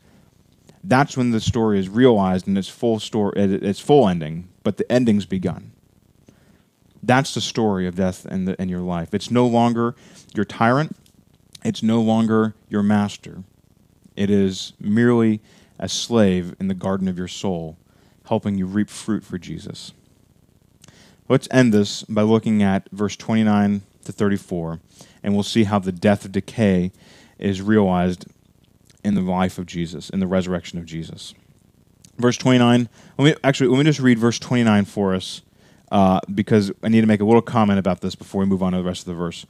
that's 0.84 1.16
when 1.16 1.30
the 1.30 1.40
story 1.40 1.78
is 1.78 1.88
realized 1.88 2.46
and 2.46 2.58
its 2.58 2.68
full 2.68 3.00
story 3.00 3.32
its 3.36 3.80
full 3.80 4.08
ending, 4.08 4.48
but 4.62 4.76
the 4.76 4.90
ending's 4.90 5.26
begun. 5.26 5.71
That's 7.02 7.34
the 7.34 7.40
story 7.40 7.86
of 7.86 7.96
death 7.96 8.22
the, 8.22 8.56
in 8.60 8.68
your 8.68 8.80
life. 8.80 9.12
It's 9.12 9.30
no 9.30 9.46
longer 9.46 9.94
your 10.34 10.44
tyrant. 10.44 10.96
It's 11.64 11.82
no 11.82 12.00
longer 12.00 12.54
your 12.68 12.82
master. 12.82 13.42
It 14.16 14.30
is 14.30 14.72
merely 14.78 15.40
a 15.78 15.88
slave 15.88 16.54
in 16.60 16.68
the 16.68 16.74
garden 16.74 17.08
of 17.08 17.18
your 17.18 17.28
soul, 17.28 17.76
helping 18.26 18.56
you 18.56 18.66
reap 18.66 18.88
fruit 18.90 19.24
for 19.24 19.38
Jesus. 19.38 19.92
Let's 21.28 21.48
end 21.50 21.72
this 21.72 22.02
by 22.04 22.22
looking 22.22 22.62
at 22.62 22.88
verse 22.90 23.16
29 23.16 23.82
to 24.04 24.12
34, 24.12 24.80
and 25.22 25.34
we'll 25.34 25.42
see 25.42 25.64
how 25.64 25.78
the 25.78 25.92
death 25.92 26.24
of 26.24 26.32
decay 26.32 26.92
is 27.38 27.62
realized 27.62 28.26
in 29.04 29.14
the 29.14 29.20
life 29.20 29.58
of 29.58 29.66
Jesus, 29.66 30.10
in 30.10 30.20
the 30.20 30.26
resurrection 30.26 30.78
of 30.78 30.86
Jesus. 30.86 31.34
Verse 32.18 32.36
29, 32.36 32.88
let 33.18 33.24
me, 33.24 33.34
actually, 33.42 33.68
let 33.68 33.78
me 33.78 33.84
just 33.84 34.00
read 34.00 34.18
verse 34.18 34.38
29 34.38 34.84
for 34.84 35.14
us, 35.14 35.42
uh, 35.92 36.20
because 36.34 36.72
I 36.82 36.88
need 36.88 37.02
to 37.02 37.06
make 37.06 37.20
a 37.20 37.24
little 37.24 37.42
comment 37.42 37.78
about 37.78 38.00
this 38.00 38.14
before 38.14 38.40
we 38.40 38.46
move 38.46 38.62
on 38.62 38.72
to 38.72 38.78
the 38.78 38.84
rest 38.84 39.02
of 39.02 39.06
the 39.06 39.14
verse. 39.14 39.44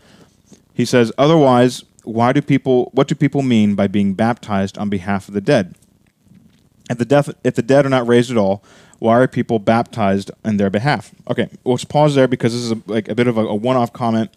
He 0.75 0.85
says, 0.85 1.13
Otherwise, 1.17 1.85
why 2.03 2.33
do 2.33 2.43
people, 2.43 2.91
what 2.93 3.07
do 3.07 3.15
people 3.15 3.43
mean 3.43 3.77
by 3.77 3.87
being 3.87 4.15
baptized 4.15 4.77
on 4.77 4.91
behalf 4.91 5.29
of 5.29 5.35
the 5.35 5.41
dead? 5.41 5.77
If 6.91 6.99
the, 6.99 7.05
deaf, 7.05 7.29
if 7.45 7.55
the 7.55 7.63
dead 7.63 7.87
are 7.87 7.89
not 7.89 8.09
raised 8.09 8.33
at 8.33 8.37
all, 8.37 8.65
why 8.99 9.19
are 9.21 9.29
people 9.29 9.61
baptized 9.61 10.33
in 10.45 10.57
their 10.57 10.69
behalf? 10.69 11.15
Okay, 11.31 11.49
well, 11.63 11.75
let's 11.75 11.85
pause 11.85 12.17
there 12.17 12.27
because 12.27 12.53
this 12.53 12.63
is 12.63 12.73
a, 12.73 12.83
like 12.87 13.09
a 13.09 13.15
bit 13.15 13.29
of 13.29 13.39
a, 13.39 13.47
a 13.47 13.55
one-off 13.55 13.93
comment 13.93 14.31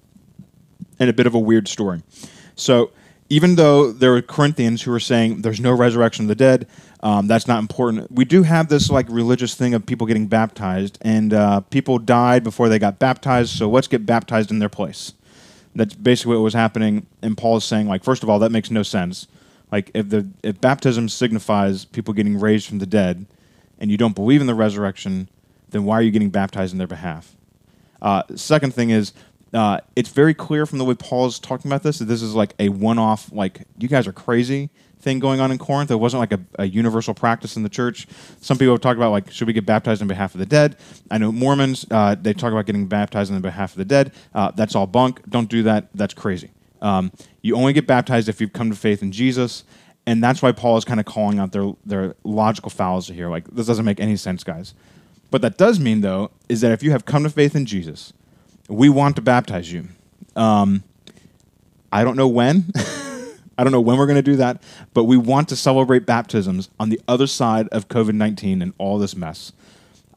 and 0.99 1.09
a 1.09 1.13
bit 1.13 1.25
of 1.25 1.33
a 1.33 1.39
weird 1.39 1.67
story. 1.67 2.03
So, 2.55 2.91
even 3.29 3.55
though 3.55 3.91
there 3.91 4.11
were 4.11 4.21
Corinthians 4.21 4.83
who 4.83 4.91
were 4.91 4.99
saying 4.99 5.41
there's 5.41 5.59
no 5.59 5.73
resurrection 5.73 6.25
of 6.25 6.29
the 6.29 6.35
dead, 6.35 6.67
um, 7.01 7.27
that's 7.27 7.47
not 7.47 7.59
important. 7.59 8.11
We 8.11 8.25
do 8.25 8.43
have 8.43 8.69
this 8.69 8.89
like 8.89 9.07
religious 9.09 9.55
thing 9.55 9.73
of 9.73 9.85
people 9.85 10.05
getting 10.05 10.27
baptized, 10.27 10.97
and 11.01 11.33
uh, 11.33 11.61
people 11.61 11.97
died 11.97 12.43
before 12.43 12.69
they 12.69 12.79
got 12.79 12.99
baptized. 12.99 13.49
So 13.57 13.69
let's 13.69 13.87
get 13.87 14.05
baptized 14.05 14.51
in 14.51 14.59
their 14.59 14.69
place. 14.69 15.13
That's 15.73 15.93
basically 15.93 16.35
what 16.35 16.43
was 16.43 16.53
happening. 16.53 17.05
And 17.21 17.37
Paul 17.37 17.57
is 17.57 17.63
saying, 17.63 17.87
like, 17.87 18.03
first 18.03 18.23
of 18.23 18.29
all, 18.29 18.39
that 18.39 18.51
makes 18.51 18.71
no 18.71 18.83
sense. 18.83 19.27
Like, 19.71 19.91
if 19.93 20.09
the 20.09 20.27
if 20.43 20.61
baptism 20.61 21.09
signifies 21.09 21.83
people 21.85 22.13
getting 22.13 22.39
raised 22.39 22.67
from 22.67 22.79
the 22.79 22.85
dead, 22.85 23.25
and 23.79 23.91
you 23.91 23.97
don't 23.97 24.15
believe 24.15 24.39
in 24.39 24.47
the 24.47 24.55
resurrection, 24.55 25.29
then 25.71 25.83
why 25.83 25.95
are 25.95 26.01
you 26.01 26.11
getting 26.11 26.29
baptized 26.29 26.73
in 26.73 26.77
their 26.77 26.87
behalf? 26.87 27.35
Uh, 28.01 28.23
second 28.35 28.73
thing 28.73 28.91
is 28.91 29.13
uh, 29.53 29.79
it's 29.95 30.09
very 30.09 30.33
clear 30.33 30.65
from 30.65 30.79
the 30.79 30.85
way 30.85 30.95
Paul 30.95 31.27
is 31.27 31.39
talking 31.39 31.69
about 31.69 31.83
this 31.83 31.99
that 31.99 32.05
this 32.05 32.21
is 32.21 32.35
like 32.35 32.53
a 32.59 32.69
one-off, 32.69 33.31
like 33.31 33.61
you 33.77 33.87
guys 33.87 34.07
are 34.07 34.11
crazy 34.13 34.69
thing 35.05 35.19
going 35.19 35.39
on 35.39 35.51
in 35.51 35.57
Corinth. 35.57 35.91
It 35.91 35.95
wasn't 35.95 36.19
like 36.19 36.33
a, 36.33 36.39
a, 36.59 36.65
universal 36.65 37.13
practice 37.13 37.55
in 37.55 37.63
the 37.63 37.69
church. 37.69 38.07
Some 38.41 38.57
people 38.57 38.73
have 38.73 38.81
talked 38.81 38.97
about 38.97 39.11
like 39.11 39.31
should 39.31 39.47
we 39.47 39.53
get 39.53 39.65
baptized 39.65 40.01
on 40.01 40.07
behalf 40.07 40.33
of 40.33 40.39
the 40.39 40.45
dead? 40.45 40.77
I 41.09 41.19
know 41.19 41.31
Mormons 41.31 41.85
uh, 41.91 42.15
they 42.15 42.33
talk 42.33 42.51
about 42.51 42.65
getting 42.65 42.87
baptized 42.87 43.31
on 43.31 43.39
behalf 43.41 43.71
of 43.71 43.77
the 43.77 43.85
dead. 43.85 44.11
Uh, 44.33 44.51
that's 44.51 44.75
all 44.75 44.87
bunk. 44.87 45.21
Don't 45.29 45.47
do 45.47 45.63
that. 45.63 45.89
That's 45.93 46.13
crazy. 46.13 46.51
Um, 46.81 47.11
you 47.41 47.55
only 47.55 47.71
get 47.71 47.87
baptized 47.87 48.27
if 48.27 48.41
you've 48.41 48.53
come 48.53 48.69
to 48.69 48.75
faith 48.75 49.01
in 49.01 49.11
Jesus, 49.11 49.63
and 50.05 50.23
that's 50.23 50.41
why 50.41 50.51
Paul 50.51 50.77
is 50.77 50.83
kind 50.83 50.99
of 50.99 51.05
calling 51.05 51.39
out 51.39 51.51
their 51.51 51.71
their 51.85 52.15
logical 52.23 52.71
fallacy 52.71 53.13
here. 53.13 53.29
Like 53.29 53.47
this 53.47 53.67
doesn't 53.67 53.85
make 53.85 53.99
any 53.99 54.17
sense, 54.17 54.43
guys. 54.43 54.73
What 55.29 55.41
that 55.43 55.57
does 55.57 55.79
mean 55.79 56.01
though 56.01 56.31
is 56.49 56.61
that 56.61 56.71
if 56.71 56.81
you 56.81 56.91
have 56.91 57.05
come 57.05 57.23
to 57.23 57.29
faith 57.29 57.55
in 57.55 57.65
Jesus 57.65 58.11
we 58.67 58.89
want 58.89 59.15
to 59.17 59.21
baptize 59.21 59.71
you. 59.71 59.87
Um, 60.35 60.83
I 61.91 62.03
don't 62.03 62.17
know 62.17 62.27
when. 62.27 62.71
I 63.57 63.63
don't 63.63 63.71
know 63.71 63.81
when 63.81 63.97
we're 63.97 64.05
going 64.05 64.15
to 64.17 64.21
do 64.21 64.35
that, 64.37 64.61
but 64.93 65.05
we 65.05 65.15
want 65.15 65.47
to 65.49 65.55
celebrate 65.55 66.05
baptisms 66.05 66.69
on 66.79 66.89
the 66.89 66.99
other 67.07 67.27
side 67.27 67.69
of 67.69 67.87
COVID 67.87 68.13
19 68.13 68.61
and 68.61 68.73
all 68.77 68.97
this 68.97 69.15
mess. 69.15 69.53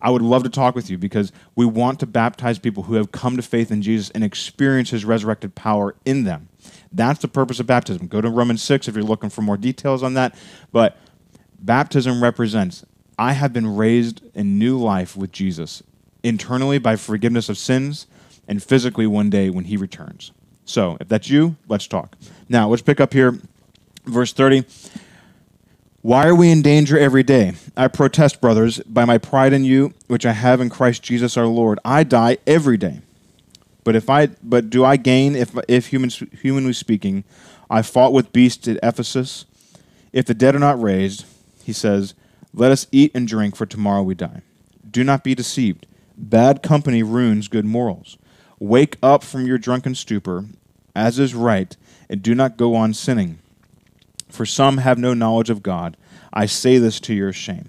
I 0.01 0.11
would 0.11 0.23
love 0.23 0.45
to 0.45 0.49
talk 0.49 0.75
with 0.75 0.91
you 0.91 0.99
because 0.99 1.33
we 1.57 1.67
want 1.67 2.01
to 2.01 2.07
baptize 2.07 2.59
people 2.59 2.85
who 2.85 2.95
have 2.95 3.11
come 3.11 3.37
to 3.37 3.43
faith 3.43 3.71
in 3.71 3.83
Jesus 3.83 4.11
and 4.11 4.23
experience 4.23 4.91
his 4.91 5.05
resurrected 5.05 5.55
power 5.55 5.95
in 6.05 6.25
them. 6.25 6.49
That's 6.93 7.21
the 7.21 7.29
purpose 7.29 7.59
of 7.59 7.67
baptism. 7.67 8.07
Go 8.07 8.21
to 8.21 8.31
Romans 8.31 8.63
6 8.63 8.89
if 8.89 8.95
you're 8.95 9.05
looking 9.05 9.31
for 9.31 9.43
more 9.43 9.57
details 9.57 10.03
on 10.03 10.15
that. 10.15 10.37
But 10.73 10.97
baptism 11.61 12.23
represents 12.23 12.85
I 13.19 13.33
have 13.33 13.53
been 13.53 13.77
raised 13.77 14.23
in 14.35 14.59
new 14.59 14.79
life 14.79 15.17
with 15.17 15.33
Jesus 15.33 15.83
internally 16.23 16.79
by 16.79 16.95
forgiveness 16.95 17.49
of 17.49 17.59
sins 17.59 18.07
and 18.49 18.63
physically 18.63 19.07
one 19.07 19.31
day 19.31 19.51
when 19.51 19.67
he 19.67 19.77
returns. 19.77 20.33
So, 20.65 20.97
if 21.01 21.09
that's 21.09 21.31
you, 21.31 21.57
let's 21.69 21.87
talk. 21.87 22.17
Now, 22.49 22.69
let's 22.69 22.83
pick 22.83 23.01
up 23.01 23.13
here, 23.13 23.39
verse 24.05 24.33
30. 24.33 24.65
Why 26.03 26.27
are 26.27 26.35
we 26.35 26.51
in 26.51 26.63
danger 26.63 26.99
every 26.99 27.23
day? 27.23 27.53
I 27.77 27.89
protest, 27.89 28.41
brothers, 28.41 28.79
by 28.81 29.05
my 29.05 29.19
pride 29.19 29.53
in 29.53 29.65
you, 29.65 29.95
which 30.07 30.27
I 30.27 30.33
have 30.33 30.61
in 30.61 30.71
Christ 30.71 31.03
Jesus 31.03 31.37
our 31.37 31.47
Lord. 31.47 31.79
I 31.85 32.05
die 32.05 32.39
every 32.47 32.77
day. 32.77 33.01
But 33.85 33.97
if 33.97 34.11
I 34.11 34.27
but 34.43 34.71
do 34.71 34.85
I 34.85 34.97
gain 34.97 35.35
if 35.35 35.57
if 35.67 35.87
human, 35.87 36.11
humanly 36.11 36.73
speaking, 36.73 37.25
I 37.71 37.83
fought 37.83 38.13
with 38.13 38.33
beasts 38.33 38.69
at 38.69 38.79
Ephesus? 38.83 39.45
If 40.13 40.27
the 40.27 40.35
dead 40.35 40.55
are 40.55 40.61
not 40.61 40.81
raised, 40.81 41.25
he 41.63 41.73
says, 41.73 42.15
let 42.55 42.73
us 42.73 42.87
eat 42.91 43.13
and 43.15 43.29
drink, 43.29 43.57
for 43.57 43.67
tomorrow 43.67 44.03
we 44.03 44.15
die. 44.15 44.43
Do 44.91 45.05
not 45.05 45.23
be 45.23 45.35
deceived. 45.35 45.87
Bad 46.17 46.63
company 46.63 47.03
ruins 47.03 47.49
good 47.49 47.65
morals. 47.65 48.17
Wake 48.61 48.97
up 49.03 49.23
from 49.23 49.47
your 49.47 49.59
drunken 49.59 49.95
stupor, 49.95 50.47
as 50.95 51.19
is 51.19 51.35
right, 51.35 51.77
and 52.09 52.23
do 52.23 52.35
not 52.35 52.57
go 52.57 52.75
on 52.75 52.93
sinning. 52.93 53.39
For 54.29 54.45
some 54.45 54.79
have 54.79 54.99
no 54.99 55.15
knowledge 55.15 55.51
of 55.51 55.63
God. 55.63 55.97
I 56.33 56.47
say 56.47 56.79
this 56.79 57.01
to 57.01 57.15
your 57.15 57.33
shame. 57.33 57.69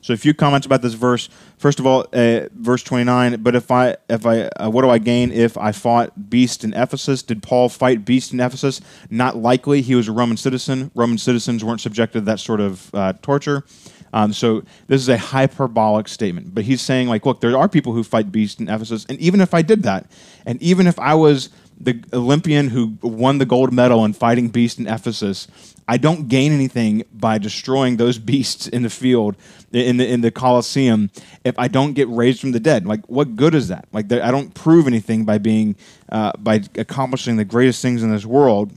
So, 0.00 0.14
a 0.14 0.16
few 0.16 0.32
comments 0.32 0.64
about 0.64 0.82
this 0.82 0.94
verse. 0.94 1.28
First 1.58 1.80
of 1.80 1.86
all, 1.86 2.06
uh, 2.12 2.48
verse 2.54 2.82
29. 2.82 3.42
But 3.42 3.56
if 3.56 3.70
I, 3.70 3.96
if 4.08 4.24
I, 4.24 4.42
uh, 4.42 4.70
what 4.70 4.82
do 4.82 4.90
I 4.90 4.98
gain 4.98 5.32
if 5.32 5.58
I 5.58 5.72
fought 5.72 6.30
beast 6.30 6.62
in 6.62 6.72
Ephesus? 6.72 7.22
Did 7.22 7.42
Paul 7.42 7.68
fight 7.68 8.04
beast 8.04 8.32
in 8.32 8.38
Ephesus? 8.38 8.80
Not 9.10 9.36
likely. 9.36 9.82
He 9.82 9.94
was 9.94 10.06
a 10.06 10.12
Roman 10.12 10.36
citizen. 10.36 10.92
Roman 10.94 11.18
citizens 11.18 11.64
weren't 11.64 11.80
subjected 11.80 12.20
to 12.20 12.24
that 12.26 12.38
sort 12.40 12.60
of 12.60 12.94
uh, 12.94 13.14
torture. 13.22 13.64
Um, 14.12 14.32
so 14.32 14.62
this 14.86 15.00
is 15.00 15.08
a 15.08 15.18
hyperbolic 15.18 16.08
statement, 16.08 16.54
but 16.54 16.64
he's 16.64 16.80
saying 16.80 17.08
like, 17.08 17.26
look, 17.26 17.40
there 17.40 17.56
are 17.56 17.68
people 17.68 17.92
who 17.92 18.02
fight 18.02 18.32
beasts 18.32 18.60
in 18.60 18.68
Ephesus, 18.68 19.04
and 19.08 19.18
even 19.18 19.40
if 19.40 19.54
I 19.54 19.62
did 19.62 19.82
that, 19.82 20.10
and 20.46 20.60
even 20.62 20.86
if 20.86 20.98
I 20.98 21.14
was 21.14 21.50
the 21.80 22.02
Olympian 22.12 22.68
who 22.68 22.94
won 23.02 23.38
the 23.38 23.46
gold 23.46 23.72
medal 23.72 24.04
in 24.04 24.12
fighting 24.12 24.48
beasts 24.48 24.78
in 24.78 24.86
Ephesus, 24.86 25.46
I 25.86 25.96
don't 25.96 26.28
gain 26.28 26.52
anything 26.52 27.04
by 27.12 27.38
destroying 27.38 27.96
those 27.96 28.18
beasts 28.30 28.66
in 28.66 28.82
the 28.82 28.90
field 28.90 29.36
in 29.72 29.98
the 29.98 30.10
in 30.10 30.22
the 30.22 30.30
Colosseum 30.30 31.10
if 31.44 31.58
I 31.58 31.68
don't 31.68 31.92
get 31.92 32.08
raised 32.08 32.40
from 32.40 32.52
the 32.52 32.60
dead. 32.60 32.86
Like, 32.86 33.06
what 33.08 33.36
good 33.36 33.54
is 33.54 33.68
that? 33.68 33.86
Like, 33.92 34.10
I 34.12 34.30
don't 34.30 34.54
prove 34.54 34.86
anything 34.86 35.24
by 35.24 35.38
being 35.38 35.76
uh, 36.10 36.32
by 36.38 36.62
accomplishing 36.76 37.36
the 37.36 37.44
greatest 37.44 37.82
things 37.82 38.02
in 38.02 38.10
this 38.10 38.26
world 38.26 38.72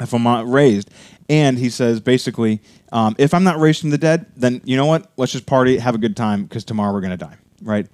if 0.00 0.12
I'm 0.12 0.22
not 0.22 0.48
raised. 0.48 0.90
And 1.28 1.58
he 1.58 1.70
says 1.70 2.00
basically, 2.00 2.60
um, 2.92 3.16
if 3.18 3.32
I'm 3.32 3.44
not 3.44 3.58
raised 3.58 3.80
from 3.80 3.90
the 3.90 3.98
dead, 3.98 4.26
then 4.36 4.60
you 4.64 4.76
know 4.76 4.86
what? 4.86 5.10
Let's 5.16 5.32
just 5.32 5.46
party, 5.46 5.78
have 5.78 5.94
a 5.94 5.98
good 5.98 6.16
time, 6.16 6.44
because 6.44 6.64
tomorrow 6.64 6.92
we're 6.92 7.00
going 7.00 7.10
to 7.12 7.16
die, 7.16 7.36
right? 7.62 7.86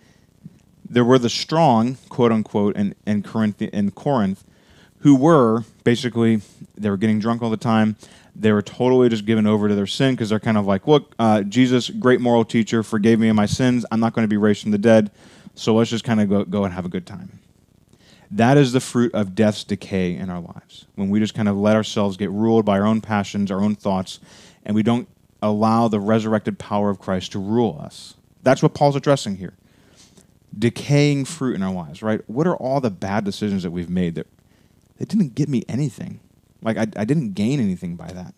There 0.89 1.05
were 1.05 1.18
the 1.18 1.31
strong, 1.31 1.97
quote 2.09 2.33
unquote, 2.33 2.76
in, 2.76 2.95
in, 3.07 3.22
Corinth, 3.22 3.62
in 3.62 3.93
Corinth, 3.93 4.45
who 4.99 5.14
were 5.14 5.64
basically, 5.85 6.41
they 6.76 6.91
were 6.91 6.97
getting 6.97 7.20
drunk 7.20 7.43
all 7.43 7.51
the 7.51 7.57
time. 7.57 7.97
They 8.35 8.53
were 8.53 8.62
totally 8.62 9.09
just 9.09 9.26
given 9.26 9.47
over 9.47 9.68
to 9.68 9.74
their 9.74 9.87
sin 9.87 10.14
because 10.14 10.31
they're 10.31 10.41
kind 10.41 10.57
of 10.57 10.66
like, 10.66 10.87
look, 10.87 11.14
uh, 11.18 11.43
Jesus, 11.43 11.91
great 11.91 12.20
moral 12.20 12.45
teacher, 12.45 12.83
forgave 12.83 13.18
me 13.18 13.28
of 13.28 13.37
my 13.37 13.47
sins. 13.47 13.87
I'm 13.91 14.01
not 14.01 14.12
going 14.12 14.24
to 14.24 14.28
be 14.28 14.37
raised 14.37 14.62
from 14.62 14.70
the 14.70 14.78
dead. 14.78 15.11
So 15.55 15.74
let's 15.74 15.91
just 15.91 16.05
kind 16.05 16.20
of 16.20 16.28
go, 16.28 16.45
go 16.45 16.64
and 16.64 16.72
have 16.72 16.85
a 16.85 16.89
good 16.89 17.07
time. 17.07 17.39
That 18.31 18.57
is 18.57 18.72
the 18.72 18.81
fruit 18.81 19.12
of 19.14 19.35
death's 19.35 19.64
decay 19.64 20.14
in 20.14 20.31
our 20.31 20.41
lives. 20.41 20.87
When 20.95 21.11
we 21.11 21.18
just 21.18 21.35
kind 21.35 21.49
of 21.49 21.57
let 21.57 21.74
ourselves 21.76 22.16
get 22.16 22.31
ruled 22.31 22.64
by 22.64 22.78
our 22.78 22.87
own 22.87 23.01
passions, 23.01 23.51
our 23.51 23.61
own 23.61 23.74
thoughts, 23.74 24.20
and 24.64 24.74
we 24.74 24.83
don't 24.85 25.09
allow 25.43 25.89
the 25.89 25.99
resurrected 25.99 26.59
power 26.59 26.91
of 26.91 26.99
Christ 27.01 27.33
to 27.33 27.39
rule 27.39 27.81
us. 27.83 28.14
That's 28.43 28.62
what 28.62 28.74
Paul's 28.74 28.97
addressing 28.97 29.37
here. 29.37 29.55
decaying 30.57 31.24
fruit 31.24 31.55
in 31.55 31.62
our 31.62 31.72
lives, 31.72 32.03
right? 32.03 32.20
What 32.28 32.47
are 32.47 32.57
all 32.57 32.81
the 32.81 32.91
bad 32.91 33.24
decisions 33.24 33.62
that 33.62 33.70
we've 33.70 33.91
made 33.91 34.14
that 34.16 34.26
it 34.99 35.09
didn't 35.09 35.35
get 35.35 35.49
me 35.49 35.62
anything? 35.68 36.20
Like 36.62 36.76
I, 36.76 36.83
I 36.97 37.05
didn't 37.05 37.35
gain 37.35 37.61
anything 37.61 37.97
by 37.97 38.09
that. 38.09 38.35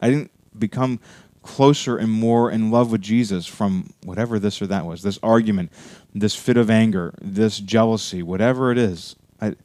I 0.00 0.08
didn't 0.08 0.30
become 0.58 1.00
closer 1.42 1.96
and 1.96 2.10
more 2.10 2.50
in 2.50 2.70
love 2.70 2.92
with 2.92 3.00
Jesus 3.00 3.46
from 3.46 3.92
whatever 4.04 4.38
this 4.38 4.62
or 4.62 4.66
that 4.68 4.86
was, 4.86 5.02
this 5.02 5.18
argument, 5.22 5.72
this 6.14 6.34
fit 6.34 6.56
of 6.56 6.70
anger, 6.70 7.14
this 7.20 7.58
jealousy, 7.58 8.22
whatever 8.22 8.70
it 8.70 8.78
is. 8.78 9.16
I, 9.42 9.56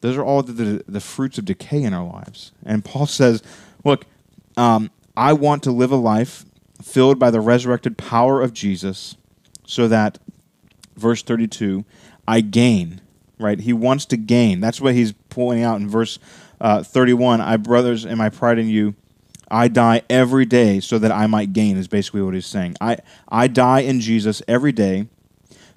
those 0.00 0.16
are 0.16 0.24
all 0.24 0.42
the, 0.42 0.52
the, 0.52 0.84
the, 0.86 1.00
fruits 1.00 1.36
of 1.36 1.44
decay 1.44 1.82
in 1.82 1.92
our 1.92 2.06
lives. 2.06 2.52
And 2.64 2.84
Paul 2.84 3.06
says, 3.06 3.42
look, 3.84 4.06
um, 4.56 4.90
I 5.16 5.32
want 5.32 5.62
to 5.64 5.72
live 5.72 5.90
a 5.90 5.96
life 5.96 6.44
filled 6.80 7.18
by 7.18 7.30
the 7.30 7.40
resurrected 7.40 7.98
power 7.98 8.40
of 8.40 8.52
Jesus 8.52 9.16
so 9.66 9.88
that, 9.88 10.18
verse 10.96 11.22
32, 11.22 11.84
I 12.28 12.40
gain, 12.40 13.00
right? 13.38 13.58
He 13.58 13.72
wants 13.72 14.06
to 14.06 14.16
gain. 14.16 14.60
That's 14.60 14.80
what 14.80 14.94
he's 14.94 15.12
pointing 15.28 15.64
out 15.64 15.80
in 15.80 15.88
verse 15.88 16.18
uh, 16.60 16.82
31. 16.82 17.40
I, 17.40 17.56
brothers, 17.56 18.04
and 18.04 18.18
my 18.18 18.28
pride 18.28 18.58
in 18.58 18.68
you, 18.68 18.94
I 19.50 19.68
die 19.68 20.02
every 20.08 20.44
day 20.44 20.80
so 20.80 20.98
that 20.98 21.10
I 21.10 21.26
might 21.26 21.52
gain, 21.52 21.76
is 21.76 21.88
basically 21.88 22.22
what 22.22 22.34
he's 22.34 22.46
saying. 22.46 22.76
I, 22.80 22.98
I 23.28 23.48
die 23.48 23.80
in 23.80 24.00
Jesus 24.00 24.42
every 24.46 24.72
day 24.72 25.08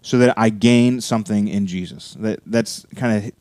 so 0.02 0.18
that 0.18 0.38
I 0.38 0.50
gain 0.50 1.02
something 1.02 1.47
in 1.47 1.68
Jesus. 1.68 2.16
That, 2.20 2.39
that's 2.45 2.86
kind 2.95 3.18
of 3.26 3.32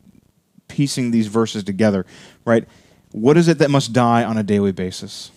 piecing 0.69 1.11
these 1.11 1.27
verses 1.27 1.65
together, 1.65 2.07
right? 2.45 2.67
What 3.13 3.37
is 3.37 3.49
it 3.49 3.59
that 3.59 3.71
must 3.71 3.93
die 3.93 4.25
on 4.25 4.37
a 4.37 4.43
daily 4.43 4.73
basis? 4.73 5.31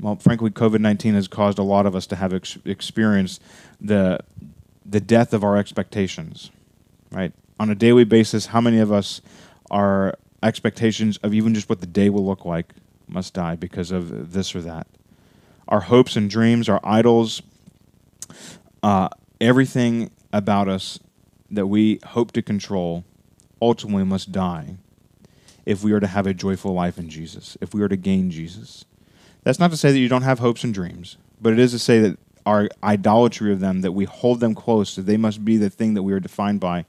Well, 0.00 0.16
frankly, 0.16 0.50
COVID 0.50 0.80
19 0.80 1.14
has 1.14 1.28
caused 1.28 1.58
a 1.58 1.62
lot 1.62 1.86
of 1.86 1.94
us 1.94 2.06
to 2.08 2.16
have 2.16 2.32
ex- 2.32 2.58
experienced 2.64 3.40
the, 3.80 4.18
the 4.84 5.00
death 5.00 5.32
of 5.32 5.44
our 5.44 5.56
expectations, 5.56 6.50
right? 7.10 7.32
On 7.60 7.70
a 7.70 7.74
daily 7.74 8.04
basis, 8.04 8.46
how 8.46 8.60
many 8.60 8.78
of 8.78 8.92
us 8.92 9.20
our 9.70 10.14
expectations 10.42 11.16
of 11.18 11.32
even 11.32 11.54
just 11.54 11.68
what 11.68 11.80
the 11.80 11.86
day 11.86 12.10
will 12.10 12.26
look 12.26 12.44
like 12.44 12.74
must 13.08 13.32
die 13.32 13.56
because 13.56 13.90
of 13.90 14.32
this 14.32 14.54
or 14.54 14.60
that? 14.62 14.86
Our 15.68 15.80
hopes 15.80 16.16
and 16.16 16.28
dreams, 16.28 16.68
our 16.68 16.80
idols, 16.84 17.40
uh, 18.82 19.08
everything 19.40 20.10
about 20.34 20.68
us 20.68 20.98
that 21.50 21.68
we 21.68 22.00
hope 22.04 22.32
to 22.32 22.42
control 22.42 23.04
ultimately 23.62 24.04
must 24.04 24.32
die 24.32 24.76
if 25.64 25.82
we 25.82 25.92
are 25.92 26.00
to 26.00 26.08
have 26.08 26.26
a 26.26 26.34
joyful 26.34 26.74
life 26.74 26.98
in 26.98 27.08
Jesus, 27.08 27.56
if 27.60 27.72
we 27.72 27.80
are 27.80 27.88
to 27.88 27.96
gain 27.96 28.30
Jesus. 28.30 28.84
That's 29.44 29.60
not 29.60 29.70
to 29.70 29.76
say 29.76 29.92
that 29.92 29.98
you 29.98 30.08
don't 30.08 30.22
have 30.22 30.40
hopes 30.40 30.64
and 30.64 30.74
dreams, 30.74 31.16
but 31.40 31.52
it 31.52 31.58
is 31.58 31.70
to 31.70 31.78
say 31.78 32.00
that 32.00 32.18
our 32.44 32.68
idolatry 32.82 33.52
of 33.52 33.60
them, 33.60 33.80
that 33.82 33.92
we 33.92 34.04
hold 34.04 34.40
them 34.40 34.54
close, 34.54 34.96
that 34.96 35.02
they 35.02 35.16
must 35.16 35.44
be 35.44 35.56
the 35.56 35.70
thing 35.70 35.94
that 35.94 36.02
we 36.02 36.12
are 36.12 36.20
defined 36.20 36.60
by. 36.60 36.84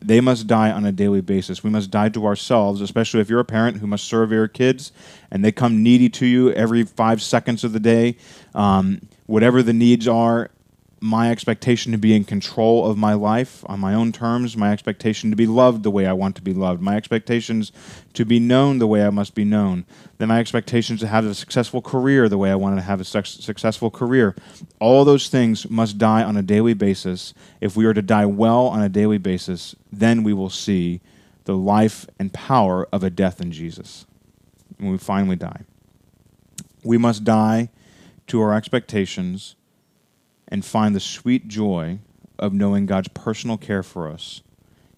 They 0.00 0.20
must 0.20 0.46
die 0.46 0.70
on 0.70 0.84
a 0.84 0.92
daily 0.92 1.22
basis. 1.22 1.64
We 1.64 1.70
must 1.70 1.90
die 1.90 2.10
to 2.10 2.26
ourselves, 2.26 2.80
especially 2.80 3.20
if 3.20 3.30
you're 3.30 3.40
a 3.40 3.44
parent 3.44 3.78
who 3.78 3.86
must 3.86 4.04
serve 4.04 4.30
your 4.30 4.48
kids 4.48 4.92
and 5.30 5.44
they 5.44 5.52
come 5.52 5.82
needy 5.82 6.08
to 6.10 6.26
you 6.26 6.52
every 6.52 6.84
five 6.84 7.22
seconds 7.22 7.64
of 7.64 7.72
the 7.72 7.80
day. 7.80 8.16
Um, 8.54 9.00
whatever 9.26 9.62
the 9.62 9.72
needs 9.72 10.06
are, 10.06 10.50
my 11.02 11.32
expectation 11.32 11.90
to 11.90 11.98
be 11.98 12.14
in 12.14 12.22
control 12.22 12.88
of 12.88 12.96
my 12.96 13.12
life 13.12 13.64
on 13.66 13.80
my 13.80 13.92
own 13.92 14.12
terms, 14.12 14.56
my 14.56 14.72
expectation 14.72 15.30
to 15.30 15.36
be 15.36 15.48
loved 15.48 15.82
the 15.82 15.90
way 15.90 16.06
I 16.06 16.12
want 16.12 16.36
to 16.36 16.42
be 16.42 16.54
loved, 16.54 16.80
my 16.80 16.96
expectations 16.96 17.72
to 18.14 18.24
be 18.24 18.38
known 18.38 18.78
the 18.78 18.86
way 18.86 19.04
I 19.04 19.10
must 19.10 19.34
be 19.34 19.44
known, 19.44 19.84
then 20.18 20.28
my 20.28 20.38
expectations 20.38 21.00
to 21.00 21.08
have 21.08 21.26
a 21.26 21.34
successful 21.34 21.82
career 21.82 22.28
the 22.28 22.38
way 22.38 22.52
I 22.52 22.54
want 22.54 22.76
to 22.76 22.82
have 22.82 23.00
a 23.00 23.04
successful 23.04 23.90
career. 23.90 24.36
All 24.78 25.04
those 25.04 25.28
things 25.28 25.68
must 25.68 25.98
die 25.98 26.22
on 26.22 26.36
a 26.36 26.42
daily 26.42 26.72
basis. 26.72 27.34
If 27.60 27.76
we 27.76 27.84
are 27.84 27.94
to 27.94 28.02
die 28.02 28.26
well 28.26 28.68
on 28.68 28.80
a 28.80 28.88
daily 28.88 29.18
basis, 29.18 29.74
then 29.90 30.22
we 30.22 30.32
will 30.32 30.50
see 30.50 31.00
the 31.46 31.56
life 31.56 32.06
and 32.20 32.32
power 32.32 32.86
of 32.92 33.02
a 33.02 33.10
death 33.10 33.40
in 33.40 33.50
Jesus 33.50 34.06
when 34.78 34.92
we 34.92 34.98
finally 34.98 35.34
die. 35.34 35.62
We 36.84 36.96
must 36.96 37.24
die 37.24 37.70
to 38.28 38.40
our 38.40 38.54
expectations 38.54 39.56
and 40.52 40.62
find 40.62 40.94
the 40.94 41.00
sweet 41.00 41.48
joy 41.48 41.98
of 42.38 42.52
knowing 42.52 42.84
God's 42.84 43.08
personal 43.08 43.56
care 43.56 43.82
for 43.82 44.06
us, 44.06 44.42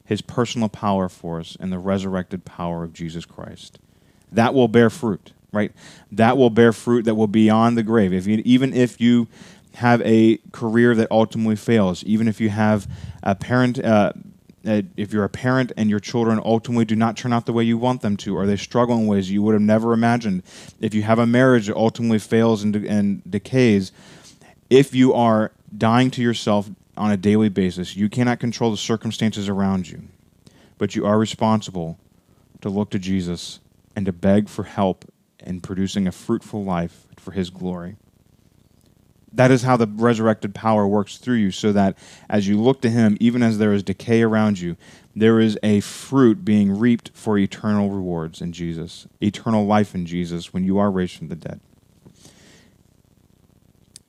his 0.05 0.20
personal 0.20 0.68
power 0.68 1.09
for 1.09 1.38
us, 1.38 1.57
and 1.61 1.72
the 1.72 1.78
resurrected 1.78 2.44
power 2.44 2.82
of 2.82 2.92
Jesus 2.92 3.24
Christ. 3.24 3.78
That 4.32 4.52
will 4.52 4.66
bear 4.66 4.90
fruit, 4.90 5.32
right? 5.52 5.70
That 6.11 6.36
will 6.36 6.50
bear 6.50 6.72
fruit 6.72 7.05
that 7.05 7.14
will 7.14 7.28
be 7.28 7.44
beyond 7.44 7.78
the 7.78 7.84
grave. 7.84 8.12
If 8.12 8.26
you, 8.26 8.42
even 8.44 8.74
if 8.74 9.00
you 9.00 9.28
have 9.74 10.02
a 10.02 10.38
career 10.50 10.92
that 10.96 11.07
ultimately 11.12 11.55
fails, 11.55 12.02
even 12.02 12.26
if 12.26 12.40
you 12.40 12.48
have 12.48 12.88
a 13.22 13.36
parent, 13.36 13.78
uh, 13.78 14.12
if 14.64 15.12
you're 15.12 15.24
a 15.24 15.28
parent 15.28 15.70
and 15.76 15.88
your 15.88 16.00
children 16.00 16.40
ultimately 16.44 16.84
do 16.84 16.96
not 16.96 17.16
turn 17.16 17.32
out 17.32 17.46
the 17.46 17.52
way 17.52 17.62
you 17.62 17.78
want 17.78 18.02
them 18.02 18.16
to, 18.16 18.36
or 18.36 18.44
they 18.44 18.57
struggle 18.57 18.96
in 18.96 19.07
ways 19.07 19.30
you 19.30 19.40
would 19.42 19.52
have 19.52 19.62
never 19.62 19.92
imagined, 19.92 20.42
if 20.80 20.94
you 20.94 21.02
have 21.02 21.20
a 21.20 21.26
marriage 21.26 21.68
that 21.68 21.76
ultimately 21.76 22.18
fails 22.18 22.64
and, 22.64 22.74
and 22.74 23.22
decays, 23.30 23.92
if 24.70 24.94
you 24.94 25.12
are 25.14 25.52
dying 25.76 26.10
to 26.12 26.22
yourself 26.22 26.70
on 26.96 27.10
a 27.10 27.16
daily 27.16 27.48
basis, 27.48 27.96
you 27.96 28.08
cannot 28.08 28.40
control 28.40 28.70
the 28.70 28.76
circumstances 28.76 29.48
around 29.48 29.88
you, 29.88 30.02
but 30.78 30.94
you 30.94 31.04
are 31.04 31.18
responsible 31.18 31.98
to 32.60 32.68
look 32.68 32.90
to 32.90 32.98
Jesus 32.98 33.60
and 33.96 34.06
to 34.06 34.12
beg 34.12 34.48
for 34.48 34.64
help 34.64 35.04
in 35.38 35.60
producing 35.60 36.06
a 36.06 36.12
fruitful 36.12 36.64
life 36.64 37.06
for 37.16 37.32
his 37.32 37.50
glory. 37.50 37.96
That 39.32 39.50
is 39.50 39.62
how 39.62 39.76
the 39.76 39.88
resurrected 39.88 40.54
power 40.54 40.86
works 40.86 41.18
through 41.18 41.36
you, 41.36 41.50
so 41.50 41.72
that 41.72 41.98
as 42.30 42.46
you 42.46 42.60
look 42.60 42.80
to 42.82 42.90
him, 42.90 43.16
even 43.18 43.42
as 43.42 43.58
there 43.58 43.72
is 43.72 43.82
decay 43.82 44.22
around 44.22 44.60
you, 44.60 44.76
there 45.14 45.40
is 45.40 45.58
a 45.62 45.80
fruit 45.80 46.44
being 46.44 46.78
reaped 46.78 47.10
for 47.14 47.36
eternal 47.36 47.90
rewards 47.90 48.40
in 48.40 48.52
Jesus, 48.52 49.08
eternal 49.20 49.66
life 49.66 49.94
in 49.94 50.06
Jesus 50.06 50.52
when 50.52 50.64
you 50.64 50.78
are 50.78 50.90
raised 50.90 51.16
from 51.16 51.28
the 51.28 51.36
dead. 51.36 51.60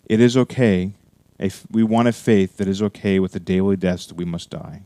It 0.05 0.19
is 0.19 0.37
okay. 0.37 0.93
If 1.39 1.65
we 1.69 1.83
want 1.83 2.07
a 2.07 2.13
faith 2.13 2.57
that 2.57 2.67
is 2.67 2.81
okay 2.81 3.19
with 3.19 3.33
the 3.33 3.39
daily 3.39 3.75
deaths 3.75 4.05
that 4.07 4.15
we 4.15 4.25
must 4.25 4.49
die. 4.49 4.83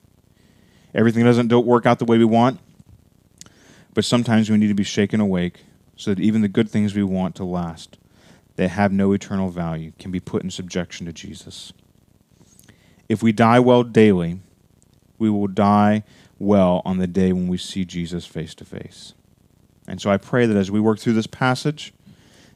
Everything 0.95 1.23
doesn't 1.23 1.49
don't 1.49 1.67
work 1.67 1.85
out 1.85 1.99
the 1.99 2.05
way 2.05 2.17
we 2.17 2.25
want, 2.25 2.59
but 3.93 4.05
sometimes 4.05 4.49
we 4.49 4.57
need 4.57 4.67
to 4.67 4.73
be 4.73 4.83
shaken 4.83 5.19
awake 5.19 5.63
so 5.95 6.13
that 6.13 6.23
even 6.23 6.41
the 6.41 6.47
good 6.47 6.69
things 6.69 6.95
we 6.95 7.03
want 7.03 7.35
to 7.35 7.43
last, 7.43 7.97
that 8.55 8.69
have 8.69 8.91
no 8.91 9.11
eternal 9.11 9.49
value, 9.49 9.91
can 9.99 10.11
be 10.11 10.19
put 10.19 10.41
in 10.41 10.49
subjection 10.49 11.05
to 11.05 11.13
Jesus. 11.13 11.73
If 13.07 13.21
we 13.21 13.31
die 13.31 13.59
well 13.59 13.83
daily, 13.83 14.39
we 15.19 15.29
will 15.29 15.47
die 15.47 16.03
well 16.39 16.81
on 16.85 16.97
the 16.97 17.07
day 17.07 17.33
when 17.33 17.47
we 17.47 17.57
see 17.57 17.85
Jesus 17.85 18.25
face 18.25 18.55
to 18.55 18.65
face. 18.65 19.13
And 19.87 20.01
so 20.01 20.09
I 20.09 20.17
pray 20.17 20.45
that 20.45 20.57
as 20.57 20.71
we 20.71 20.79
work 20.79 20.99
through 20.99 21.13
this 21.13 21.27
passage, 21.27 21.93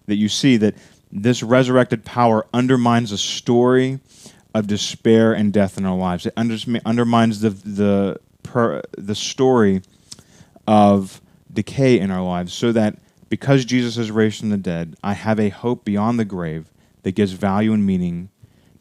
that 0.06 0.16
you 0.16 0.30
see 0.30 0.58
that 0.58 0.76
this 1.14 1.44
resurrected 1.44 2.04
power 2.04 2.46
undermines 2.54 3.12
the 3.12 3.18
story 3.18 4.00
of 4.56 4.66
despair 4.66 5.34
and 5.34 5.54
death 5.54 5.78
in 5.78 5.86
our 5.86 5.96
lives. 5.96 6.26
It 6.26 6.34
undermines 6.38 7.42
the, 7.42 7.52
the, 7.52 8.20
per, 8.42 8.82
the 8.98 9.14
story 9.14 9.84
of 10.66 11.22
decay 11.52 12.00
in 12.00 12.10
our 12.10 12.24
lives 12.24 12.52
so 12.54 12.72
that 12.72 12.98
because 13.30 13.64
Jesus 13.64 13.98
is 13.98 14.10
raised 14.10 14.40
from 14.40 14.50
the 14.50 14.58
dead, 14.58 14.96
I 15.04 15.14
have 15.14 15.40
a 15.40 15.50
hope 15.50 15.86
beyond 15.86 16.20
the 16.20 16.26
grave 16.26 16.72
that 17.04 17.12
gives 17.12 17.34
value 17.34 17.74
and 17.74 17.86
meaning 17.86 18.30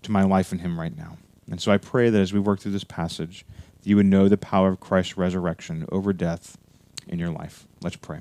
to 0.02 0.10
my 0.10 0.22
life 0.22 0.52
in 0.52 0.60
Him 0.60 0.80
right 0.80 0.96
now. 0.96 1.18
And 1.50 1.60
so 1.60 1.70
I 1.70 1.76
pray 1.76 2.08
that 2.08 2.20
as 2.20 2.32
we 2.32 2.40
work 2.40 2.60
through 2.60 2.72
this 2.72 2.84
passage, 2.84 3.44
that 3.82 3.88
you 3.88 3.96
would 3.96 4.06
know 4.06 4.28
the 4.28 4.38
power 4.38 4.68
of 4.68 4.80
Christ's 4.80 5.18
resurrection 5.18 5.86
over 5.92 6.12
death 6.14 6.56
in 7.06 7.18
your 7.18 7.30
life. 7.30 7.66
Let's 7.82 7.96
pray. 7.96 8.20